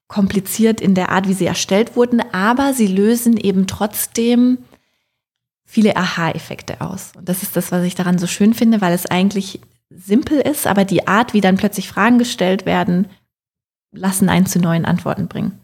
[0.07, 4.59] kompliziert in der Art, wie sie erstellt wurden, aber sie lösen eben trotzdem
[5.65, 7.13] viele Aha-Effekte aus.
[7.17, 9.61] Und das ist das, was ich daran so schön finde, weil es eigentlich
[9.91, 13.09] simpel ist, aber die Art, wie dann plötzlich Fragen gestellt werden,
[13.93, 15.59] lassen einen zu neuen Antworten bringen.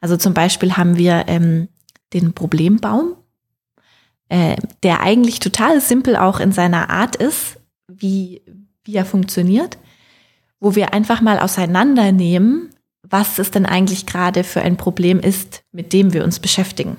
[0.00, 1.68] Also zum Beispiel haben wir ähm,
[2.12, 3.16] den Problembaum,
[4.28, 7.56] äh, der eigentlich total simpel auch in seiner Art ist,
[7.88, 8.42] wie,
[8.84, 9.78] wie er funktioniert,
[10.60, 12.70] wo wir einfach mal auseinandernehmen,
[13.02, 16.96] was es denn eigentlich gerade für ein Problem ist, mit dem wir uns beschäftigen.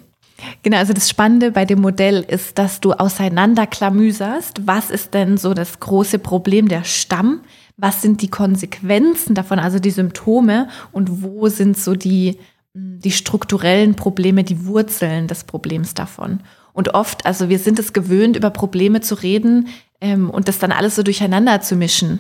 [0.63, 5.53] Genau, also das Spannende bei dem Modell ist, dass du auseinanderklamüserst, was ist denn so
[5.53, 7.41] das große Problem der Stamm,
[7.77, 12.37] was sind die Konsequenzen davon, also die Symptome und wo sind so die,
[12.73, 16.41] hm, die strukturellen Probleme, die Wurzeln des Problems davon.
[16.75, 19.69] Und oft, also wir sind es gewöhnt, über Probleme zu reden
[20.01, 22.19] ähm, und das dann alles so durcheinander zu mischen.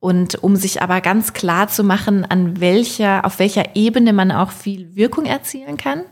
[0.00, 4.50] Und um sich aber ganz klar zu machen, an welcher, auf welcher Ebene man auch
[4.50, 6.04] viel Wirkung erzielen kann,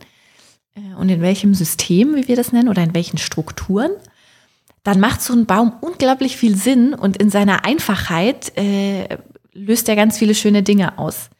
[0.74, 3.93] äh, und in welchem System, wie wir das nennen, oder in welchen Strukturen,
[4.82, 9.16] dann macht so ein Baum unglaublich viel Sinn und in seiner Einfachheit äh,
[9.55, 11.31] löst er ganz viele schöne Dinge aus.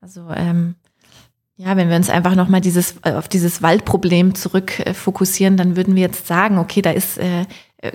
[0.00, 0.74] Also ähm,
[1.58, 4.94] ja, wenn wir uns einfach nochmal dieses, äh, auf dieses Waldproblem zurück äh,
[5.56, 7.46] dann würden wir jetzt sagen, okay, da ist äh,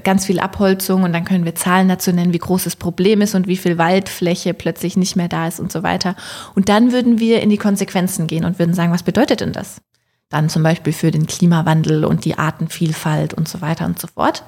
[0.04, 3.36] ganz viel Abholzung und dann können wir Zahlen dazu nennen, wie groß das Problem ist
[3.36, 6.16] und wie viel Waldfläche plötzlich nicht mehr da ist und so weiter.
[6.56, 9.82] Und dann würden wir in die Konsequenzen gehen und würden sagen, was bedeutet denn das?
[10.30, 14.44] Dann zum Beispiel für den Klimawandel und die Artenvielfalt und so weiter und so fort.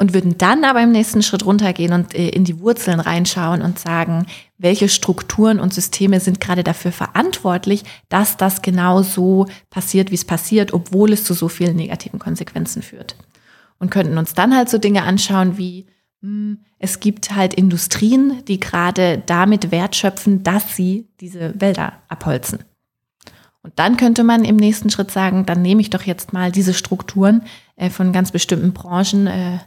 [0.00, 3.80] Und würden dann aber im nächsten Schritt runtergehen und äh, in die Wurzeln reinschauen und
[3.80, 4.26] sagen,
[4.56, 10.24] welche Strukturen und Systeme sind gerade dafür verantwortlich, dass das genau so passiert, wie es
[10.24, 13.16] passiert, obwohl es zu so vielen negativen Konsequenzen führt
[13.78, 15.86] und könnten uns dann halt so Dinge anschauen wie,
[16.20, 22.64] hm, es gibt halt Industrien, die gerade damit Wert schöpfen, dass sie diese Wälder abholzen.
[23.62, 26.74] Und dann könnte man im nächsten Schritt sagen, dann nehme ich doch jetzt mal diese
[26.74, 27.42] Strukturen
[27.76, 29.58] äh, von ganz bestimmten Branchen, äh,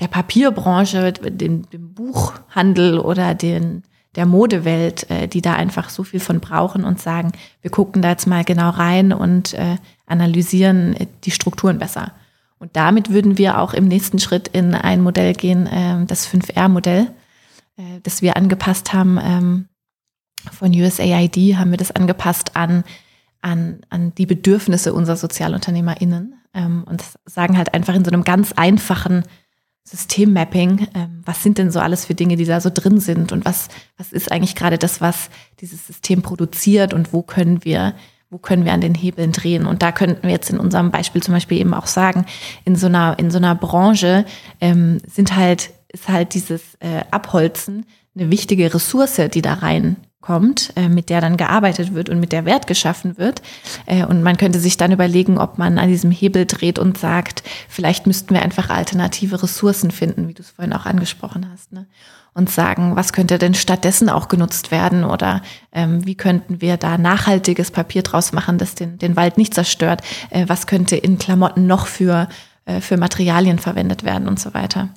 [0.00, 3.82] der Papierbranche, den, dem Buchhandel oder den,
[4.16, 8.10] der Modewelt, äh, die da einfach so viel von brauchen und sagen, wir gucken da
[8.10, 9.76] jetzt mal genau rein und äh,
[10.06, 12.12] analysieren die Strukturen besser.
[12.58, 17.08] Und damit würden wir auch im nächsten Schritt in ein Modell gehen, äh, das 5R-Modell,
[17.76, 19.18] äh, das wir angepasst haben.
[19.22, 19.68] Ähm,
[20.50, 22.84] von USAID haben wir das angepasst an,
[23.42, 28.52] an, an die Bedürfnisse unserer SozialunternehmerInnen ähm, und sagen halt einfach in so einem ganz
[28.52, 29.24] einfachen
[29.84, 33.44] Systemmapping, ähm, was sind denn so alles für Dinge, die da so drin sind und
[33.44, 35.28] was, was ist eigentlich gerade das, was
[35.60, 37.94] dieses System produziert und wo können wir
[38.30, 39.64] wo können wir an den Hebeln drehen?
[39.64, 42.26] Und da könnten wir jetzt in unserem Beispiel zum Beispiel eben auch sagen,
[42.64, 44.24] in so einer, in so einer Branche
[44.60, 47.86] ähm, sind halt, ist halt dieses äh, Abholzen
[48.16, 49.54] eine wichtige Ressource, die da
[50.24, 53.42] reinkommt, äh, mit der dann gearbeitet wird und mit der Wert geschaffen wird.
[53.86, 57.42] Äh, und man könnte sich dann überlegen, ob man an diesem Hebel dreht und sagt,
[57.68, 61.72] vielleicht müssten wir einfach alternative Ressourcen finden, wie du es vorhin auch angesprochen hast.
[61.72, 61.86] Ne?
[62.36, 65.40] und sagen, was könnte denn stattdessen auch genutzt werden oder
[65.70, 70.02] ähm, wie könnten wir da nachhaltiges Papier draus machen, das den, den Wald nicht zerstört,
[70.30, 72.26] äh, was könnte in Klamotten noch für,
[72.64, 74.88] äh, für Materialien verwendet werden und so weiter.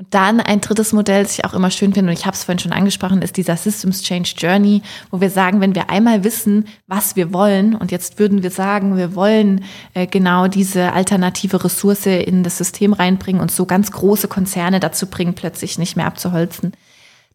[0.00, 2.44] Und dann ein drittes Modell, das ich auch immer schön finde, und ich habe es
[2.44, 6.68] vorhin schon angesprochen, ist dieser Systems Change Journey, wo wir sagen, wenn wir einmal wissen,
[6.86, 9.62] was wir wollen, und jetzt würden wir sagen, wir wollen
[9.92, 15.06] äh, genau diese alternative Ressource in das System reinbringen und so ganz große Konzerne dazu
[15.06, 16.72] bringen, plötzlich nicht mehr abzuholzen,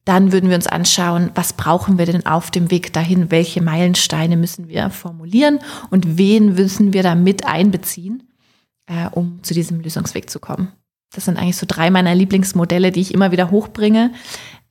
[0.04, 4.38] dann würden wir uns anschauen, was brauchen wir denn auf dem Weg dahin, welche Meilensteine
[4.38, 5.60] müssen wir formulieren
[5.92, 8.24] und wen müssen wir da mit einbeziehen,
[8.88, 10.72] äh, um zu diesem Lösungsweg zu kommen.
[11.16, 14.12] Das sind eigentlich so drei meiner Lieblingsmodelle, die ich immer wieder hochbringe,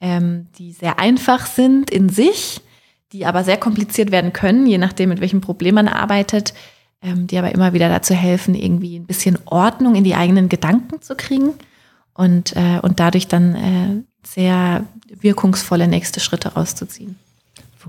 [0.00, 2.60] ähm, die sehr einfach sind in sich,
[3.12, 6.54] die aber sehr kompliziert werden können, je nachdem, mit welchem Problem man arbeitet,
[7.00, 11.00] ähm, die aber immer wieder dazu helfen, irgendwie ein bisschen Ordnung in die eigenen Gedanken
[11.00, 11.50] zu kriegen
[12.12, 14.84] und, äh, und dadurch dann äh, sehr
[15.20, 17.16] wirkungsvolle nächste Schritte rauszuziehen.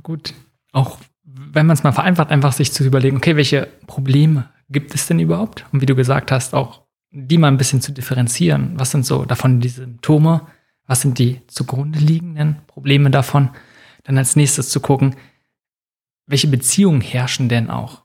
[0.04, 0.34] Gut,
[0.74, 5.08] auch wenn man es mal vereinfacht, einfach sich zu überlegen, okay, welche Probleme gibt es
[5.08, 5.66] denn überhaupt?
[5.72, 6.82] Und wie du gesagt hast, auch
[7.16, 8.74] die mal ein bisschen zu differenzieren.
[8.76, 10.48] Was sind so davon die Symptome?
[10.86, 13.50] Was sind die zugrunde liegenden Probleme davon?
[14.04, 15.16] Dann als nächstes zu gucken,
[16.28, 18.04] welche Beziehungen herrschen denn auch?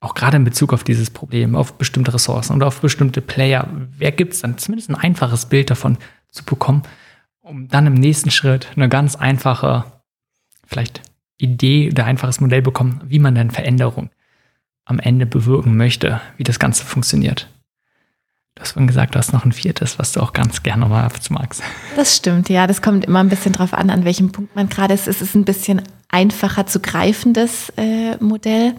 [0.00, 3.66] Auch gerade in Bezug auf dieses Problem, auf bestimmte Ressourcen oder auf bestimmte Player.
[3.96, 4.58] Wer gibt es dann?
[4.58, 5.96] Zumindest ein einfaches Bild davon
[6.30, 6.82] zu bekommen,
[7.40, 9.84] um dann im nächsten Schritt eine ganz einfache,
[10.66, 11.00] vielleicht
[11.38, 14.10] Idee oder einfaches Modell bekommen, wie man dann Veränderung
[14.84, 17.48] am Ende bewirken möchte, wie das Ganze funktioniert.
[18.58, 21.08] Du hast vorhin gesagt, du hast noch ein viertes, was du auch ganz gerne mal
[21.30, 21.62] magst.
[21.94, 22.66] Das stimmt, ja.
[22.66, 25.06] Das kommt immer ein bisschen drauf an, an welchem Punkt man gerade ist.
[25.06, 28.74] Es ist ein bisschen einfacher zu greifendes äh, Modell.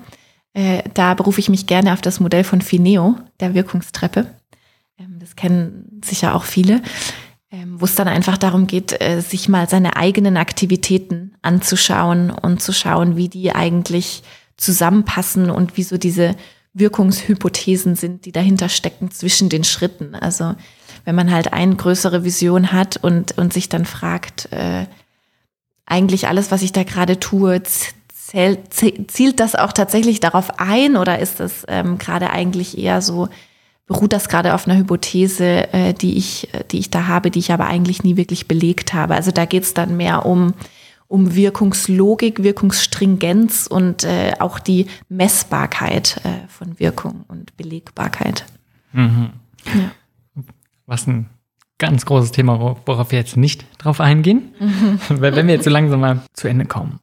[0.54, 4.26] Äh, da berufe ich mich gerne auf das Modell von Fineo, der Wirkungstreppe.
[4.98, 6.82] Ähm, das kennen sicher auch viele.
[7.50, 12.62] Ähm, wo es dann einfach darum geht, äh, sich mal seine eigenen Aktivitäten anzuschauen und
[12.62, 14.24] zu schauen, wie die eigentlich
[14.58, 16.36] zusammenpassen und wie so diese
[16.74, 20.16] Wirkungshypothesen sind, die dahinter stecken zwischen den Schritten.
[20.16, 20.56] Also
[21.06, 24.86] wenn man halt eine größere Vision hat und, und sich dann fragt, äh,
[25.86, 31.20] eigentlich alles, was ich da gerade tue, zählt, zielt das auch tatsächlich darauf ein oder
[31.20, 33.28] ist das ähm, gerade eigentlich eher so,
[33.88, 37.52] beruht das gerade auf einer Hypothese, äh, die ich, die ich da habe, die ich
[37.52, 39.16] aber eigentlich nie wirklich belegt habe.
[39.16, 40.54] Also da geht es dann mehr um
[41.10, 48.46] um Wirkungslogik, Wirkungsstringenz und äh, auch die Messbarkeit äh, von Wirkung und Belegbarkeit.
[48.94, 49.32] Mhm.
[49.66, 49.92] Ja.
[50.86, 51.28] Was ein
[51.80, 54.54] ganz großes Thema, worauf wir jetzt nicht drauf eingehen.
[54.60, 55.00] Mhm.
[55.10, 57.00] Wenn wir jetzt so langsam mal zu Ende kommen,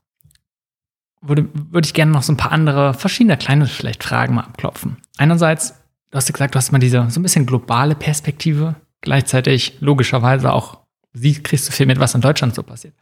[1.21, 4.99] würde, würde ich gerne noch so ein paar andere, verschiedene kleine vielleicht Fragen mal abklopfen.
[5.17, 5.75] Einerseits,
[6.11, 10.53] du hast ja gesagt, du hast mal diese so ein bisschen globale Perspektive, gleichzeitig logischerweise
[10.53, 10.79] auch,
[11.13, 12.95] siehst, kriegst du viel mit, was in Deutschland so passiert.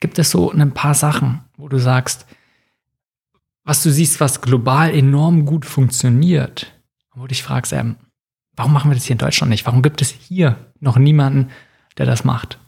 [0.00, 2.26] Gibt es so ein paar Sachen, wo du sagst,
[3.64, 6.72] was du siehst, was global enorm gut funktioniert,
[7.14, 7.96] wo du dich fragst, ähm,
[8.60, 9.64] Warum machen wir das hier in Deutschland nicht?
[9.64, 11.50] Warum gibt es hier noch niemanden,
[11.96, 12.58] der das macht?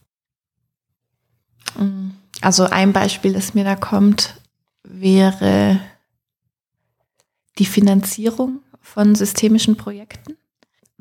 [2.41, 4.41] Also ein Beispiel, das mir da kommt,
[4.85, 5.81] wäre
[7.59, 10.39] die Finanzierung von systemischen Projekten.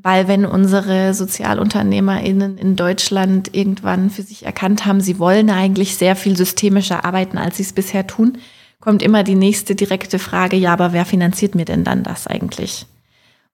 [0.03, 6.15] Weil wenn unsere SozialunternehmerInnen in Deutschland irgendwann für sich erkannt haben, sie wollen eigentlich sehr
[6.15, 8.39] viel systemischer arbeiten, als sie es bisher tun,
[8.79, 12.87] kommt immer die nächste direkte Frage, ja, aber wer finanziert mir denn dann das eigentlich?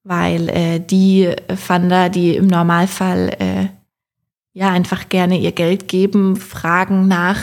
[0.05, 3.67] Weil äh, die Funder, die im Normalfall äh,
[4.53, 7.39] ja einfach gerne ihr Geld geben, fragen nach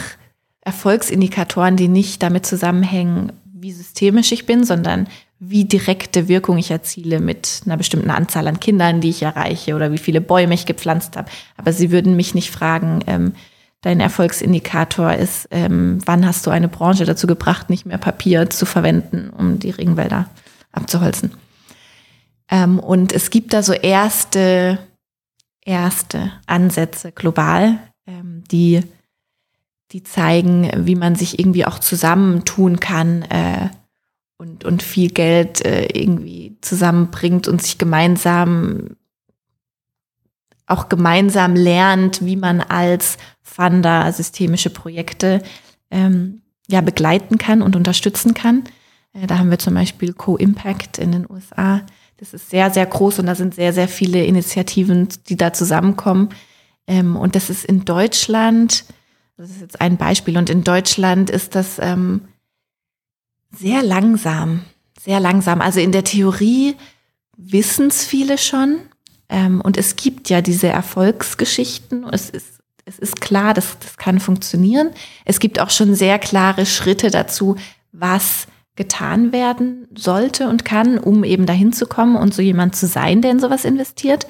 [0.62, 5.08] Erfolgsindikatoren, die nicht damit zusammenhängen, wie systemisch ich bin, sondern
[5.38, 9.92] wie direkte Wirkung ich erziele mit einer bestimmten Anzahl an Kindern, die ich erreiche oder
[9.92, 11.30] wie viele Bäume ich gepflanzt habe.
[11.56, 13.34] Aber sie würden mich nicht fragen, ähm,
[13.82, 18.64] dein Erfolgsindikator ist, ähm, wann hast du eine Branche dazu gebracht, nicht mehr Papier zu
[18.64, 20.30] verwenden, um die Regenwälder
[20.72, 21.32] abzuholzen.
[22.50, 24.78] Ähm, und es gibt da so erste,
[25.64, 28.80] erste Ansätze global, ähm, die,
[29.92, 33.68] die zeigen, wie man sich irgendwie auch zusammentun kann, äh,
[34.36, 38.96] und, und viel Geld äh, irgendwie zusammenbringt und sich gemeinsam
[40.66, 45.42] auch gemeinsam lernt, wie man als Funder systemische Projekte
[45.90, 48.64] ähm, ja begleiten kann und unterstützen kann.
[49.12, 51.82] Äh, da haben wir zum Beispiel Co-Impact in den USA.
[52.16, 56.30] Das ist sehr, sehr groß und da sind sehr, sehr viele Initiativen, die da zusammenkommen.
[56.86, 58.84] Ähm, und das ist in Deutschland,
[59.36, 62.22] das ist jetzt ein Beispiel, und in Deutschland ist das ähm,
[63.56, 64.62] sehr langsam,
[65.00, 65.60] sehr langsam.
[65.60, 66.76] Also in der Theorie
[67.36, 68.80] wissen es viele schon.
[69.28, 72.06] Ähm, und es gibt ja diese Erfolgsgeschichten.
[72.12, 74.90] Es ist, es ist klar, dass das kann funktionieren.
[75.24, 77.56] Es gibt auch schon sehr klare Schritte dazu,
[77.92, 82.86] was getan werden sollte und kann, um eben dahin zu kommen und so jemand zu
[82.86, 84.26] sein, der in sowas investiert.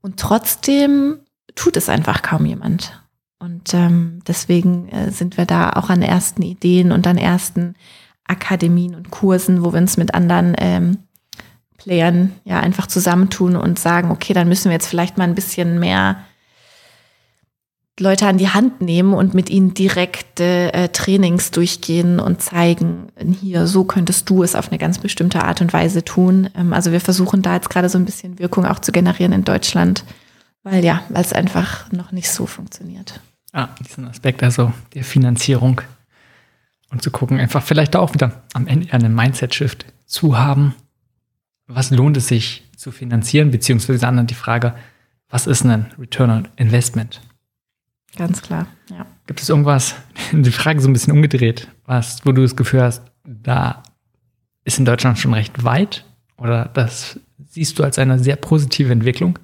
[0.00, 1.20] Und trotzdem
[1.54, 2.98] tut es einfach kaum jemand.
[3.38, 7.74] Und ähm, deswegen äh, sind wir da auch an ersten Ideen und an ersten
[8.26, 10.98] Akademien und Kursen, wo wir uns mit anderen ähm,
[11.76, 15.80] Playern ja einfach zusammentun und sagen, okay, dann müssen wir jetzt vielleicht mal ein bisschen
[15.80, 16.24] mehr
[18.00, 23.08] Leute an die Hand nehmen und mit ihnen direkte äh, Trainings durchgehen und zeigen,
[23.40, 26.48] hier, so könntest du es auf eine ganz bestimmte Art und Weise tun.
[26.56, 29.44] Ähm, also wir versuchen da jetzt gerade so ein bisschen Wirkung auch zu generieren in
[29.44, 30.04] Deutschland,
[30.62, 33.20] weil ja, weil es einfach noch nicht so funktioniert.
[33.52, 35.82] Ah, diesen Aspekt, also der Finanzierung
[36.92, 40.74] und zu gucken, einfach vielleicht auch wieder am Ende einen Mindset-Shift zu haben.
[41.66, 44.74] Was lohnt es sich zu finanzieren, beziehungsweise dann die Frage,
[45.28, 47.22] was ist ein Return on Investment?
[48.16, 49.06] Ganz klar, ja.
[49.26, 49.94] Gibt es irgendwas,
[50.32, 53.82] die Frage so ein bisschen umgedreht, was, wo du das Gefühl hast, da
[54.64, 56.04] ist in Deutschland schon recht weit
[56.36, 59.38] oder das siehst du als eine sehr positive Entwicklung?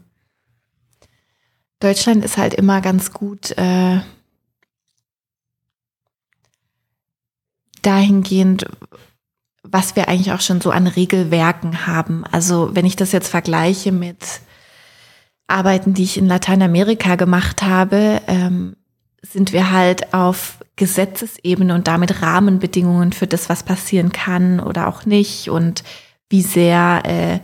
[1.81, 4.01] Deutschland ist halt immer ganz gut äh,
[7.82, 8.66] dahingehend,
[9.62, 12.24] was wir eigentlich auch schon so an Regelwerken haben.
[12.30, 14.40] Also wenn ich das jetzt vergleiche mit
[15.46, 18.76] Arbeiten, die ich in Lateinamerika gemacht habe, ähm,
[19.22, 25.05] sind wir halt auf Gesetzesebene und damit Rahmenbedingungen für das, was passieren kann oder auch
[25.06, 25.82] nicht und
[26.30, 27.40] wie sehr äh,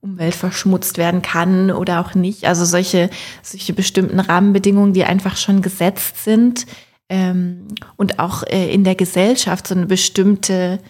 [0.00, 2.46] Umwelt verschmutzt werden kann oder auch nicht.
[2.46, 3.10] Also solche,
[3.42, 6.66] solche bestimmten Rahmenbedingungen, die einfach schon gesetzt sind,
[7.08, 10.80] ähm, und auch äh, in der Gesellschaft so eine bestimmte,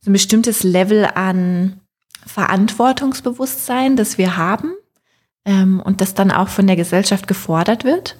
[0.00, 1.80] so ein bestimmtes Level an
[2.26, 4.72] Verantwortungsbewusstsein, das wir haben
[5.44, 8.16] ähm, und das dann auch von der Gesellschaft gefordert wird.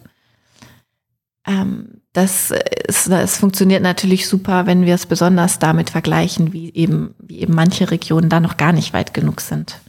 [1.47, 2.53] Ähm, das,
[2.87, 7.55] ist, das funktioniert natürlich super, wenn wir es besonders damit vergleichen, wie eben, wie eben
[7.55, 9.81] manche Regionen da noch gar nicht weit genug sind.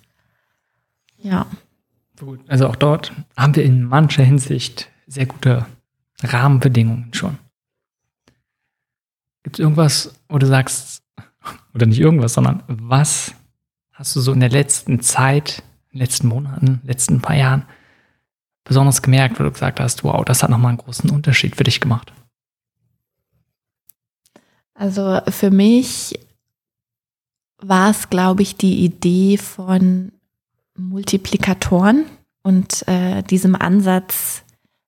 [1.17, 1.45] Ja.
[2.47, 5.65] Also auch dort haben wir in mancher Hinsicht sehr gute
[6.23, 7.37] Rahmenbedingungen schon.
[9.43, 11.03] Gibt es irgendwas, wo du sagst,
[11.73, 13.33] oder nicht irgendwas, sondern was
[13.91, 17.65] hast du so in der letzten Zeit, in den letzten Monaten, letzten paar Jahren
[18.63, 21.79] besonders gemerkt, wo du gesagt hast, wow, das hat nochmal einen großen Unterschied für dich
[21.79, 22.13] gemacht?
[24.73, 26.19] Also für mich
[27.57, 30.11] war es, glaube ich, die Idee von
[30.75, 32.05] Multiplikatoren
[32.41, 34.43] und äh, diesem Ansatz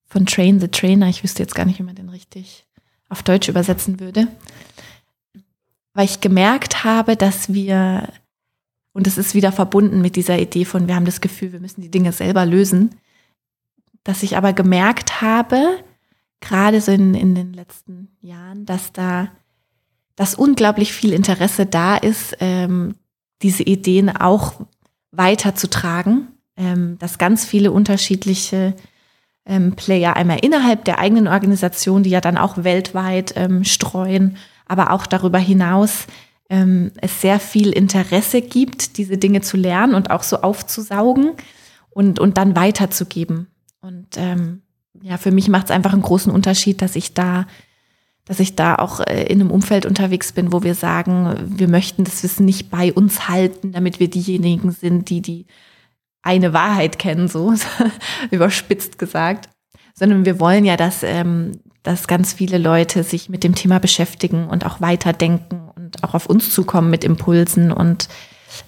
[0.05, 1.07] von Train the Trainer.
[1.09, 2.65] Ich wüsste jetzt gar nicht, wie man den richtig
[3.14, 4.27] auf Deutsch übersetzen würde,
[5.94, 8.10] weil ich gemerkt habe, dass wir,
[8.91, 11.81] und es ist wieder verbunden mit dieser Idee von, wir haben das Gefühl, wir müssen
[11.81, 12.95] die Dinge selber lösen,
[14.03, 15.80] dass ich aber gemerkt habe,
[16.41, 19.31] gerade so in, in den letzten Jahren, dass da,
[20.18, 22.95] dass unglaublich viel Interesse da ist, ähm,
[23.41, 24.65] diese Ideen auch
[25.11, 26.27] weiterzutragen
[26.57, 28.76] ähm, dass ganz viele unterschiedliche
[29.45, 34.91] ähm, Player einmal innerhalb der eigenen Organisation, die ja dann auch weltweit ähm, streuen, aber
[34.91, 36.07] auch darüber hinaus
[36.49, 41.32] ähm, es sehr viel Interesse gibt, diese Dinge zu lernen und auch so aufzusaugen
[41.90, 43.48] und, und dann weiterzugeben.
[43.82, 44.61] Und ähm,
[45.02, 47.45] ja, für mich macht es einfach einen großen Unterschied, dass ich da,
[48.26, 52.03] dass ich da auch äh, in einem Umfeld unterwegs bin, wo wir sagen, wir möchten
[52.03, 55.45] das Wissen nicht bei uns halten, damit wir diejenigen sind, die die
[56.24, 57.54] eine Wahrheit kennen, so
[58.32, 59.50] überspitzt gesagt,
[59.94, 64.48] sondern wir wollen ja, dass, ähm, dass ganz viele Leute sich mit dem Thema beschäftigen
[64.48, 68.08] und auch weiterdenken und auch auf uns zukommen mit Impulsen und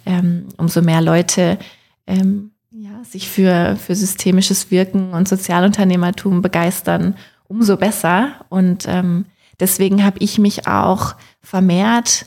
[0.06, 1.58] ähm, umso mehr Leute
[2.06, 7.16] ähm, ja, sich für, für systemisches Wirken und Sozialunternehmertum begeistern,
[7.48, 8.46] umso besser.
[8.50, 9.26] Und ähm,
[9.60, 12.26] deswegen habe ich mich auch vermehrt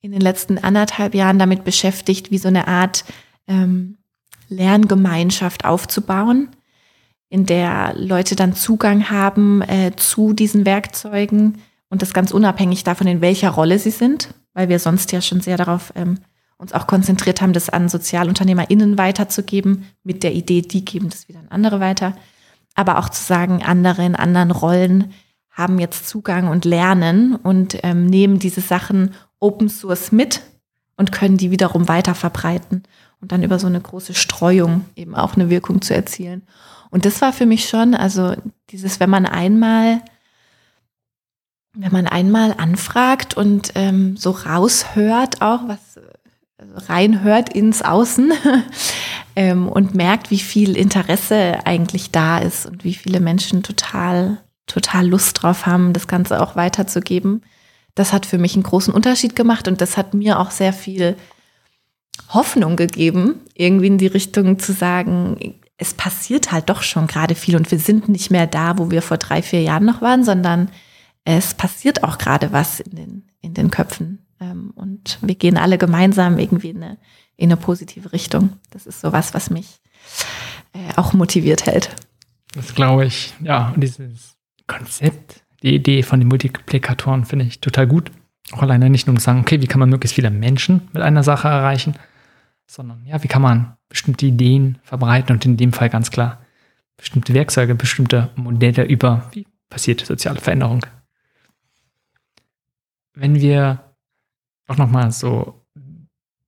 [0.00, 3.04] in den letzten anderthalb Jahren damit beschäftigt, wie so eine Art
[3.46, 3.98] ähm,
[4.50, 6.48] Lerngemeinschaft aufzubauen,
[7.28, 11.58] in der Leute dann Zugang haben äh, zu diesen Werkzeugen
[11.88, 15.40] und das ganz unabhängig davon, in welcher Rolle sie sind, weil wir sonst ja schon
[15.40, 16.18] sehr darauf ähm,
[16.58, 21.38] uns auch konzentriert haben, das an SozialunternehmerInnen weiterzugeben, mit der Idee, die geben das wieder
[21.38, 22.14] an andere weiter.
[22.74, 25.12] Aber auch zu sagen, andere in anderen Rollen
[25.50, 30.42] haben jetzt Zugang und lernen und ähm, nehmen diese Sachen Open Source mit
[30.96, 32.82] und können die wiederum weiter verbreiten
[33.20, 36.42] und dann über so eine große Streuung eben auch eine Wirkung zu erzielen.
[36.90, 38.34] Und das war für mich schon, also
[38.70, 40.02] dieses, wenn man einmal,
[41.74, 45.98] wenn man einmal anfragt und ähm, so raushört auch, was
[46.60, 48.32] also reinhört ins Außen
[49.36, 55.06] ähm, und merkt, wie viel Interesse eigentlich da ist und wie viele Menschen total, total
[55.06, 57.42] Lust drauf haben, das Ganze auch weiterzugeben.
[57.94, 61.16] Das hat für mich einen großen Unterschied gemacht und das hat mir auch sehr viel
[62.28, 67.56] Hoffnung gegeben, irgendwie in die Richtung zu sagen, es passiert halt doch schon gerade viel
[67.56, 70.70] und wir sind nicht mehr da, wo wir vor drei, vier Jahren noch waren, sondern
[71.24, 74.26] es passiert auch gerade was in den, in den Köpfen.
[74.40, 76.98] Ähm, und wir gehen alle gemeinsam irgendwie in eine,
[77.36, 78.54] in eine positive Richtung.
[78.70, 79.80] Das ist sowas, was mich
[80.72, 81.94] äh, auch motiviert hält.
[82.54, 83.72] Das glaube ich, ja.
[83.74, 88.10] Und dieses Konzept, die Idee von den Multiplikatoren finde ich total gut.
[88.52, 91.22] Auch alleine nicht nur zu sagen, okay, wie kann man möglichst viele Menschen mit einer
[91.22, 91.94] Sache erreichen,
[92.66, 96.38] sondern ja, wie kann man bestimmte Ideen verbreiten und in dem Fall ganz klar
[96.96, 100.84] bestimmte Werkzeuge, bestimmte Modelle über, wie passiert soziale Veränderung.
[103.14, 103.80] Wenn wir
[104.68, 105.62] auch nochmal so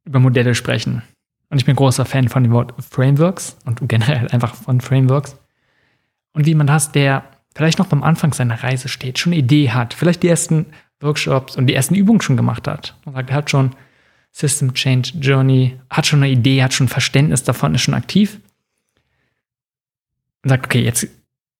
[0.05, 1.03] über Modelle sprechen,
[1.49, 5.37] und ich bin großer Fan von dem Wort Frameworks und generell einfach von Frameworks,
[6.35, 7.25] und wie man das, der
[7.55, 10.67] vielleicht noch beim Anfang seiner Reise steht, schon eine Idee hat, vielleicht die ersten
[11.03, 12.97] Workshops und die ersten Übungen schon gemacht hat.
[13.05, 13.75] Man sagt, er hat schon
[14.33, 18.41] System Change Journey, hat schon eine Idee, hat schon Verständnis davon, ist schon aktiv
[20.43, 21.07] und sagt, okay, jetzt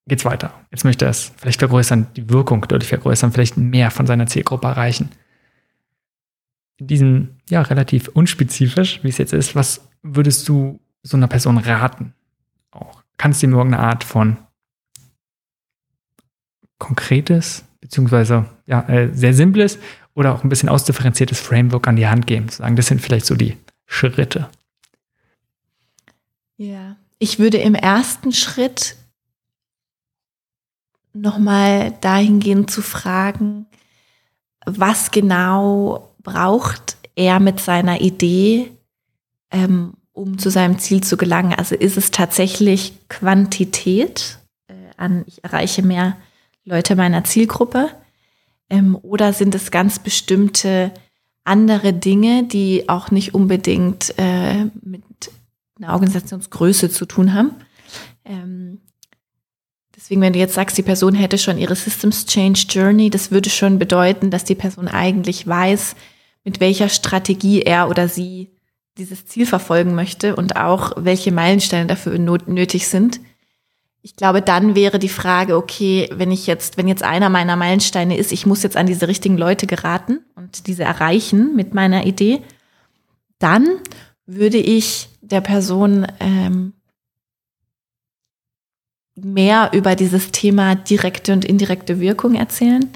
[0.07, 0.53] geht's weiter.
[0.71, 4.67] Jetzt möchte er es vielleicht vergrößern, die Wirkung deutlich vergrößern, vielleicht mehr von seiner Zielgruppe
[4.67, 5.11] erreichen.
[6.79, 11.59] In diesem, ja, relativ unspezifisch, wie es jetzt ist, was würdest du so einer Person
[11.59, 12.15] raten?
[12.71, 14.39] Auch kannst du ihm irgendeine Art von
[16.79, 19.79] konkretes, beziehungsweise ja, äh, sehr simples
[20.15, 22.49] oder auch ein bisschen ausdifferenziertes Framework an die Hand geben.
[22.49, 24.49] Zu sagen, das sind vielleicht so die Schritte.
[26.57, 28.97] Ja, ich würde im ersten Schritt
[31.13, 33.67] nochmal dahingehend zu fragen,
[34.65, 38.71] was genau braucht er mit seiner Idee,
[39.51, 41.53] ähm, um zu seinem Ziel zu gelangen?
[41.53, 44.39] Also ist es tatsächlich Quantität
[44.69, 46.17] äh, an, ich erreiche mehr
[46.65, 47.91] Leute meiner Zielgruppe?
[48.73, 50.93] Ähm, oder sind es ganz bestimmte
[51.45, 55.03] andere Dinge, die auch nicht unbedingt äh, mit
[55.79, 57.51] einer Organisationsgröße zu tun haben?
[58.25, 58.81] Ähm,
[59.95, 63.51] deswegen, wenn du jetzt sagst, die Person hätte schon ihre Systems Change Journey, das würde
[63.51, 65.95] schon bedeuten, dass die Person eigentlich weiß,
[66.43, 68.53] mit welcher Strategie er oder sie
[68.97, 73.21] dieses Ziel verfolgen möchte und auch welche Meilensteine dafür nötig sind
[74.05, 78.17] ich glaube, dann wäre die Frage, okay, wenn ich jetzt, wenn jetzt einer meiner Meilensteine
[78.17, 82.43] ist, ich muss jetzt an diese richtigen Leute geraten und diese erreichen mit meiner Idee,
[83.39, 83.69] dann
[84.27, 86.73] würde ich der Person ähm,
[89.15, 92.91] mehr über dieses Thema direkte und indirekte Wirkung erzählen,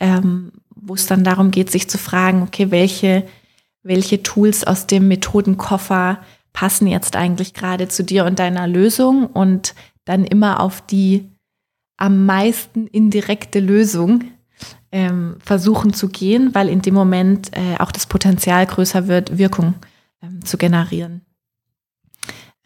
[0.00, 3.26] ähm, wo es dann darum geht, sich zu fragen, okay, welche,
[3.82, 6.18] welche Tools aus dem Methodenkoffer
[6.52, 9.74] passen jetzt eigentlich gerade zu dir und deiner Lösung und
[10.04, 11.28] dann immer auf die
[11.96, 14.24] am meisten indirekte Lösung
[14.90, 19.74] ähm, versuchen zu gehen, weil in dem Moment äh, auch das Potenzial größer wird, Wirkung
[20.22, 21.22] ähm, zu generieren.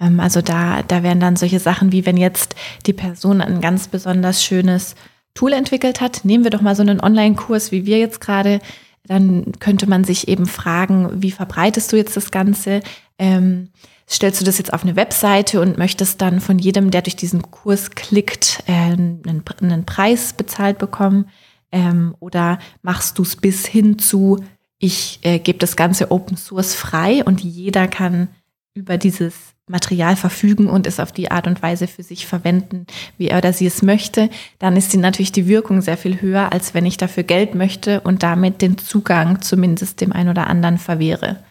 [0.00, 2.54] Ähm, also da, da wären dann solche Sachen wie, wenn jetzt
[2.86, 4.94] die Person ein ganz besonders schönes
[5.34, 8.60] Tool entwickelt hat, nehmen wir doch mal so einen Online-Kurs, wie wir jetzt gerade,
[9.04, 12.80] dann könnte man sich eben fragen, wie verbreitest du jetzt das Ganze?
[13.18, 13.68] Ähm,
[14.08, 17.42] stellst du das jetzt auf eine Webseite und möchtest dann von jedem, der durch diesen
[17.50, 21.28] Kurs klickt, äh, einen, einen, Preis bezahlt bekommen?
[21.72, 24.44] Ähm, oder machst du es bis hin zu,
[24.78, 28.28] ich äh, gebe das Ganze Open Source frei und jeder kann
[28.74, 29.34] über dieses
[29.68, 32.86] Material verfügen und es auf die Art und Weise für sich verwenden,
[33.18, 34.30] wie er oder sie es möchte,
[34.60, 38.00] dann ist die natürlich die Wirkung sehr viel höher, als wenn ich dafür Geld möchte
[38.02, 41.42] und damit den Zugang zumindest dem einen oder anderen verwehre.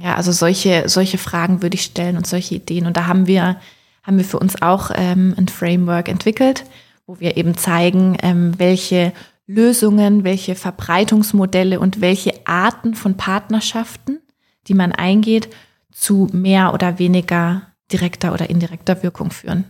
[0.00, 2.86] Ja, also solche, solche Fragen würde ich stellen und solche Ideen.
[2.86, 3.60] Und da haben wir,
[4.02, 6.64] haben wir für uns auch ähm, ein Framework entwickelt,
[7.06, 9.12] wo wir eben zeigen, ähm, welche
[9.46, 14.20] Lösungen, welche Verbreitungsmodelle und welche Arten von Partnerschaften,
[14.66, 15.48] die man eingeht,
[15.92, 19.64] zu mehr oder weniger direkter oder indirekter Wirkung führen.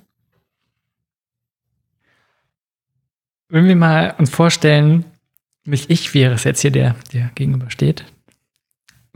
[3.49, 5.05] Wenn wir mal uns vorstellen,
[5.65, 8.05] nicht ich wäre es jetzt hier, der dir gegenübersteht,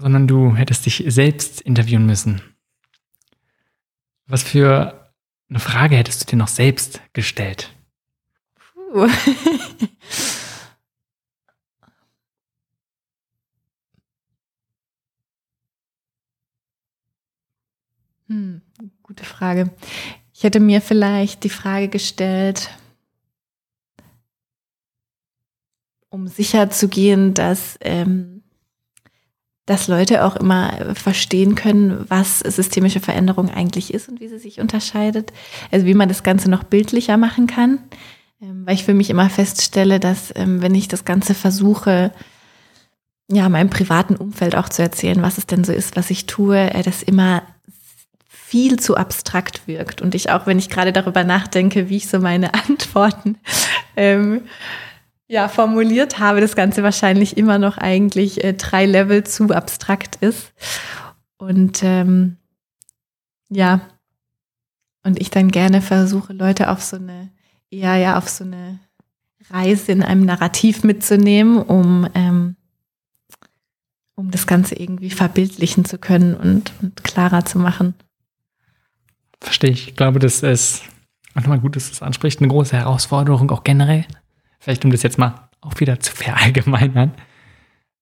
[0.01, 2.41] sondern du hättest dich selbst interviewen müssen.
[4.27, 5.13] Was für
[5.51, 7.71] eine Frage hättest du dir noch selbst gestellt?
[8.75, 9.07] Puh.
[18.29, 18.63] hm,
[19.03, 19.71] gute Frage.
[20.33, 22.71] Ich hätte mir vielleicht die Frage gestellt,
[26.09, 28.40] um sicher zu gehen, dass ähm,
[29.71, 34.59] dass Leute auch immer verstehen können, was systemische Veränderung eigentlich ist und wie sie sich
[34.59, 35.33] unterscheidet.
[35.71, 37.79] Also wie man das Ganze noch bildlicher machen kann.
[38.43, 42.11] Ähm, weil ich für mich immer feststelle, dass ähm, wenn ich das Ganze versuche,
[43.31, 46.59] ja, meinem privaten Umfeld auch zu erzählen, was es denn so ist, was ich tue,
[46.59, 47.43] äh, das immer
[48.29, 50.03] viel zu abstrakt wirkt.
[50.03, 53.39] Und ich auch, wenn ich gerade darüber nachdenke, wie ich so meine Antworten
[53.97, 54.41] ähm,
[55.31, 60.53] ja, formuliert habe, das Ganze wahrscheinlich immer noch eigentlich äh, drei Level zu abstrakt ist.
[61.39, 62.37] Und ähm,
[63.49, 63.81] ja,
[65.05, 67.31] und ich dann gerne versuche, Leute auf so eine,
[67.71, 68.81] eher ja, auf so eine
[69.51, 72.57] Reise in einem Narrativ mitzunehmen, um, ähm,
[74.17, 77.95] um das Ganze irgendwie verbildlichen zu können und, und klarer zu machen.
[79.41, 79.89] Verstehe ich.
[79.91, 80.83] Ich glaube, das ist
[81.37, 84.07] nochmal gut, dass es anspricht, eine große Herausforderung, auch generell
[84.61, 87.13] vielleicht um das jetzt mal auch wieder zu verallgemeinern,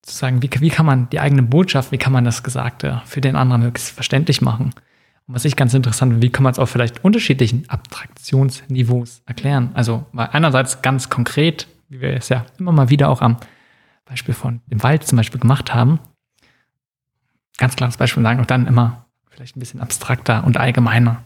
[0.02, 3.20] zu sagen, wie, wie kann man die eigene Botschaft, wie kann man das Gesagte für
[3.20, 4.72] den anderen möglichst verständlich machen?
[5.26, 9.70] Und was ich ganz interessant finde, wie kann man es auf vielleicht unterschiedlichen Abstraktionsniveaus erklären?
[9.74, 13.36] Also weil einerseits ganz konkret, wie wir es ja immer mal wieder auch am
[14.04, 16.00] Beispiel von dem Wald zum Beispiel gemacht haben,
[17.58, 21.22] ganz klares Beispiel sagen und dann immer vielleicht ein bisschen abstrakter und allgemeiner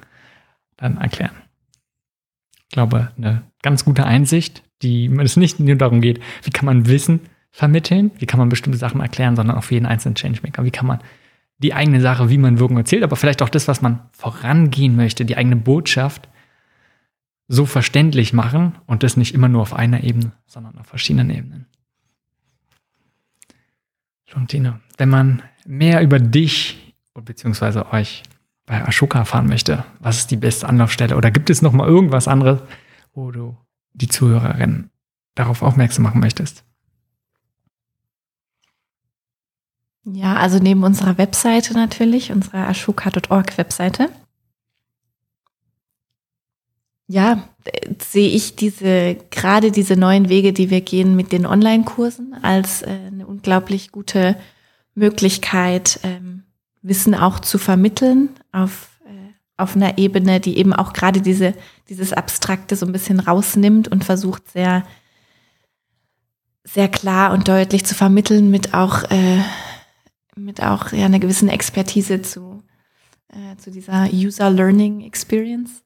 [0.76, 1.34] dann erklären.
[2.68, 6.86] Ich glaube, eine ganz gute Einsicht, die es nicht nur darum geht, wie kann man
[6.86, 10.70] Wissen vermitteln, wie kann man bestimmte Sachen erklären, sondern auch für jeden einzelnen Changemaker, wie
[10.70, 11.00] kann man
[11.58, 15.24] die eigene Sache, wie man Wirkung erzählt, aber vielleicht auch das, was man vorangehen möchte,
[15.24, 16.28] die eigene Botschaft
[17.48, 21.66] so verständlich machen und das nicht immer nur auf einer Ebene, sondern auf verschiedenen Ebenen.
[24.26, 27.84] Jontine, wenn man mehr über dich bzw.
[27.92, 28.22] euch
[28.64, 32.28] bei Ashoka erfahren möchte, was ist die beste Anlaufstelle oder gibt es noch mal irgendwas
[32.28, 32.60] anderes,
[33.12, 33.56] wo du
[33.94, 34.90] die Zuhörerin
[35.34, 36.64] darauf aufmerksam machen möchtest?
[40.04, 44.08] Ja, also neben unserer Webseite natürlich, unserer ashoka.org Webseite.
[47.06, 47.48] Ja,
[48.00, 52.98] sehe ich diese, gerade diese neuen Wege, die wir gehen mit den Online-Kursen als äh,
[53.06, 54.36] eine unglaublich gute
[54.94, 56.44] Möglichkeit, ähm,
[56.80, 58.88] Wissen auch zu vermitteln auf
[59.62, 61.54] auf einer Ebene, die eben auch gerade diese,
[61.88, 64.84] dieses Abstrakte so ein bisschen rausnimmt und versucht sehr,
[66.64, 69.42] sehr klar und deutlich zu vermitteln mit auch, äh,
[70.36, 72.62] mit auch ja, einer gewissen Expertise zu,
[73.28, 75.82] äh, zu dieser User Learning Experience.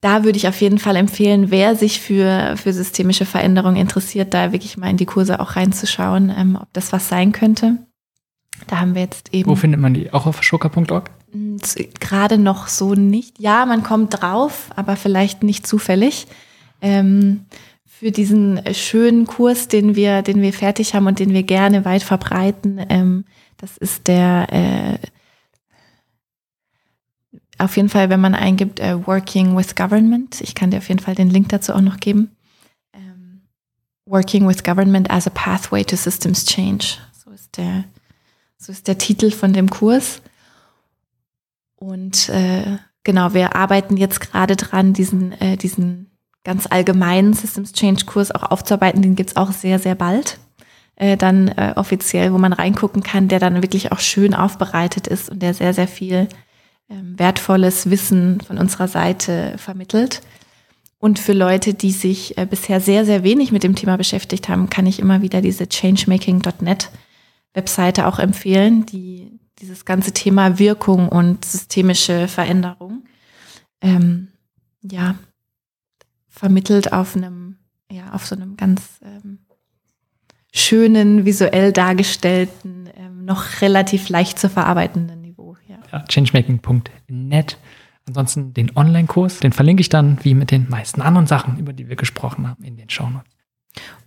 [0.00, 4.52] Da würde ich auf jeden Fall empfehlen, wer sich für, für systemische Veränderungen interessiert, da
[4.52, 7.86] wirklich mal in die Kurse auch reinzuschauen, ähm, ob das was sein könnte.
[8.66, 9.48] Da haben wir jetzt eben.
[9.48, 10.12] Wo findet man die?
[10.12, 11.10] Auch auf schoka.org?
[12.00, 13.38] Gerade noch so nicht.
[13.38, 16.26] Ja, man kommt drauf, aber vielleicht nicht zufällig.
[16.80, 17.46] Ähm,
[17.86, 22.02] für diesen schönen Kurs, den wir, den wir fertig haben und den wir gerne weit
[22.02, 23.24] verbreiten, ähm,
[23.58, 24.98] das ist der äh,
[27.60, 30.40] auf jeden Fall, wenn man eingibt, uh, Working with Government.
[30.40, 32.30] Ich kann dir auf jeden Fall den Link dazu auch noch geben.
[32.94, 33.40] Um, ähm,
[34.06, 36.96] Working with Government as a Pathway to Systems Change.
[37.12, 37.84] So ist der,
[38.60, 40.20] so ist der Titel von dem Kurs.
[41.76, 46.10] Und äh, genau, wir arbeiten jetzt gerade dran, diesen, äh, diesen
[46.44, 49.00] ganz allgemeinen Systems Change Kurs auch aufzuarbeiten.
[49.00, 50.38] Den gibt's auch sehr, sehr bald.
[50.96, 55.30] Äh, dann äh, offiziell, wo man reingucken kann, der dann wirklich auch schön aufbereitet ist
[55.30, 56.28] und der sehr, sehr viel
[56.90, 60.20] ähm, wertvolles Wissen von unserer Seite vermittelt.
[60.98, 64.68] Und für Leute, die sich äh, bisher sehr, sehr wenig mit dem Thema beschäftigt haben,
[64.68, 66.90] kann ich immer wieder diese changemaking.net
[67.54, 73.04] Webseite auch empfehlen, die dieses ganze Thema Wirkung und systemische Veränderung
[73.80, 74.28] ähm,
[74.82, 75.16] ja
[76.28, 77.56] vermittelt auf einem
[77.90, 79.40] ja auf so einem ganz ähm,
[80.52, 85.56] schönen visuell dargestellten ähm, noch relativ leicht zu verarbeitenden Niveau.
[85.68, 87.58] Ja, ja changemaking.net.
[88.06, 91.88] Ansonsten den Online-Kurs, den verlinke ich dann wie mit den meisten anderen Sachen, über die
[91.88, 93.39] wir gesprochen haben, in den Shownotes.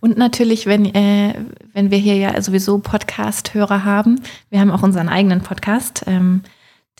[0.00, 1.34] Und natürlich, wenn, äh,
[1.72, 4.20] wenn wir hier ja sowieso Podcast-Hörer haben,
[4.50, 6.42] wir haben auch unseren eigenen Podcast, ähm,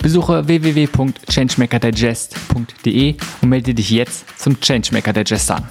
[0.00, 5.68] Besuche www.changemakerdigest.de und melde dich jetzt zum Changemaker Digest an.